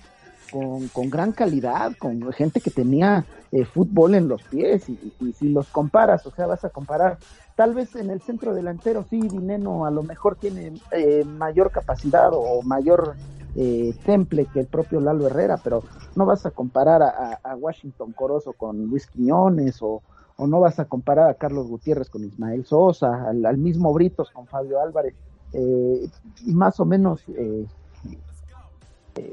con, 0.50 0.88
con, 0.88 1.08
gran 1.10 1.32
calidad, 1.32 1.92
con 1.98 2.32
gente 2.32 2.60
que 2.60 2.70
tenía 2.70 3.24
eh, 3.50 3.64
fútbol 3.64 4.14
en 4.14 4.28
los 4.28 4.42
pies 4.42 4.88
y, 4.88 5.32
si 5.32 5.48
los 5.48 5.68
comparas, 5.68 6.26
o 6.26 6.30
sea, 6.30 6.46
vas 6.46 6.64
a 6.64 6.70
comparar, 6.70 7.18
tal 7.56 7.74
vez 7.74 7.96
en 7.96 8.10
el 8.10 8.20
centro 8.20 8.54
delantero 8.54 9.04
sí, 9.10 9.20
Dineno 9.20 9.86
a 9.86 9.90
lo 9.90 10.04
mejor 10.04 10.36
tiene 10.36 10.74
eh, 10.92 11.24
mayor 11.24 11.72
capacidad 11.72 12.30
o 12.32 12.62
mayor 12.62 13.16
eh, 13.56 13.94
temple 14.04 14.46
que 14.52 14.60
el 14.60 14.66
propio 14.66 15.00
Lalo 15.00 15.26
Herrera, 15.26 15.58
pero 15.64 15.82
no 16.14 16.26
vas 16.26 16.44
a 16.44 16.50
comparar 16.50 17.02
a, 17.02 17.56
Washington 17.56 18.12
Corozo 18.12 18.52
con 18.52 18.86
Luis 18.86 19.06
Quiñones 19.06 19.78
o, 19.80 20.02
no 20.38 20.60
vas 20.60 20.78
a 20.78 20.84
comparar 20.84 21.30
a 21.30 21.34
Carlos 21.34 21.66
Gutiérrez 21.66 22.10
con 22.10 22.22
Ismael 22.22 22.66
Sosa, 22.66 23.30
al, 23.30 23.56
mismo 23.56 23.94
Britos 23.94 24.30
con 24.30 24.46
Fabio 24.46 24.78
Álvarez, 24.82 25.14
eh, 25.54 26.06
más 26.44 26.78
o 26.80 26.84
menos 26.84 27.22
eh, 27.28 27.66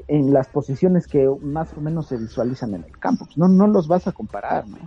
en 0.08 0.32
las 0.32 0.48
posiciones 0.48 1.06
que 1.06 1.28
más 1.42 1.76
o 1.76 1.82
menos 1.82 2.06
se 2.06 2.16
visualizan 2.16 2.74
en 2.74 2.84
el 2.84 2.98
campo. 2.98 3.28
No, 3.36 3.48
no 3.48 3.66
los 3.66 3.86
vas 3.86 4.06
a 4.06 4.12
comparar, 4.12 4.66
¿no? 4.66 4.78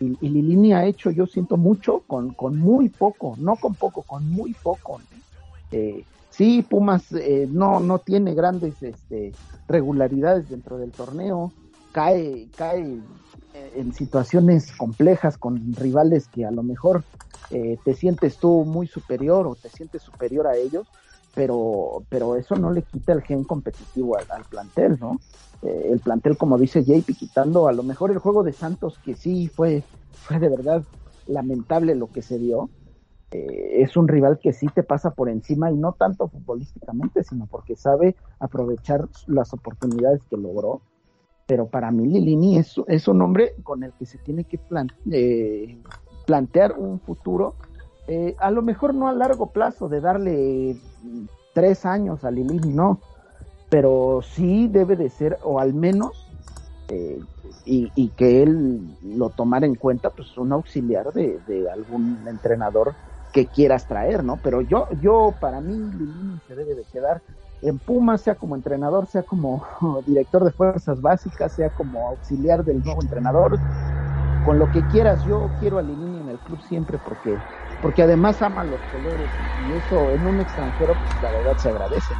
Y, 0.00 0.28
Lilini 0.28 0.72
ha 0.72 0.84
hecho, 0.84 1.10
yo 1.10 1.26
siento 1.26 1.56
mucho 1.56 2.02
con, 2.06 2.32
con 2.34 2.56
muy 2.56 2.88
poco, 2.88 3.34
no 3.38 3.56
con 3.56 3.74
poco, 3.74 4.02
con 4.02 4.30
muy 4.30 4.54
poco. 4.54 5.00
Eh, 5.72 6.04
Sí, 6.38 6.62
Pumas 6.62 7.10
eh, 7.10 7.48
no, 7.50 7.80
no 7.80 7.98
tiene 7.98 8.32
grandes 8.32 8.80
este, 8.80 9.32
regularidades 9.66 10.48
dentro 10.48 10.78
del 10.78 10.92
torneo, 10.92 11.52
cae, 11.90 12.46
cae 12.54 13.00
eh, 13.54 13.72
en 13.74 13.92
situaciones 13.92 14.70
complejas 14.70 15.36
con 15.36 15.74
rivales 15.74 16.28
que 16.28 16.46
a 16.46 16.52
lo 16.52 16.62
mejor 16.62 17.02
eh, 17.50 17.76
te 17.84 17.92
sientes 17.92 18.36
tú 18.36 18.64
muy 18.64 18.86
superior 18.86 19.48
o 19.48 19.56
te 19.56 19.68
sientes 19.68 20.02
superior 20.02 20.46
a 20.46 20.54
ellos, 20.54 20.86
pero, 21.34 22.02
pero 22.08 22.36
eso 22.36 22.56
no 22.56 22.70
le 22.70 22.82
quita 22.82 23.12
el 23.12 23.22
gen 23.22 23.44
competitivo 23.44 24.16
al, 24.16 24.44
plantel, 24.44 24.98
¿no? 25.00 25.18
el 25.62 25.98
plantel, 26.00 26.36
como 26.36 26.58
dice 26.58 26.84
JP, 26.84 27.16
quitando 27.16 27.68
a 27.68 27.72
lo 27.72 27.82
mejor 27.82 28.10
el 28.10 28.18
juego 28.18 28.42
de 28.42 28.52
Santos, 28.52 28.98
que 29.04 29.14
sí 29.14 29.48
fue, 29.48 29.82
fue 30.12 30.38
de 30.38 30.48
verdad 30.48 30.82
lamentable 31.26 31.94
lo 31.94 32.08
que 32.08 32.22
se 32.22 32.38
dio, 32.38 32.70
eh, 33.30 33.82
es 33.82 33.96
un 33.96 34.08
rival 34.08 34.38
que 34.42 34.54
sí 34.54 34.66
te 34.74 34.82
pasa 34.82 35.10
por 35.10 35.28
encima 35.28 35.70
y 35.70 35.76
no 35.76 35.92
tanto 35.92 36.28
futbolísticamente, 36.28 37.24
sino 37.24 37.46
porque 37.46 37.76
sabe 37.76 38.16
aprovechar 38.40 39.06
las 39.26 39.52
oportunidades 39.52 40.22
que 40.30 40.36
logró. 40.36 40.80
pero 41.46 41.66
para 41.66 41.90
mí 41.90 42.06
Lilini 42.06 42.58
es, 42.58 42.74
es 42.88 43.08
un 43.08 43.22
hombre 43.22 43.54
con 43.62 43.82
el 43.82 43.92
que 43.92 44.06
se 44.06 44.18
tiene 44.18 44.44
que 44.44 44.60
eh, 45.10 45.78
plantear 46.26 46.78
un 46.78 47.00
futuro, 47.00 47.54
eh, 48.08 48.34
a 48.38 48.50
lo 48.50 48.62
mejor 48.62 48.94
no 48.94 49.08
a 49.08 49.12
largo 49.12 49.50
plazo, 49.50 49.88
de 49.88 50.00
darle 50.00 50.76
tres 51.52 51.86
años 51.86 52.24
a 52.24 52.30
Lilini, 52.30 52.72
no, 52.72 53.00
pero 53.68 54.20
sí 54.22 54.66
debe 54.68 54.96
de 54.96 55.10
ser, 55.10 55.38
o 55.42 55.60
al 55.60 55.74
menos, 55.74 56.26
eh, 56.88 57.20
y, 57.64 58.08
que 58.16 58.42
él 58.42 58.96
lo 59.04 59.28
tomara 59.28 59.66
en 59.66 59.74
cuenta, 59.74 60.08
pues 60.08 60.38
un 60.38 60.52
auxiliar 60.52 61.12
de, 61.12 61.38
de, 61.46 61.70
algún 61.70 62.18
entrenador 62.26 62.94
que 63.32 63.44
quieras 63.44 63.86
traer, 63.86 64.24
¿no? 64.24 64.38
Pero 64.42 64.62
yo, 64.62 64.88
yo, 65.02 65.34
para 65.38 65.60
mí, 65.60 65.74
Lilini 65.74 66.40
se 66.46 66.54
debe 66.54 66.74
de 66.74 66.84
quedar 66.84 67.20
en 67.60 67.78
Pumas, 67.78 68.22
sea 68.22 68.36
como 68.36 68.56
entrenador, 68.56 69.06
sea 69.06 69.22
como 69.22 69.64
director 70.06 70.44
de 70.44 70.50
fuerzas 70.50 71.02
básicas, 71.02 71.52
sea 71.52 71.70
como 71.70 72.08
auxiliar 72.08 72.64
del 72.64 72.82
nuevo 72.82 73.02
entrenador, 73.02 73.58
con 74.44 74.58
lo 74.58 74.70
que 74.70 74.80
quieras, 74.88 75.22
yo 75.26 75.50
quiero 75.60 75.78
a 75.78 75.82
Lilini 75.82 76.20
en 76.20 76.28
el 76.30 76.38
club 76.38 76.58
siempre 76.68 76.98
porque, 77.04 77.36
porque 77.82 78.02
además 78.02 78.40
ama 78.42 78.64
los 78.64 78.80
colores 78.92 79.28
y 79.68 79.78
eso 79.78 80.10
en 80.10 80.26
un 80.26 80.40
extranjero, 80.40 80.94
pues 80.94 81.22
la 81.22 81.30
verdad 81.30 81.58
se 81.58 81.68
agradece. 81.68 82.14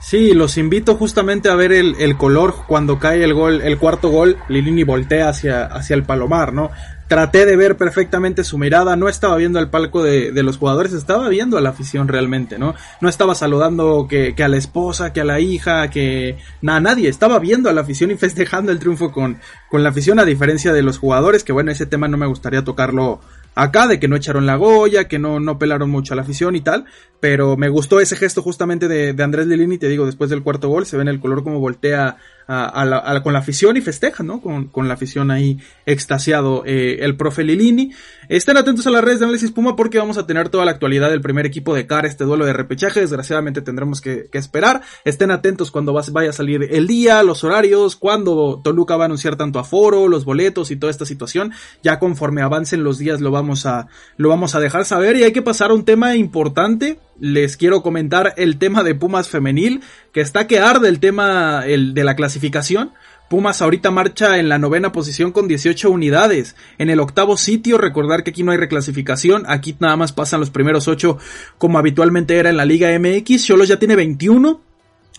Sí, 0.00 0.32
los 0.32 0.58
invito 0.58 0.96
justamente 0.96 1.48
a 1.48 1.54
ver 1.54 1.70
el, 1.70 1.94
el, 2.00 2.16
color 2.16 2.54
cuando 2.66 2.98
cae 2.98 3.22
el 3.22 3.34
gol, 3.34 3.62
el 3.62 3.78
cuarto 3.78 4.08
gol, 4.08 4.36
Lilini 4.48 4.82
voltea 4.82 5.28
hacia, 5.28 5.64
hacia 5.64 5.94
el 5.94 6.02
palomar, 6.02 6.52
¿no? 6.52 6.72
traté 7.12 7.44
de 7.44 7.56
ver 7.56 7.76
perfectamente 7.76 8.42
su 8.42 8.56
mirada, 8.56 8.96
no 8.96 9.06
estaba 9.06 9.36
viendo 9.36 9.58
el 9.58 9.68
palco 9.68 10.02
de, 10.02 10.32
de, 10.32 10.42
los 10.42 10.56
jugadores, 10.56 10.94
estaba 10.94 11.28
viendo 11.28 11.58
a 11.58 11.60
la 11.60 11.68
afición 11.68 12.08
realmente, 12.08 12.58
¿no? 12.58 12.74
No 13.02 13.08
estaba 13.10 13.34
saludando 13.34 14.06
que, 14.08 14.34
que 14.34 14.42
a 14.42 14.48
la 14.48 14.56
esposa, 14.56 15.12
que 15.12 15.20
a 15.20 15.24
la 15.24 15.38
hija, 15.38 15.90
que 15.90 16.38
nada, 16.62 16.80
nadie, 16.80 17.10
estaba 17.10 17.38
viendo 17.38 17.68
a 17.68 17.74
la 17.74 17.82
afición 17.82 18.12
y 18.12 18.16
festejando 18.16 18.72
el 18.72 18.78
triunfo 18.78 19.12
con, 19.12 19.38
con 19.68 19.82
la 19.82 19.90
afición, 19.90 20.20
a 20.20 20.24
diferencia 20.24 20.72
de 20.72 20.80
los 20.80 20.96
jugadores, 20.96 21.44
que 21.44 21.52
bueno, 21.52 21.70
ese 21.70 21.84
tema 21.84 22.08
no 22.08 22.16
me 22.16 22.24
gustaría 22.24 22.64
tocarlo 22.64 23.20
acá, 23.54 23.86
de 23.86 24.00
que 24.00 24.08
no 24.08 24.16
echaron 24.16 24.46
la 24.46 24.56
Goya, 24.56 25.08
que 25.08 25.18
no, 25.18 25.40
no 25.40 25.58
pelaron 25.58 25.90
mucho 25.90 26.14
a 26.14 26.16
la 26.16 26.22
afición 26.22 26.56
y 26.56 26.60
tal, 26.60 26.84
pero 27.20 27.56
me 27.56 27.68
gustó 27.68 28.00
ese 28.00 28.16
gesto 28.16 28.42
justamente 28.42 28.88
de, 28.88 29.22
Andrés 29.22 29.46
Lilini, 29.46 29.78
te 29.78 29.88
digo, 29.88 30.06
después 30.06 30.30
del 30.30 30.42
cuarto 30.42 30.68
gol, 30.68 30.86
se 30.86 30.96
ve 30.96 31.02
en 31.02 31.08
el 31.08 31.20
color 31.20 31.44
como 31.44 31.60
voltea 31.60 32.16
a, 32.46 32.84
la, 32.84 33.22
con 33.22 33.32
la 33.32 33.40
afición 33.40 33.76
y 33.76 33.80
festeja, 33.80 34.22
¿no? 34.22 34.40
Con, 34.40 34.68
con 34.68 34.88
la 34.88 34.94
afición 34.94 35.30
ahí 35.30 35.58
extasiado 35.86 36.64
eh, 36.66 36.98
el 37.00 37.16
profe 37.16 37.44
Lilini. 37.44 37.92
Estén 38.28 38.56
atentos 38.56 38.86
a 38.86 38.90
las 38.90 39.04
redes 39.04 39.18
de 39.18 39.26
Análisis 39.26 39.50
Puma 39.50 39.76
porque 39.76 39.98
vamos 39.98 40.16
a 40.18 40.26
tener 40.26 40.48
toda 40.48 40.64
la 40.64 40.70
actualidad 40.70 41.10
del 41.10 41.20
primer 41.20 41.44
equipo 41.44 41.74
de 41.74 41.86
cara, 41.86 42.08
este 42.08 42.24
duelo 42.24 42.46
de 42.46 42.52
repechaje, 42.52 43.00
desgraciadamente 43.00 43.62
tendremos 43.62 44.00
que, 44.00 44.28
que 44.30 44.38
esperar. 44.38 44.82
Estén 45.04 45.30
atentos 45.30 45.70
cuando 45.70 45.92
vaya 45.92 46.30
a 46.30 46.32
salir 46.32 46.68
el 46.70 46.86
día, 46.86 47.22
los 47.22 47.44
horarios, 47.44 47.96
cuando 47.96 48.60
Toluca 48.62 48.96
va 48.96 49.04
a 49.04 49.06
anunciar 49.06 49.36
tanto 49.36 49.58
aforo, 49.58 50.08
los 50.08 50.24
boletos 50.24 50.70
y 50.70 50.76
toda 50.76 50.90
esta 50.90 51.04
situación. 51.04 51.52
Ya 51.82 51.98
conforme 51.98 52.42
avancen 52.42 52.84
los 52.84 52.98
días 52.98 53.20
lo 53.20 53.30
vamos 53.30 53.66
a, 53.66 53.88
lo 54.16 54.28
vamos 54.28 54.54
a 54.54 54.60
dejar 54.60 54.84
saber 54.84 55.16
y 55.16 55.24
hay 55.24 55.32
que 55.32 55.42
pasar 55.42 55.70
a 55.70 55.74
un 55.74 55.84
tema 55.84 56.16
importante 56.16 56.98
les 57.22 57.56
quiero 57.56 57.82
comentar 57.82 58.34
el 58.36 58.58
tema 58.58 58.82
de 58.82 58.96
Pumas 58.96 59.28
femenil, 59.28 59.80
que 60.12 60.20
está 60.20 60.48
que 60.48 60.58
arde 60.58 60.88
el 60.88 60.98
tema 60.98 61.62
el, 61.64 61.94
de 61.94 62.02
la 62.02 62.16
clasificación. 62.16 62.90
Pumas 63.30 63.62
ahorita 63.62 63.92
marcha 63.92 64.38
en 64.40 64.48
la 64.48 64.58
novena 64.58 64.90
posición 64.90 65.30
con 65.30 65.46
18 65.46 65.88
unidades. 65.88 66.56
En 66.78 66.90
el 66.90 66.98
octavo 66.98 67.36
sitio, 67.36 67.78
recordar 67.78 68.24
que 68.24 68.30
aquí 68.30 68.42
no 68.42 68.50
hay 68.50 68.58
reclasificación, 68.58 69.44
aquí 69.46 69.76
nada 69.78 69.96
más 69.96 70.10
pasan 70.12 70.40
los 70.40 70.50
primeros 70.50 70.88
8 70.88 71.16
como 71.58 71.78
habitualmente 71.78 72.36
era 72.36 72.50
en 72.50 72.56
la 72.56 72.64
Liga 72.64 72.90
MX. 72.98 73.44
Cholos 73.46 73.68
ya 73.68 73.78
tiene 73.78 73.94
21, 73.94 74.60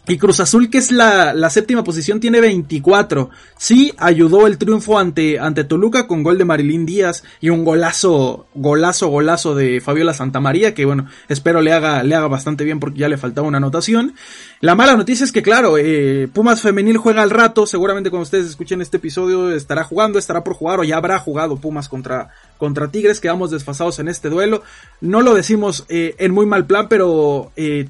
y 0.05 0.17
Cruz 0.17 0.41
Azul, 0.41 0.69
que 0.69 0.79
es 0.79 0.91
la, 0.91 1.33
la, 1.33 1.49
séptima 1.49 1.81
posición, 1.81 2.19
tiene 2.19 2.41
24. 2.41 3.29
Sí, 3.57 3.93
ayudó 3.97 4.47
el 4.47 4.57
triunfo 4.57 4.99
ante, 4.99 5.39
ante 5.39 5.63
Toluca 5.63 6.07
con 6.07 6.23
gol 6.23 6.37
de 6.37 6.43
Marilín 6.43 6.85
Díaz 6.85 7.23
y 7.39 7.49
un 7.49 7.63
golazo, 7.63 8.47
golazo, 8.53 9.07
golazo 9.07 9.55
de 9.55 9.79
Fabiola 9.79 10.13
Santamaría, 10.13 10.73
que 10.73 10.83
bueno, 10.83 11.07
espero 11.29 11.61
le 11.61 11.71
haga, 11.71 12.03
le 12.03 12.15
haga 12.15 12.27
bastante 12.27 12.65
bien 12.65 12.81
porque 12.81 12.99
ya 12.99 13.07
le 13.07 13.17
faltaba 13.17 13.47
una 13.47 13.59
anotación. 13.59 14.13
La 14.59 14.75
mala 14.75 14.97
noticia 14.97 15.23
es 15.23 15.31
que, 15.31 15.41
claro, 15.41 15.77
eh, 15.77 16.27
Pumas 16.33 16.59
Femenil 16.59 16.97
juega 16.97 17.21
al 17.23 17.29
rato, 17.29 17.65
seguramente 17.65 18.09
cuando 18.09 18.23
ustedes 18.23 18.47
escuchen 18.47 18.81
este 18.81 18.97
episodio 18.97 19.51
estará 19.51 19.85
jugando, 19.85 20.19
estará 20.19 20.43
por 20.43 20.55
jugar 20.55 20.81
o 20.81 20.83
ya 20.83 20.97
habrá 20.97 21.17
jugado 21.19 21.55
Pumas 21.55 21.87
contra, 21.87 22.27
contra 22.57 22.91
Tigres, 22.91 23.21
quedamos 23.21 23.51
desfasados 23.51 23.99
en 23.99 24.09
este 24.09 24.29
duelo. 24.29 24.63
No 24.99 25.21
lo 25.21 25.33
decimos 25.33 25.85
eh, 25.87 26.15
en 26.17 26.33
muy 26.33 26.45
mal 26.45 26.65
plan, 26.65 26.87
pero... 26.89 27.53
Eh, 27.55 27.87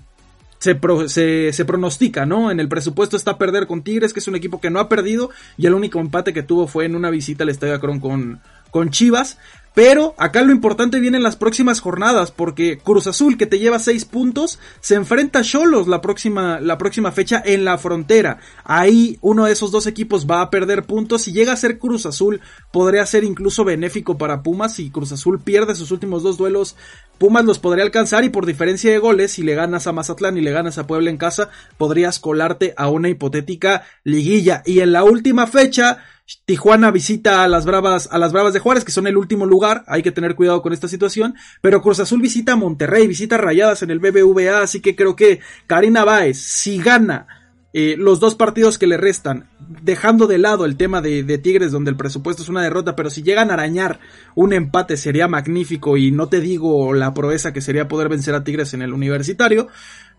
se, 0.63 1.51
se, 1.51 1.65
pronostica, 1.65 2.25
¿no? 2.25 2.49
En 2.49 2.61
el 2.61 2.69
presupuesto 2.69 3.17
está 3.17 3.37
perder 3.37 3.67
con 3.67 3.83
Tigres, 3.83 4.13
que 4.13 4.21
es 4.21 4.27
un 4.29 4.35
equipo 4.35 4.61
que 4.61 4.69
no 4.69 4.79
ha 4.79 4.87
perdido, 4.87 5.29
y 5.57 5.65
el 5.65 5.73
único 5.73 5.99
empate 5.99 6.31
que 6.31 6.43
tuvo 6.43 6.67
fue 6.67 6.85
en 6.85 6.95
una 6.95 7.09
visita 7.09 7.43
al 7.43 7.49
Estadio 7.49 7.75
Acron 7.75 7.99
con, 7.99 8.39
con 8.71 8.89
Chivas. 8.89 9.37
Pero 9.73 10.13
acá 10.19 10.43
lo 10.43 10.51
importante 10.51 10.99
viene 10.99 11.17
en 11.17 11.23
las 11.23 11.35
próximas 11.35 11.81
jornadas, 11.81 12.31
porque 12.31 12.77
Cruz 12.77 13.07
Azul, 13.07 13.37
que 13.37 13.47
te 13.47 13.57
lleva 13.57 13.79
6 13.79 14.05
puntos, 14.05 14.59
se 14.81 14.93
enfrenta 14.93 15.39
a 15.39 15.43
Cholos 15.43 15.87
la 15.87 15.99
próxima, 15.99 16.59
la 16.59 16.77
próxima 16.77 17.11
fecha 17.11 17.41
en 17.43 17.65
la 17.65 17.79
frontera. 17.79 18.37
Ahí 18.63 19.17
uno 19.21 19.45
de 19.45 19.51
esos 19.51 19.71
dos 19.71 19.87
equipos 19.87 20.27
va 20.29 20.41
a 20.41 20.51
perder 20.51 20.83
puntos. 20.83 21.23
Si 21.23 21.31
llega 21.33 21.53
a 21.53 21.57
ser 21.57 21.79
Cruz 21.79 22.05
Azul, 22.05 22.39
podría 22.71 23.03
ser 23.07 23.23
incluso 23.23 23.65
benéfico 23.65 24.15
para 24.15 24.43
Pumas. 24.43 24.75
Si 24.75 24.91
Cruz 24.91 25.11
Azul 25.11 25.41
pierde 25.41 25.73
sus 25.73 25.89
últimos 25.89 26.21
dos 26.21 26.37
duelos, 26.37 26.75
Pumas 27.17 27.45
los 27.45 27.59
podría 27.59 27.83
alcanzar 27.83 28.23
y 28.23 28.29
por 28.29 28.45
diferencia 28.45 28.91
de 28.91 28.97
goles, 28.97 29.31
si 29.31 29.43
le 29.43 29.55
ganas 29.55 29.87
a 29.87 29.93
Mazatlán 29.93 30.37
y 30.37 30.41
le 30.41 30.51
ganas 30.51 30.77
a 30.77 30.87
Puebla 30.87 31.09
en 31.09 31.17
casa, 31.17 31.49
podrías 31.77 32.19
colarte 32.19 32.73
a 32.75 32.89
una 32.89 33.09
hipotética 33.09 33.85
liguilla. 34.03 34.61
Y 34.65 34.79
en 34.81 34.91
la 34.91 35.03
última 35.03 35.47
fecha, 35.47 35.99
Tijuana 36.45 36.91
visita 36.91 37.43
a 37.43 37.47
las 37.47 37.65
Bravas, 37.65 38.09
a 38.11 38.17
las 38.17 38.33
Bravas 38.33 38.53
de 38.53 38.59
Juárez, 38.59 38.83
que 38.83 38.91
son 38.91 39.07
el 39.07 39.17
último 39.17 39.45
lugar, 39.45 39.83
hay 39.87 40.01
que 40.01 40.11
tener 40.11 40.35
cuidado 40.35 40.61
con 40.61 40.73
esta 40.73 40.87
situación, 40.87 41.35
pero 41.61 41.81
Cruz 41.81 41.99
Azul 41.99 42.21
visita 42.21 42.53
a 42.53 42.57
Monterrey, 42.57 43.07
visita 43.07 43.37
Rayadas 43.37 43.83
en 43.83 43.91
el 43.91 43.99
BBVA, 43.99 44.61
así 44.61 44.81
que 44.81 44.95
creo 44.95 45.15
que 45.15 45.39
Karina 45.67 46.05
Báez, 46.05 46.39
si 46.39 46.79
gana 46.79 47.27
eh, 47.73 47.95
los 47.97 48.19
dos 48.19 48.35
partidos 48.35 48.77
que 48.77 48.85
le 48.85 48.97
restan, 48.97 49.49
dejando 49.81 50.27
de 50.27 50.37
lado 50.37 50.65
el 50.65 50.77
tema 50.77 51.01
de, 51.01 51.23
de, 51.23 51.37
Tigres, 51.39 51.71
donde 51.71 51.89
el 51.89 51.97
presupuesto 51.97 52.43
es 52.43 52.49
una 52.49 52.61
derrota, 52.61 52.95
pero 52.95 53.09
si 53.09 53.23
llegan 53.23 53.49
a 53.49 53.55
arañar 53.55 53.99
un 54.35 54.53
empate 54.53 54.95
sería 54.95 55.27
magnífico 55.27 55.97
y 55.97 56.11
no 56.11 56.29
te 56.29 56.39
digo 56.39 56.93
la 56.93 57.13
proeza 57.15 57.51
que 57.51 57.61
sería 57.61 57.87
poder 57.87 58.09
vencer 58.09 58.35
a 58.35 58.43
Tigres 58.43 58.75
en 58.75 58.83
el 58.83 58.93
universitario, 58.93 59.69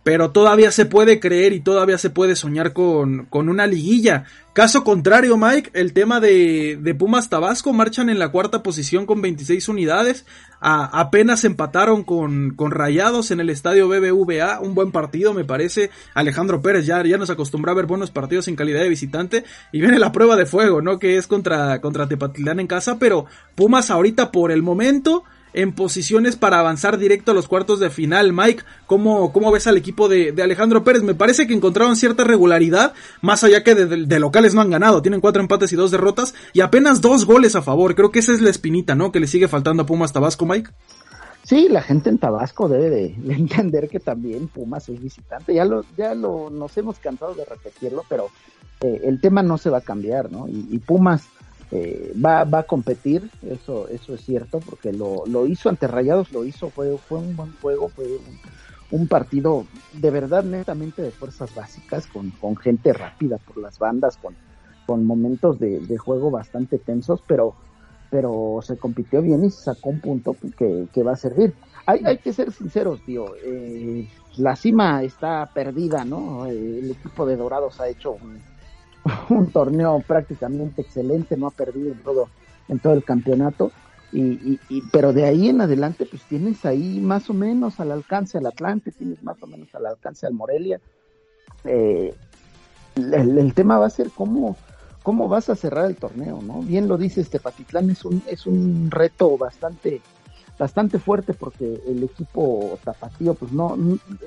pero 0.04 0.30
todavía 0.30 0.70
se 0.70 0.84
puede 0.84 1.18
creer 1.18 1.54
y 1.54 1.60
todavía 1.60 1.96
se 1.96 2.10
puede 2.10 2.36
soñar 2.36 2.74
con, 2.74 3.24
con 3.24 3.48
una 3.48 3.66
liguilla. 3.66 4.24
Caso 4.52 4.84
contrario, 4.84 5.36
Mike, 5.38 5.70
el 5.72 5.94
tema 5.94 6.20
de, 6.20 6.78
de, 6.80 6.94
Pumas 6.94 7.30
Tabasco 7.30 7.72
marchan 7.72 8.10
en 8.10 8.18
la 8.18 8.28
cuarta 8.28 8.62
posición 8.62 9.06
con 9.06 9.22
26 9.22 9.66
unidades. 9.68 10.26
apenas 10.60 11.44
empataron 11.44 12.04
con, 12.04 12.50
con 12.54 12.70
Rayados 12.70 13.30
en 13.30 13.40
el 13.40 13.48
estadio 13.48 13.88
BBVA. 13.88 14.60
Un 14.60 14.74
buen 14.74 14.92
partido, 14.92 15.32
me 15.32 15.44
parece. 15.44 15.90
Alejandro 16.12 16.60
Pérez 16.60 16.84
ya, 16.86 17.02
ya 17.02 17.16
nos 17.16 17.30
acostumbró 17.30 17.72
a 17.72 17.74
ver 17.74 17.86
buenos 17.86 18.10
partidos 18.10 18.46
en 18.46 18.56
calidad 18.56 18.80
de 18.80 18.90
visitante. 18.90 19.44
Y 19.72 19.80
viene 19.80 19.98
la 19.98 20.12
prueba 20.12 20.36
de 20.36 20.46
fuego, 20.46 20.82
¿no? 20.82 20.98
Que 20.98 21.16
es 21.16 21.26
contra, 21.26 21.80
contra 21.80 22.06
Tepatitlán 22.08 22.60
en 22.60 22.66
casa. 22.66 22.98
Pero 22.98 23.24
Pumas 23.56 23.90
ahorita 23.90 24.30
por 24.30 24.52
el 24.52 24.62
momento 24.62 25.24
en 25.54 25.72
posiciones 25.72 26.36
para 26.36 26.58
avanzar 26.58 26.98
directo 26.98 27.30
a 27.30 27.34
los 27.34 27.48
cuartos 27.48 27.80
de 27.80 27.88
final. 27.88 28.32
Mike, 28.32 28.64
¿cómo, 28.86 29.32
cómo 29.32 29.50
ves 29.50 29.66
al 29.66 29.76
equipo 29.76 30.08
de, 30.08 30.34
Alejandro 30.42 30.84
Pérez? 30.84 31.02
Me 31.02 31.14
parece 31.14 31.46
que 31.46 31.54
encontraron 31.54 31.96
cierta 31.96 32.24
regularidad, 32.24 32.92
más 33.22 33.44
allá 33.44 33.64
que 33.64 33.74
de, 33.74 34.20
locales 34.20 34.54
no 34.54 34.60
han 34.60 34.70
ganado. 34.70 35.00
Tienen 35.00 35.20
cuatro 35.20 35.40
empates 35.40 35.72
y 35.72 35.76
dos 35.76 35.90
derrotas 35.90 36.34
y 36.52 36.60
apenas 36.60 37.00
dos 37.00 37.24
goles 37.24 37.56
a 37.56 37.62
favor. 37.62 37.94
Creo 37.94 38.10
que 38.10 38.18
esa 38.18 38.32
es 38.32 38.40
la 38.40 38.50
espinita, 38.50 38.94
¿no? 38.94 39.12
Que 39.12 39.20
le 39.20 39.26
sigue 39.26 39.48
faltando 39.48 39.84
a 39.84 39.86
Pumas 39.86 40.12
Tabasco, 40.12 40.44
Mike. 40.44 40.70
Sí, 41.44 41.68
la 41.68 41.82
gente 41.82 42.08
en 42.10 42.18
Tabasco 42.18 42.68
debe 42.68 42.90
de, 42.90 43.06
entender 43.34 43.88
que 43.88 44.00
también 44.00 44.48
Pumas 44.48 44.88
es 44.88 45.00
visitante. 45.00 45.54
Ya 45.54 45.64
lo, 45.64 45.84
ya 45.96 46.14
lo, 46.14 46.50
nos 46.50 46.76
hemos 46.76 46.98
cansado 46.98 47.34
de 47.34 47.44
repetirlo, 47.44 48.02
pero 48.08 48.28
eh, 48.80 49.02
el 49.04 49.20
tema 49.20 49.42
no 49.42 49.56
se 49.58 49.70
va 49.70 49.78
a 49.78 49.82
cambiar, 49.82 50.32
¿no? 50.32 50.48
y 50.48 50.78
Pumas 50.78 51.28
eh, 51.76 52.12
va, 52.24 52.44
va 52.44 52.60
a 52.60 52.62
competir, 52.62 53.28
eso, 53.42 53.88
eso 53.88 54.14
es 54.14 54.24
cierto, 54.24 54.60
porque 54.60 54.92
lo, 54.92 55.24
lo 55.26 55.44
hizo 55.48 55.68
ante 55.68 55.88
Rayados, 55.88 56.30
lo 56.30 56.44
hizo, 56.44 56.70
fue, 56.70 56.96
fue 56.98 57.18
un 57.18 57.34
buen 57.34 57.52
juego, 57.60 57.88
fue 57.88 58.06
un, 58.92 59.08
partido 59.08 59.66
de 59.92 60.12
verdad 60.12 60.44
netamente 60.44 61.02
de 61.02 61.10
fuerzas 61.10 61.52
básicas, 61.52 62.06
con, 62.06 62.30
con 62.30 62.54
gente 62.56 62.92
rápida 62.92 63.38
por 63.38 63.56
las 63.56 63.80
bandas, 63.80 64.16
con, 64.18 64.36
con 64.86 65.04
momentos 65.04 65.58
de, 65.58 65.98
juego 65.98 66.30
bastante 66.30 66.78
tensos, 66.78 67.20
pero, 67.26 67.56
pero 68.08 68.60
se 68.62 68.76
compitió 68.76 69.20
bien 69.20 69.44
y 69.44 69.50
se 69.50 69.64
sacó 69.64 69.90
un 69.90 69.98
punto 69.98 70.36
que, 70.56 70.86
que 70.92 71.02
va 71.02 71.14
a 71.14 71.16
servir. 71.16 71.54
Hay, 71.86 72.02
hay 72.04 72.18
que 72.18 72.32
ser 72.32 72.52
sinceros, 72.52 73.00
tío. 73.04 73.34
Eh, 73.44 74.08
la 74.36 74.54
cima 74.54 75.02
está 75.02 75.50
perdida, 75.52 76.04
¿no? 76.04 76.46
El 76.46 76.92
equipo 76.92 77.26
de 77.26 77.36
Dorados 77.36 77.80
ha 77.80 77.88
hecho 77.88 78.12
un, 78.12 78.40
un 79.28 79.50
torneo 79.50 80.02
prácticamente 80.06 80.82
excelente, 80.82 81.36
no 81.36 81.48
ha 81.48 81.50
perdido 81.50 81.92
en 81.92 81.98
todo, 82.02 82.28
en 82.68 82.78
todo 82.78 82.94
el 82.94 83.04
campeonato. 83.04 83.70
Y, 84.16 84.60
pero 84.92 85.12
de 85.12 85.24
ahí 85.24 85.48
en 85.48 85.60
adelante, 85.60 86.06
pues 86.06 86.22
tienes 86.22 86.64
ahí 86.64 87.00
más 87.00 87.28
o 87.30 87.34
menos 87.34 87.80
al 87.80 87.90
alcance 87.90 88.38
al 88.38 88.46
Atlante, 88.46 88.92
tienes 88.92 89.20
más 89.24 89.42
o 89.42 89.48
menos 89.48 89.74
al 89.74 89.86
alcance 89.86 90.24
al 90.24 90.34
Morelia. 90.34 90.80
Eh, 91.64 92.14
el, 92.94 93.54
tema 93.54 93.76
va 93.76 93.86
a 93.86 93.90
ser 93.90 94.10
cómo, 94.10 94.56
cómo 95.02 95.26
vas 95.26 95.50
a 95.50 95.56
cerrar 95.56 95.86
el 95.86 95.96
torneo, 95.96 96.40
¿no? 96.42 96.62
Bien 96.62 96.86
lo 96.86 96.96
dice 96.96 97.22
este 97.22 97.40
Patitlán, 97.40 97.90
es 97.90 98.04
un, 98.04 98.22
es 98.28 98.46
un 98.46 98.88
reto 98.88 99.36
bastante, 99.36 100.00
bastante 100.56 101.00
fuerte 101.00 101.34
porque 101.34 101.82
el 101.84 102.04
equipo 102.04 102.78
tapatío 102.84 103.34
pues 103.34 103.50
no, 103.50 103.76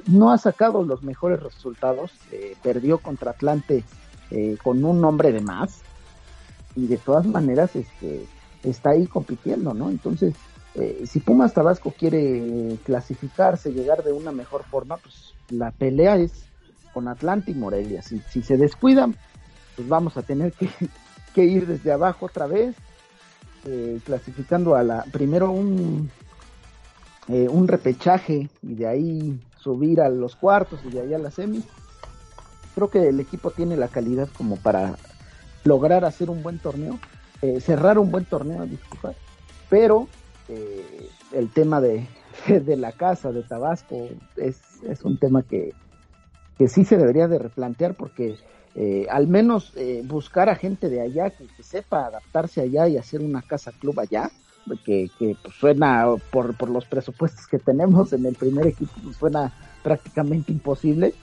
no 0.07 0.31
ha 0.33 0.37
sacado 0.37 0.83
los 0.83 1.01
mejores 1.01 1.41
resultados, 1.41 2.11
eh, 2.33 2.57
perdió 2.61 2.97
contra 2.97 3.31
Atlante 3.31 3.85
eh, 4.31 4.57
con 4.61 4.83
un 4.83 5.01
nombre 5.01 5.31
de 5.31 5.41
más 5.41 5.81
y 6.75 6.87
de 6.87 6.97
todas 6.97 7.25
maneras 7.25 7.75
este, 7.75 8.25
está 8.63 8.91
ahí 8.91 9.07
compitiendo, 9.07 9.73
¿no? 9.73 9.89
Entonces, 9.89 10.35
eh, 10.75 11.03
si 11.07 11.19
Pumas 11.19 11.53
Tabasco 11.53 11.93
quiere 11.97 12.77
clasificarse, 12.83 13.71
llegar 13.71 14.03
de 14.03 14.13
una 14.13 14.31
mejor 14.31 14.63
forma, 14.63 14.97
pues 14.97 15.33
la 15.49 15.71
pelea 15.71 16.17
es 16.17 16.45
con 16.93 17.07
Atlante 17.07 17.51
y 17.51 17.55
Morelia. 17.55 18.01
Si, 18.01 18.19
si 18.29 18.41
se 18.41 18.57
descuidan, 18.57 19.15
pues 19.75 19.87
vamos 19.87 20.17
a 20.17 20.21
tener 20.21 20.53
que, 20.53 20.69
ir 21.43 21.67
desde 21.67 21.91
abajo 21.91 22.27
otra 22.27 22.47
vez, 22.47 22.75
eh, 23.65 23.99
clasificando 24.05 24.75
a 24.75 24.83
la 24.83 25.03
primero 25.11 25.51
un 25.51 26.09
eh, 27.29 27.49
un 27.49 27.67
repechaje 27.67 28.49
y 28.61 28.75
de 28.75 28.87
ahí 28.87 29.39
subir 29.57 29.99
a 29.99 30.07
los 30.07 30.37
cuartos 30.37 30.79
y 30.85 30.91
de 30.91 31.01
ahí 31.01 31.13
a 31.13 31.19
la 31.19 31.29
semi. 31.29 31.61
Creo 32.77 32.91
que 32.91 33.09
el 33.09 33.19
equipo 33.19 33.49
tiene 33.49 33.75
la 33.75 33.87
calidad 33.87 34.29
como 34.37 34.55
para 34.55 34.97
lograr 35.63 36.05
hacer 36.05 36.29
un 36.29 36.43
buen 36.43 36.59
torneo, 36.59 36.99
eh, 37.41 37.59
cerrar 37.59 37.97
un 37.97 38.11
buen 38.11 38.25
torneo, 38.25 38.67
disculpa, 38.67 39.15
pero 39.67 40.07
el 41.33 41.49
tema 41.49 41.81
de, 41.81 42.07
de, 42.47 42.77
la 42.77 42.91
casa 42.91 43.31
de 43.31 43.41
Tabasco 43.41 44.07
es, 44.35 44.61
es 44.87 45.01
un 45.01 45.17
tema 45.17 45.41
que, 45.41 45.73
que 46.59 46.67
sí 46.67 46.85
se 46.85 46.97
debería 46.97 47.27
de 47.27 47.39
replantear 47.39 47.95
porque 47.95 48.37
eh, 48.79 49.07
al 49.09 49.27
menos 49.27 49.73
eh, 49.75 50.03
buscar 50.05 50.49
a 50.49 50.55
gente 50.55 50.87
de 50.87 51.01
allá 51.01 51.31
que, 51.31 51.47
sepa 51.63 52.05
adaptarse 52.05 52.61
allá 52.61 52.87
y 52.87 52.97
hacer 52.97 53.21
una 53.21 53.41
casa 53.41 53.71
club 53.71 53.99
allá, 53.99 54.29
que, 54.85 55.09
que 55.17 55.35
pues, 55.41 55.55
suena 55.55 56.05
por, 56.31 56.55
por 56.55 56.69
los 56.69 56.85
presupuestos 56.85 57.47
que 57.47 57.57
tenemos 57.57 58.13
en 58.13 58.23
el 58.27 58.35
primer 58.35 58.67
equipo, 58.67 58.91
pues, 59.03 59.17
suena 59.17 59.51
prácticamente 59.81 60.51
imposible. 60.51 61.15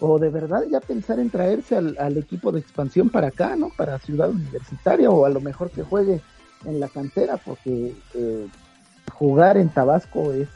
O 0.00 0.18
de 0.18 0.28
verdad 0.28 0.64
ya 0.70 0.80
pensar 0.80 1.18
en 1.18 1.30
traerse 1.30 1.76
al, 1.76 2.16
equipo 2.16 2.52
de 2.52 2.60
expansión 2.60 3.08
para 3.08 3.28
acá, 3.28 3.56
¿no? 3.56 3.70
Para 3.76 3.98
Ciudad 3.98 4.30
Universitaria 4.30 5.10
o 5.10 5.24
a 5.24 5.30
lo 5.30 5.40
mejor 5.40 5.70
que 5.70 5.82
juegue 5.82 6.20
en 6.64 6.80
la 6.80 6.88
cantera, 6.88 7.38
porque 7.38 7.94
eh, 8.14 8.46
jugar 9.12 9.56
en 9.56 9.70
Tabasco 9.70 10.32
es 10.32 10.48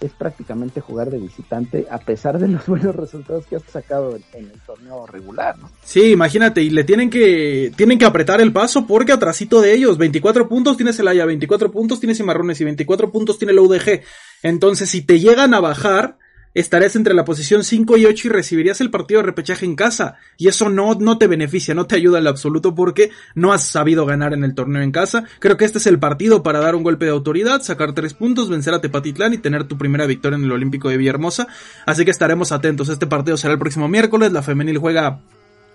es 0.00 0.12
prácticamente 0.12 0.80
jugar 0.80 1.10
de 1.10 1.18
visitante 1.18 1.86
a 1.90 1.98
pesar 1.98 2.38
de 2.38 2.48
los 2.48 2.66
buenos 2.66 2.94
resultados 2.94 3.46
que 3.46 3.56
has 3.56 3.62
sacado 3.64 4.16
en, 4.32 4.44
el 4.44 4.60
torneo 4.66 5.06
regular, 5.06 5.58
¿no? 5.58 5.70
Sí, 5.82 6.12
imagínate, 6.12 6.62
y 6.62 6.70
le 6.70 6.84
tienen 6.84 7.10
que 7.10 7.72
tienen 7.76 7.98
que 7.98 8.04
apretar 8.04 8.40
el 8.40 8.52
paso 8.52 8.86
porque 8.86 9.12
atrasito 9.12 9.60
de 9.60 9.74
ellos, 9.74 9.98
24 9.98 10.48
puntos 10.48 10.76
tiene 10.76 10.92
Celaya, 10.92 11.24
24 11.24 11.70
puntos 11.70 12.00
tiene 12.00 12.14
Cimarrones 12.14 12.60
y 12.60 12.64
24 12.64 13.10
puntos 13.10 13.38
tiene 13.38 13.52
la 13.52 13.62
UDG. 13.62 14.02
Entonces, 14.42 14.88
si 14.88 15.02
te 15.02 15.18
llegan 15.18 15.54
a 15.54 15.60
bajar, 15.60 16.18
estarías 16.54 16.96
entre 16.96 17.14
la 17.14 17.24
posición 17.24 17.64
5 17.64 17.96
y 17.98 18.06
8 18.06 18.28
y 18.28 18.30
recibirías 18.30 18.80
el 18.80 18.90
partido 18.90 19.20
de 19.20 19.26
repechaje 19.26 19.64
en 19.64 19.76
casa. 19.76 20.16
Y 20.36 20.48
eso 20.48 20.68
no, 20.68 20.94
no 20.94 21.18
te 21.18 21.26
beneficia, 21.26 21.74
no 21.74 21.86
te 21.86 21.96
ayuda 21.96 22.18
en 22.18 22.26
absoluto 22.26 22.74
porque 22.74 23.10
no 23.34 23.52
has 23.52 23.64
sabido 23.64 24.06
ganar 24.06 24.32
en 24.32 24.44
el 24.44 24.54
torneo 24.54 24.82
en 24.82 24.92
casa. 24.92 25.24
Creo 25.38 25.56
que 25.56 25.64
este 25.64 25.78
es 25.78 25.86
el 25.86 25.98
partido 25.98 26.42
para 26.42 26.60
dar 26.60 26.74
un 26.74 26.82
golpe 26.82 27.06
de 27.06 27.12
autoridad, 27.12 27.62
sacar 27.62 27.94
tres 27.94 28.14
puntos, 28.14 28.48
vencer 28.48 28.74
a 28.74 28.80
Tepatitlán 28.80 29.34
y 29.34 29.38
tener 29.38 29.64
tu 29.64 29.78
primera 29.78 30.06
victoria 30.06 30.36
en 30.36 30.44
el 30.44 30.52
Olímpico 30.52 30.88
de 30.88 30.96
Villahermosa. 30.96 31.48
Así 31.86 32.04
que 32.04 32.10
estaremos 32.10 32.52
atentos. 32.52 32.88
Este 32.88 33.06
partido 33.06 33.36
será 33.36 33.52
el 33.54 33.58
próximo 33.58 33.88
miércoles. 33.88 34.32
La 34.32 34.42
femenil 34.42 34.78
juega 34.78 35.20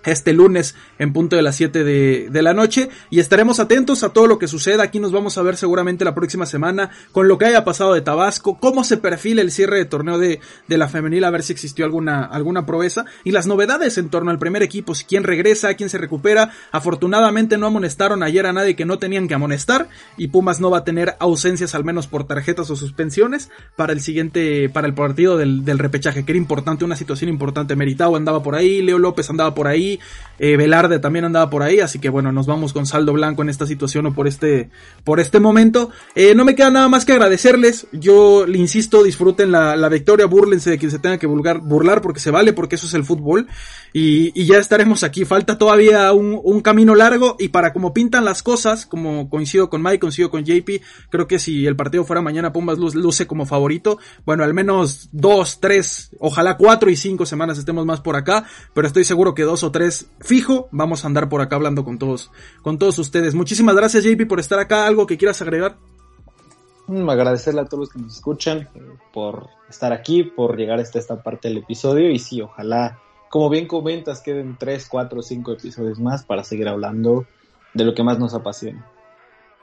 este 0.06 0.34
lunes 0.34 0.76
en 1.00 1.14
punto 1.14 1.36
de 1.36 1.42
las 1.42 1.56
7 1.56 1.84
de, 1.84 2.28
de, 2.30 2.42
la 2.42 2.54
noche 2.54 2.90
y 3.10 3.20
estaremos 3.20 3.60
atentos 3.60 4.04
a 4.04 4.10
todo 4.10 4.28
lo 4.28 4.40
que 4.40 4.48
suceda. 4.48 4.84
Aquí 4.84 5.00
nos 5.00 5.12
vamos 5.12 5.38
a 5.38 5.42
ver 5.42 5.58
seguramente 5.58 6.06
la 6.06 6.16
próxima 6.16 6.46
semana 6.46 6.92
con 7.12 7.28
lo 7.28 7.38
que 7.38 7.46
haya 7.46 7.64
pasado 7.64 7.94
de 7.94 8.02
Tabasco, 8.02 8.58
cómo 8.60 8.84
se 8.84 8.98
perfila 8.98 9.42
el 9.42 9.52
cierre 9.52 9.78
de 9.78 9.86
torneo 9.86 10.18
de, 10.18 10.40
de 10.68 10.78
la 10.78 10.88
femenil, 10.88 11.24
a 11.24 11.32
ver 11.32 11.44
si 11.44 11.54
existió 11.54 11.86
alguna, 11.86 12.24
alguna 12.26 12.66
proeza 12.66 13.06
y 13.24 13.32
las 13.32 13.48
novedades 13.48 13.98
en 13.98 14.10
torno 14.10 14.32
al 14.32 14.40
primer 14.40 14.64
equipo, 14.64 14.96
si 14.96 15.06
quién 15.06 15.24
regresa, 15.24 15.74
quién 15.76 15.90
se 15.90 15.98
recupera. 15.98 16.52
Afortunadamente 16.72 17.58
no 17.58 17.68
amonestaron 17.68 18.24
ayer 18.24 18.46
a 18.46 18.54
nadie 18.54 18.76
que 18.76 18.86
no 18.86 19.00
tenían 19.00 19.28
que 19.28 19.36
amonestar 19.36 19.88
y 20.18 20.28
Pumas 20.28 20.60
no 20.60 20.70
va 20.70 20.80
a 20.80 20.84
tener 20.84 21.16
ausencias 21.20 21.76
al 21.76 21.84
menos 21.84 22.08
por 22.08 22.26
tarjetas 22.26 22.70
o 22.70 22.76
suspensiones 22.76 23.50
para 23.76 23.94
el 23.94 24.02
siguiente, 24.02 24.70
para 24.70 24.88
el 24.88 24.94
partido 24.94 25.38
del, 25.38 25.66
del 25.66 25.80
repechaje, 25.80 26.26
que 26.26 26.32
era 26.32 26.38
importante, 26.38 26.86
una 26.86 26.96
situación 26.96 27.30
importante. 27.30 27.76
Meritao 27.76 28.16
andaba 28.16 28.44
por 28.44 28.56
ahí, 28.56 28.82
Leo 28.82 29.00
López 29.00 29.30
andaba 29.30 29.54
por 29.56 29.68
ahí, 29.68 29.93
eh, 30.40 30.58
Velarde 30.58 31.00
también 31.00 31.26
andaba 31.26 31.50
por 31.50 31.64
ahí, 31.64 31.80
así 31.80 32.00
que 32.00 32.10
bueno, 32.10 32.32
nos 32.32 32.48
vamos 32.48 32.74
con 32.74 32.86
saldo 32.86 33.14
blanco 33.14 33.44
en 33.44 33.50
esta 33.50 33.66
situación 33.66 34.08
o 34.08 34.14
por 34.14 34.28
este, 34.28 34.70
por 35.04 35.20
este 35.20 35.40
momento. 35.40 35.92
Eh, 36.16 36.36
no 36.36 36.44
me 36.46 36.56
queda 36.56 36.70
nada 36.70 36.90
más 36.90 37.06
que 37.06 37.14
agradecerles. 37.14 37.88
Yo 37.92 38.46
le 38.48 38.58
insisto, 38.58 39.04
disfruten 39.04 39.52
la, 39.52 39.90
victoria, 39.90 40.26
burlense 40.26 40.72
de 40.72 40.78
quien 40.78 40.92
se 40.92 41.00
tenga 41.00 41.18
que 41.18 41.28
burlar, 41.28 41.60
burlar 41.60 42.02
porque 42.02 42.20
se 42.20 42.32
vale, 42.32 42.54
porque 42.54 42.76
eso 42.76 42.88
es 42.88 42.94
el 42.94 43.04
fútbol. 43.04 43.48
Y, 43.94 44.32
y 44.40 44.46
ya 44.46 44.58
estaremos 44.58 45.04
aquí. 45.04 45.24
Falta 45.24 45.58
todavía 45.58 46.12
un, 46.14 46.40
un, 46.44 46.62
camino 46.62 46.96
largo 46.96 47.36
y 47.40 47.50
para 47.50 47.74
como 47.74 47.94
pintan 47.94 48.26
las 48.26 48.42
cosas, 48.42 48.88
como 48.88 49.30
coincido 49.30 49.70
con 49.70 49.84
Mike, 49.84 50.00
coincido 50.00 50.32
con 50.32 50.44
JP, 50.44 50.82
creo 51.10 51.28
que 51.28 51.38
si 51.38 51.68
el 51.68 51.76
partido 51.76 52.04
fuera 52.04 52.22
mañana, 52.22 52.52
Pumas 52.52 52.80
luce 52.80 53.28
como 53.28 53.46
favorito. 53.46 54.00
Bueno, 54.26 54.44
al 54.44 54.54
menos 54.54 55.10
dos, 55.12 55.60
tres, 55.60 56.10
ojalá 56.20 56.58
cuatro 56.58 56.90
y 56.90 56.96
cinco 56.96 57.26
semanas 57.26 57.58
estemos 57.58 57.86
más 57.86 58.02
por 58.02 58.16
acá, 58.16 58.46
pero 58.74 58.88
estoy 58.88 59.04
seguro 59.04 59.36
que 59.36 59.44
dos 59.44 59.64
o 59.64 59.72
tres 59.72 59.83
fijo, 60.20 60.68
vamos 60.72 61.04
a 61.04 61.08
andar 61.08 61.30
por 61.30 61.42
acá 61.42 61.56
hablando 61.56 61.84
con 61.84 61.98
todos, 61.98 62.32
con 62.62 62.78
todos 62.78 63.00
ustedes. 63.00 63.36
Muchísimas 63.36 63.76
gracias 63.76 64.04
JP 64.04 64.28
por 64.28 64.40
estar 64.40 64.60
acá. 64.60 64.88
¿Algo 64.88 65.06
que 65.08 65.18
quieras 65.18 65.42
agregar? 65.42 65.78
Mm, 66.88 67.10
agradecerle 67.10 67.62
a 67.62 67.66
todos 67.66 67.80
los 67.80 67.90
que 67.90 68.00
nos 68.00 68.16
escuchan 68.16 68.70
eh, 68.76 68.82
por 69.14 69.50
estar 69.70 69.94
aquí, 69.94 70.24
por 70.24 70.58
llegar 70.58 70.80
hasta 70.80 71.00
esta 71.00 71.24
parte 71.24 71.48
del 71.48 71.60
episodio 71.60 72.12
y 72.12 72.20
sí, 72.20 72.42
ojalá, 72.42 73.00
como 73.30 73.50
bien 73.50 73.68
comentas, 73.68 74.22
queden 74.22 74.58
3, 74.60 74.88
4, 74.90 75.22
5 75.22 75.52
episodios 75.54 76.00
más 76.00 76.26
para 76.26 76.44
seguir 76.44 76.68
hablando 76.68 77.26
de 77.74 77.86
lo 77.86 77.96
que 77.96 78.04
más 78.04 78.20
nos 78.20 78.34
apasiona. 78.34 78.86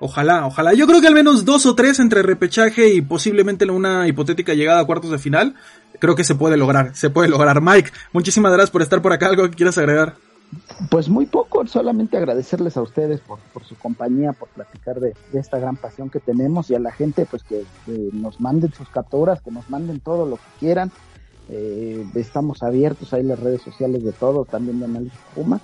Ojalá, 0.02 0.46
ojalá. 0.46 0.72
Yo 0.72 0.86
creo 0.86 1.02
que 1.02 1.06
al 1.06 1.14
menos 1.14 1.44
dos 1.44 1.66
o 1.66 1.74
tres 1.74 2.00
entre 2.00 2.22
repechaje 2.22 2.94
y 2.94 3.02
posiblemente 3.02 3.70
una 3.70 4.08
hipotética 4.08 4.54
llegada 4.54 4.80
a 4.80 4.86
cuartos 4.86 5.10
de 5.10 5.18
final. 5.18 5.54
Creo 5.98 6.16
que 6.16 6.24
se 6.24 6.34
puede 6.34 6.56
lograr, 6.56 6.96
se 6.96 7.10
puede 7.10 7.28
lograr. 7.28 7.60
Mike, 7.60 7.90
muchísimas 8.14 8.50
gracias 8.50 8.70
por 8.70 8.80
estar 8.80 9.02
por 9.02 9.12
acá. 9.12 9.26
¿Algo 9.26 9.48
que 9.50 9.56
quieras 9.56 9.76
agregar? 9.76 10.14
Pues 10.90 11.10
muy 11.10 11.26
poco, 11.26 11.64
solamente 11.66 12.16
agradecerles 12.16 12.78
a 12.78 12.82
ustedes 12.82 13.20
por, 13.20 13.38
su 13.64 13.76
compañía, 13.76 14.32
por 14.32 14.48
platicar 14.48 14.98
de, 14.98 15.14
esta 15.34 15.58
gran 15.58 15.76
pasión 15.76 16.10
que 16.10 16.18
tenemos 16.18 16.70
y 16.70 16.74
a 16.74 16.80
la 16.80 16.90
gente 16.90 17.26
pues 17.26 17.44
que, 17.44 17.64
nos 18.12 18.40
manden 18.40 18.72
sus 18.72 18.88
capturas, 18.88 19.42
que 19.42 19.50
nos 19.50 19.68
manden 19.68 20.00
todo 20.00 20.26
lo 20.26 20.36
que 20.36 20.42
quieran. 20.58 20.90
Eh, 21.50 22.06
estamos 22.14 22.62
abiertos 22.62 23.12
ahí 23.12 23.22
las 23.22 23.38
redes 23.38 23.60
sociales 23.60 24.02
de 24.02 24.12
todos, 24.12 24.48
también 24.48 24.78
de 24.78 24.86
Análisis 24.86 25.18
Puma. 25.34 25.60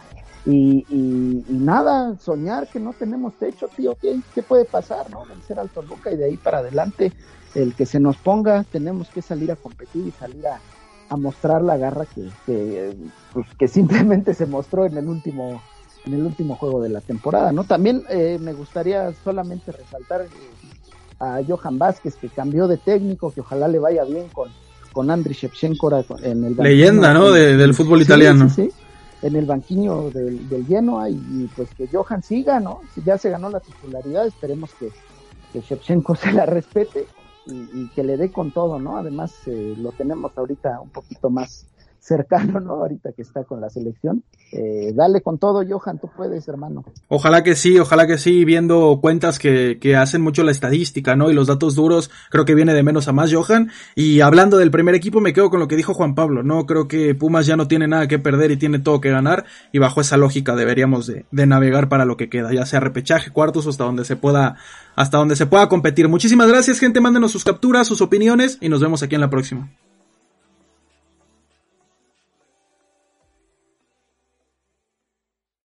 Y, 0.46 0.86
y, 0.88 1.44
nada, 1.48 2.16
soñar 2.20 2.68
que 2.68 2.78
no 2.78 2.92
tenemos 2.92 3.34
techo, 3.34 3.68
tío, 3.76 3.96
¿qué, 4.00 4.20
qué 4.32 4.42
puede 4.42 4.64
pasar? 4.64 5.10
¿no? 5.10 5.24
Vencer 5.26 5.58
al 5.58 5.68
Toluca 5.70 6.12
y 6.12 6.16
de 6.16 6.26
ahí 6.26 6.36
para 6.36 6.58
adelante, 6.58 7.12
el 7.54 7.74
que 7.74 7.84
se 7.84 7.98
nos 7.98 8.16
ponga, 8.16 8.64
tenemos 8.70 9.08
que 9.08 9.22
salir 9.22 9.50
a 9.50 9.56
competir 9.56 10.06
y 10.06 10.12
salir 10.12 10.46
a, 10.46 10.60
a 11.08 11.16
mostrar 11.16 11.62
la 11.62 11.76
garra 11.76 12.06
que, 12.06 12.28
que, 12.44 12.94
pues, 13.32 13.46
que 13.58 13.68
simplemente 13.68 14.34
se 14.34 14.46
mostró 14.46 14.86
en 14.86 14.96
el 14.96 15.08
último 15.08 15.60
en 16.04 16.14
el 16.14 16.22
último 16.22 16.54
juego 16.54 16.80
de 16.80 16.88
la 16.88 17.00
temporada, 17.00 17.50
¿no? 17.50 17.64
También 17.64 18.04
eh, 18.08 18.38
me 18.40 18.52
gustaría 18.52 19.12
solamente 19.24 19.72
resaltar 19.72 20.22
eh, 20.22 20.28
a 21.18 21.40
Johan 21.46 21.78
Vázquez 21.78 22.14
que 22.14 22.28
cambió 22.28 22.68
de 22.68 22.76
técnico, 22.76 23.32
que 23.32 23.40
ojalá 23.40 23.66
le 23.66 23.80
vaya 23.80 24.04
bien 24.04 24.28
con, 24.28 24.48
con 24.92 25.10
Andriy 25.10 25.34
Shevchenko 25.34 26.04
en 26.22 26.44
el 26.44 26.56
leyenda, 26.56 27.12
¿no? 27.12 27.32
del 27.32 27.74
fútbol 27.74 28.02
italiano. 28.02 28.48
Sí, 28.48 28.70
en 29.26 29.36
el 29.36 29.46
banquillo 29.46 30.10
del, 30.10 30.48
del 30.48 30.66
Genoa 30.66 31.10
y, 31.10 31.50
pues 31.54 31.68
que 31.74 31.88
Johan 31.88 32.22
siga, 32.22 32.60
¿no? 32.60 32.80
Si 32.94 33.02
ya 33.02 33.18
se 33.18 33.30
ganó 33.30 33.50
la 33.50 33.60
titularidad, 33.60 34.26
esperemos 34.26 34.72
que, 34.74 34.90
que 35.52 35.60
Shevchenko 35.60 36.14
se 36.16 36.32
la 36.32 36.46
respete 36.46 37.06
y, 37.46 37.88
que 37.88 38.02
le 38.02 38.16
dé 38.16 38.30
con 38.30 38.52
todo, 38.52 38.78
¿no? 38.78 38.96
Además, 38.96 39.34
eh, 39.46 39.74
lo 39.78 39.92
tenemos 39.92 40.36
ahorita 40.36 40.80
un 40.80 40.90
poquito 40.90 41.30
más 41.30 41.66
cercano, 42.06 42.60
¿no? 42.60 42.74
Ahorita 42.74 43.10
que 43.12 43.22
está 43.22 43.44
con 43.44 43.60
la 43.60 43.68
selección. 43.68 44.22
Eh, 44.52 44.92
dale 44.94 45.22
con 45.22 45.38
todo, 45.38 45.64
Johan, 45.68 45.98
tú 45.98 46.08
puedes, 46.16 46.46
hermano. 46.46 46.84
Ojalá 47.08 47.42
que 47.42 47.56
sí, 47.56 47.78
ojalá 47.78 48.06
que 48.06 48.16
sí, 48.16 48.44
viendo 48.44 49.00
cuentas 49.00 49.38
que, 49.38 49.76
hacen 49.96 50.20
mucho 50.20 50.44
la 50.44 50.50
estadística, 50.50 51.16
¿no? 51.16 51.30
Y 51.30 51.34
los 51.34 51.46
datos 51.46 51.74
duros, 51.74 52.10
creo 52.30 52.44
que 52.44 52.54
viene 52.54 52.74
de 52.74 52.82
menos 52.82 53.08
a 53.08 53.12
más, 53.12 53.32
Johan. 53.32 53.70
Y 53.94 54.20
hablando 54.20 54.58
del 54.58 54.70
primer 54.70 54.94
equipo, 54.94 55.20
me 55.20 55.32
quedo 55.32 55.50
con 55.50 55.58
lo 55.58 55.68
que 55.68 55.76
dijo 55.76 55.94
Juan 55.94 56.14
Pablo, 56.14 56.42
¿no? 56.42 56.66
Creo 56.66 56.86
que 56.86 57.14
Pumas 57.14 57.46
ya 57.46 57.56
no 57.56 57.66
tiene 57.66 57.88
nada 57.88 58.06
que 58.06 58.18
perder 58.18 58.50
y 58.50 58.56
tiene 58.56 58.78
todo 58.78 59.00
que 59.00 59.10
ganar. 59.10 59.44
Y 59.72 59.78
bajo 59.78 60.00
esa 60.00 60.16
lógica 60.16 60.54
deberíamos 60.54 61.06
de, 61.06 61.24
de 61.30 61.46
navegar 61.46 61.88
para 61.88 62.04
lo 62.04 62.16
que 62.16 62.28
queda, 62.28 62.52
ya 62.52 62.66
sea 62.66 62.78
repechaje, 62.78 63.32
cuartos, 63.32 63.66
hasta 63.66 63.84
donde 63.84 64.04
se 64.04 64.16
pueda, 64.16 64.56
hasta 64.94 65.18
donde 65.18 65.34
se 65.34 65.46
pueda 65.46 65.68
competir. 65.68 66.08
Muchísimas 66.08 66.48
gracias, 66.48 66.78
gente. 66.78 67.00
Mándenos 67.00 67.32
sus 67.32 67.44
capturas, 67.44 67.88
sus 67.88 68.00
opiniones 68.00 68.58
y 68.60 68.68
nos 68.68 68.80
vemos 68.80 69.02
aquí 69.02 69.14
en 69.14 69.22
la 69.22 69.30
próxima. 69.30 69.70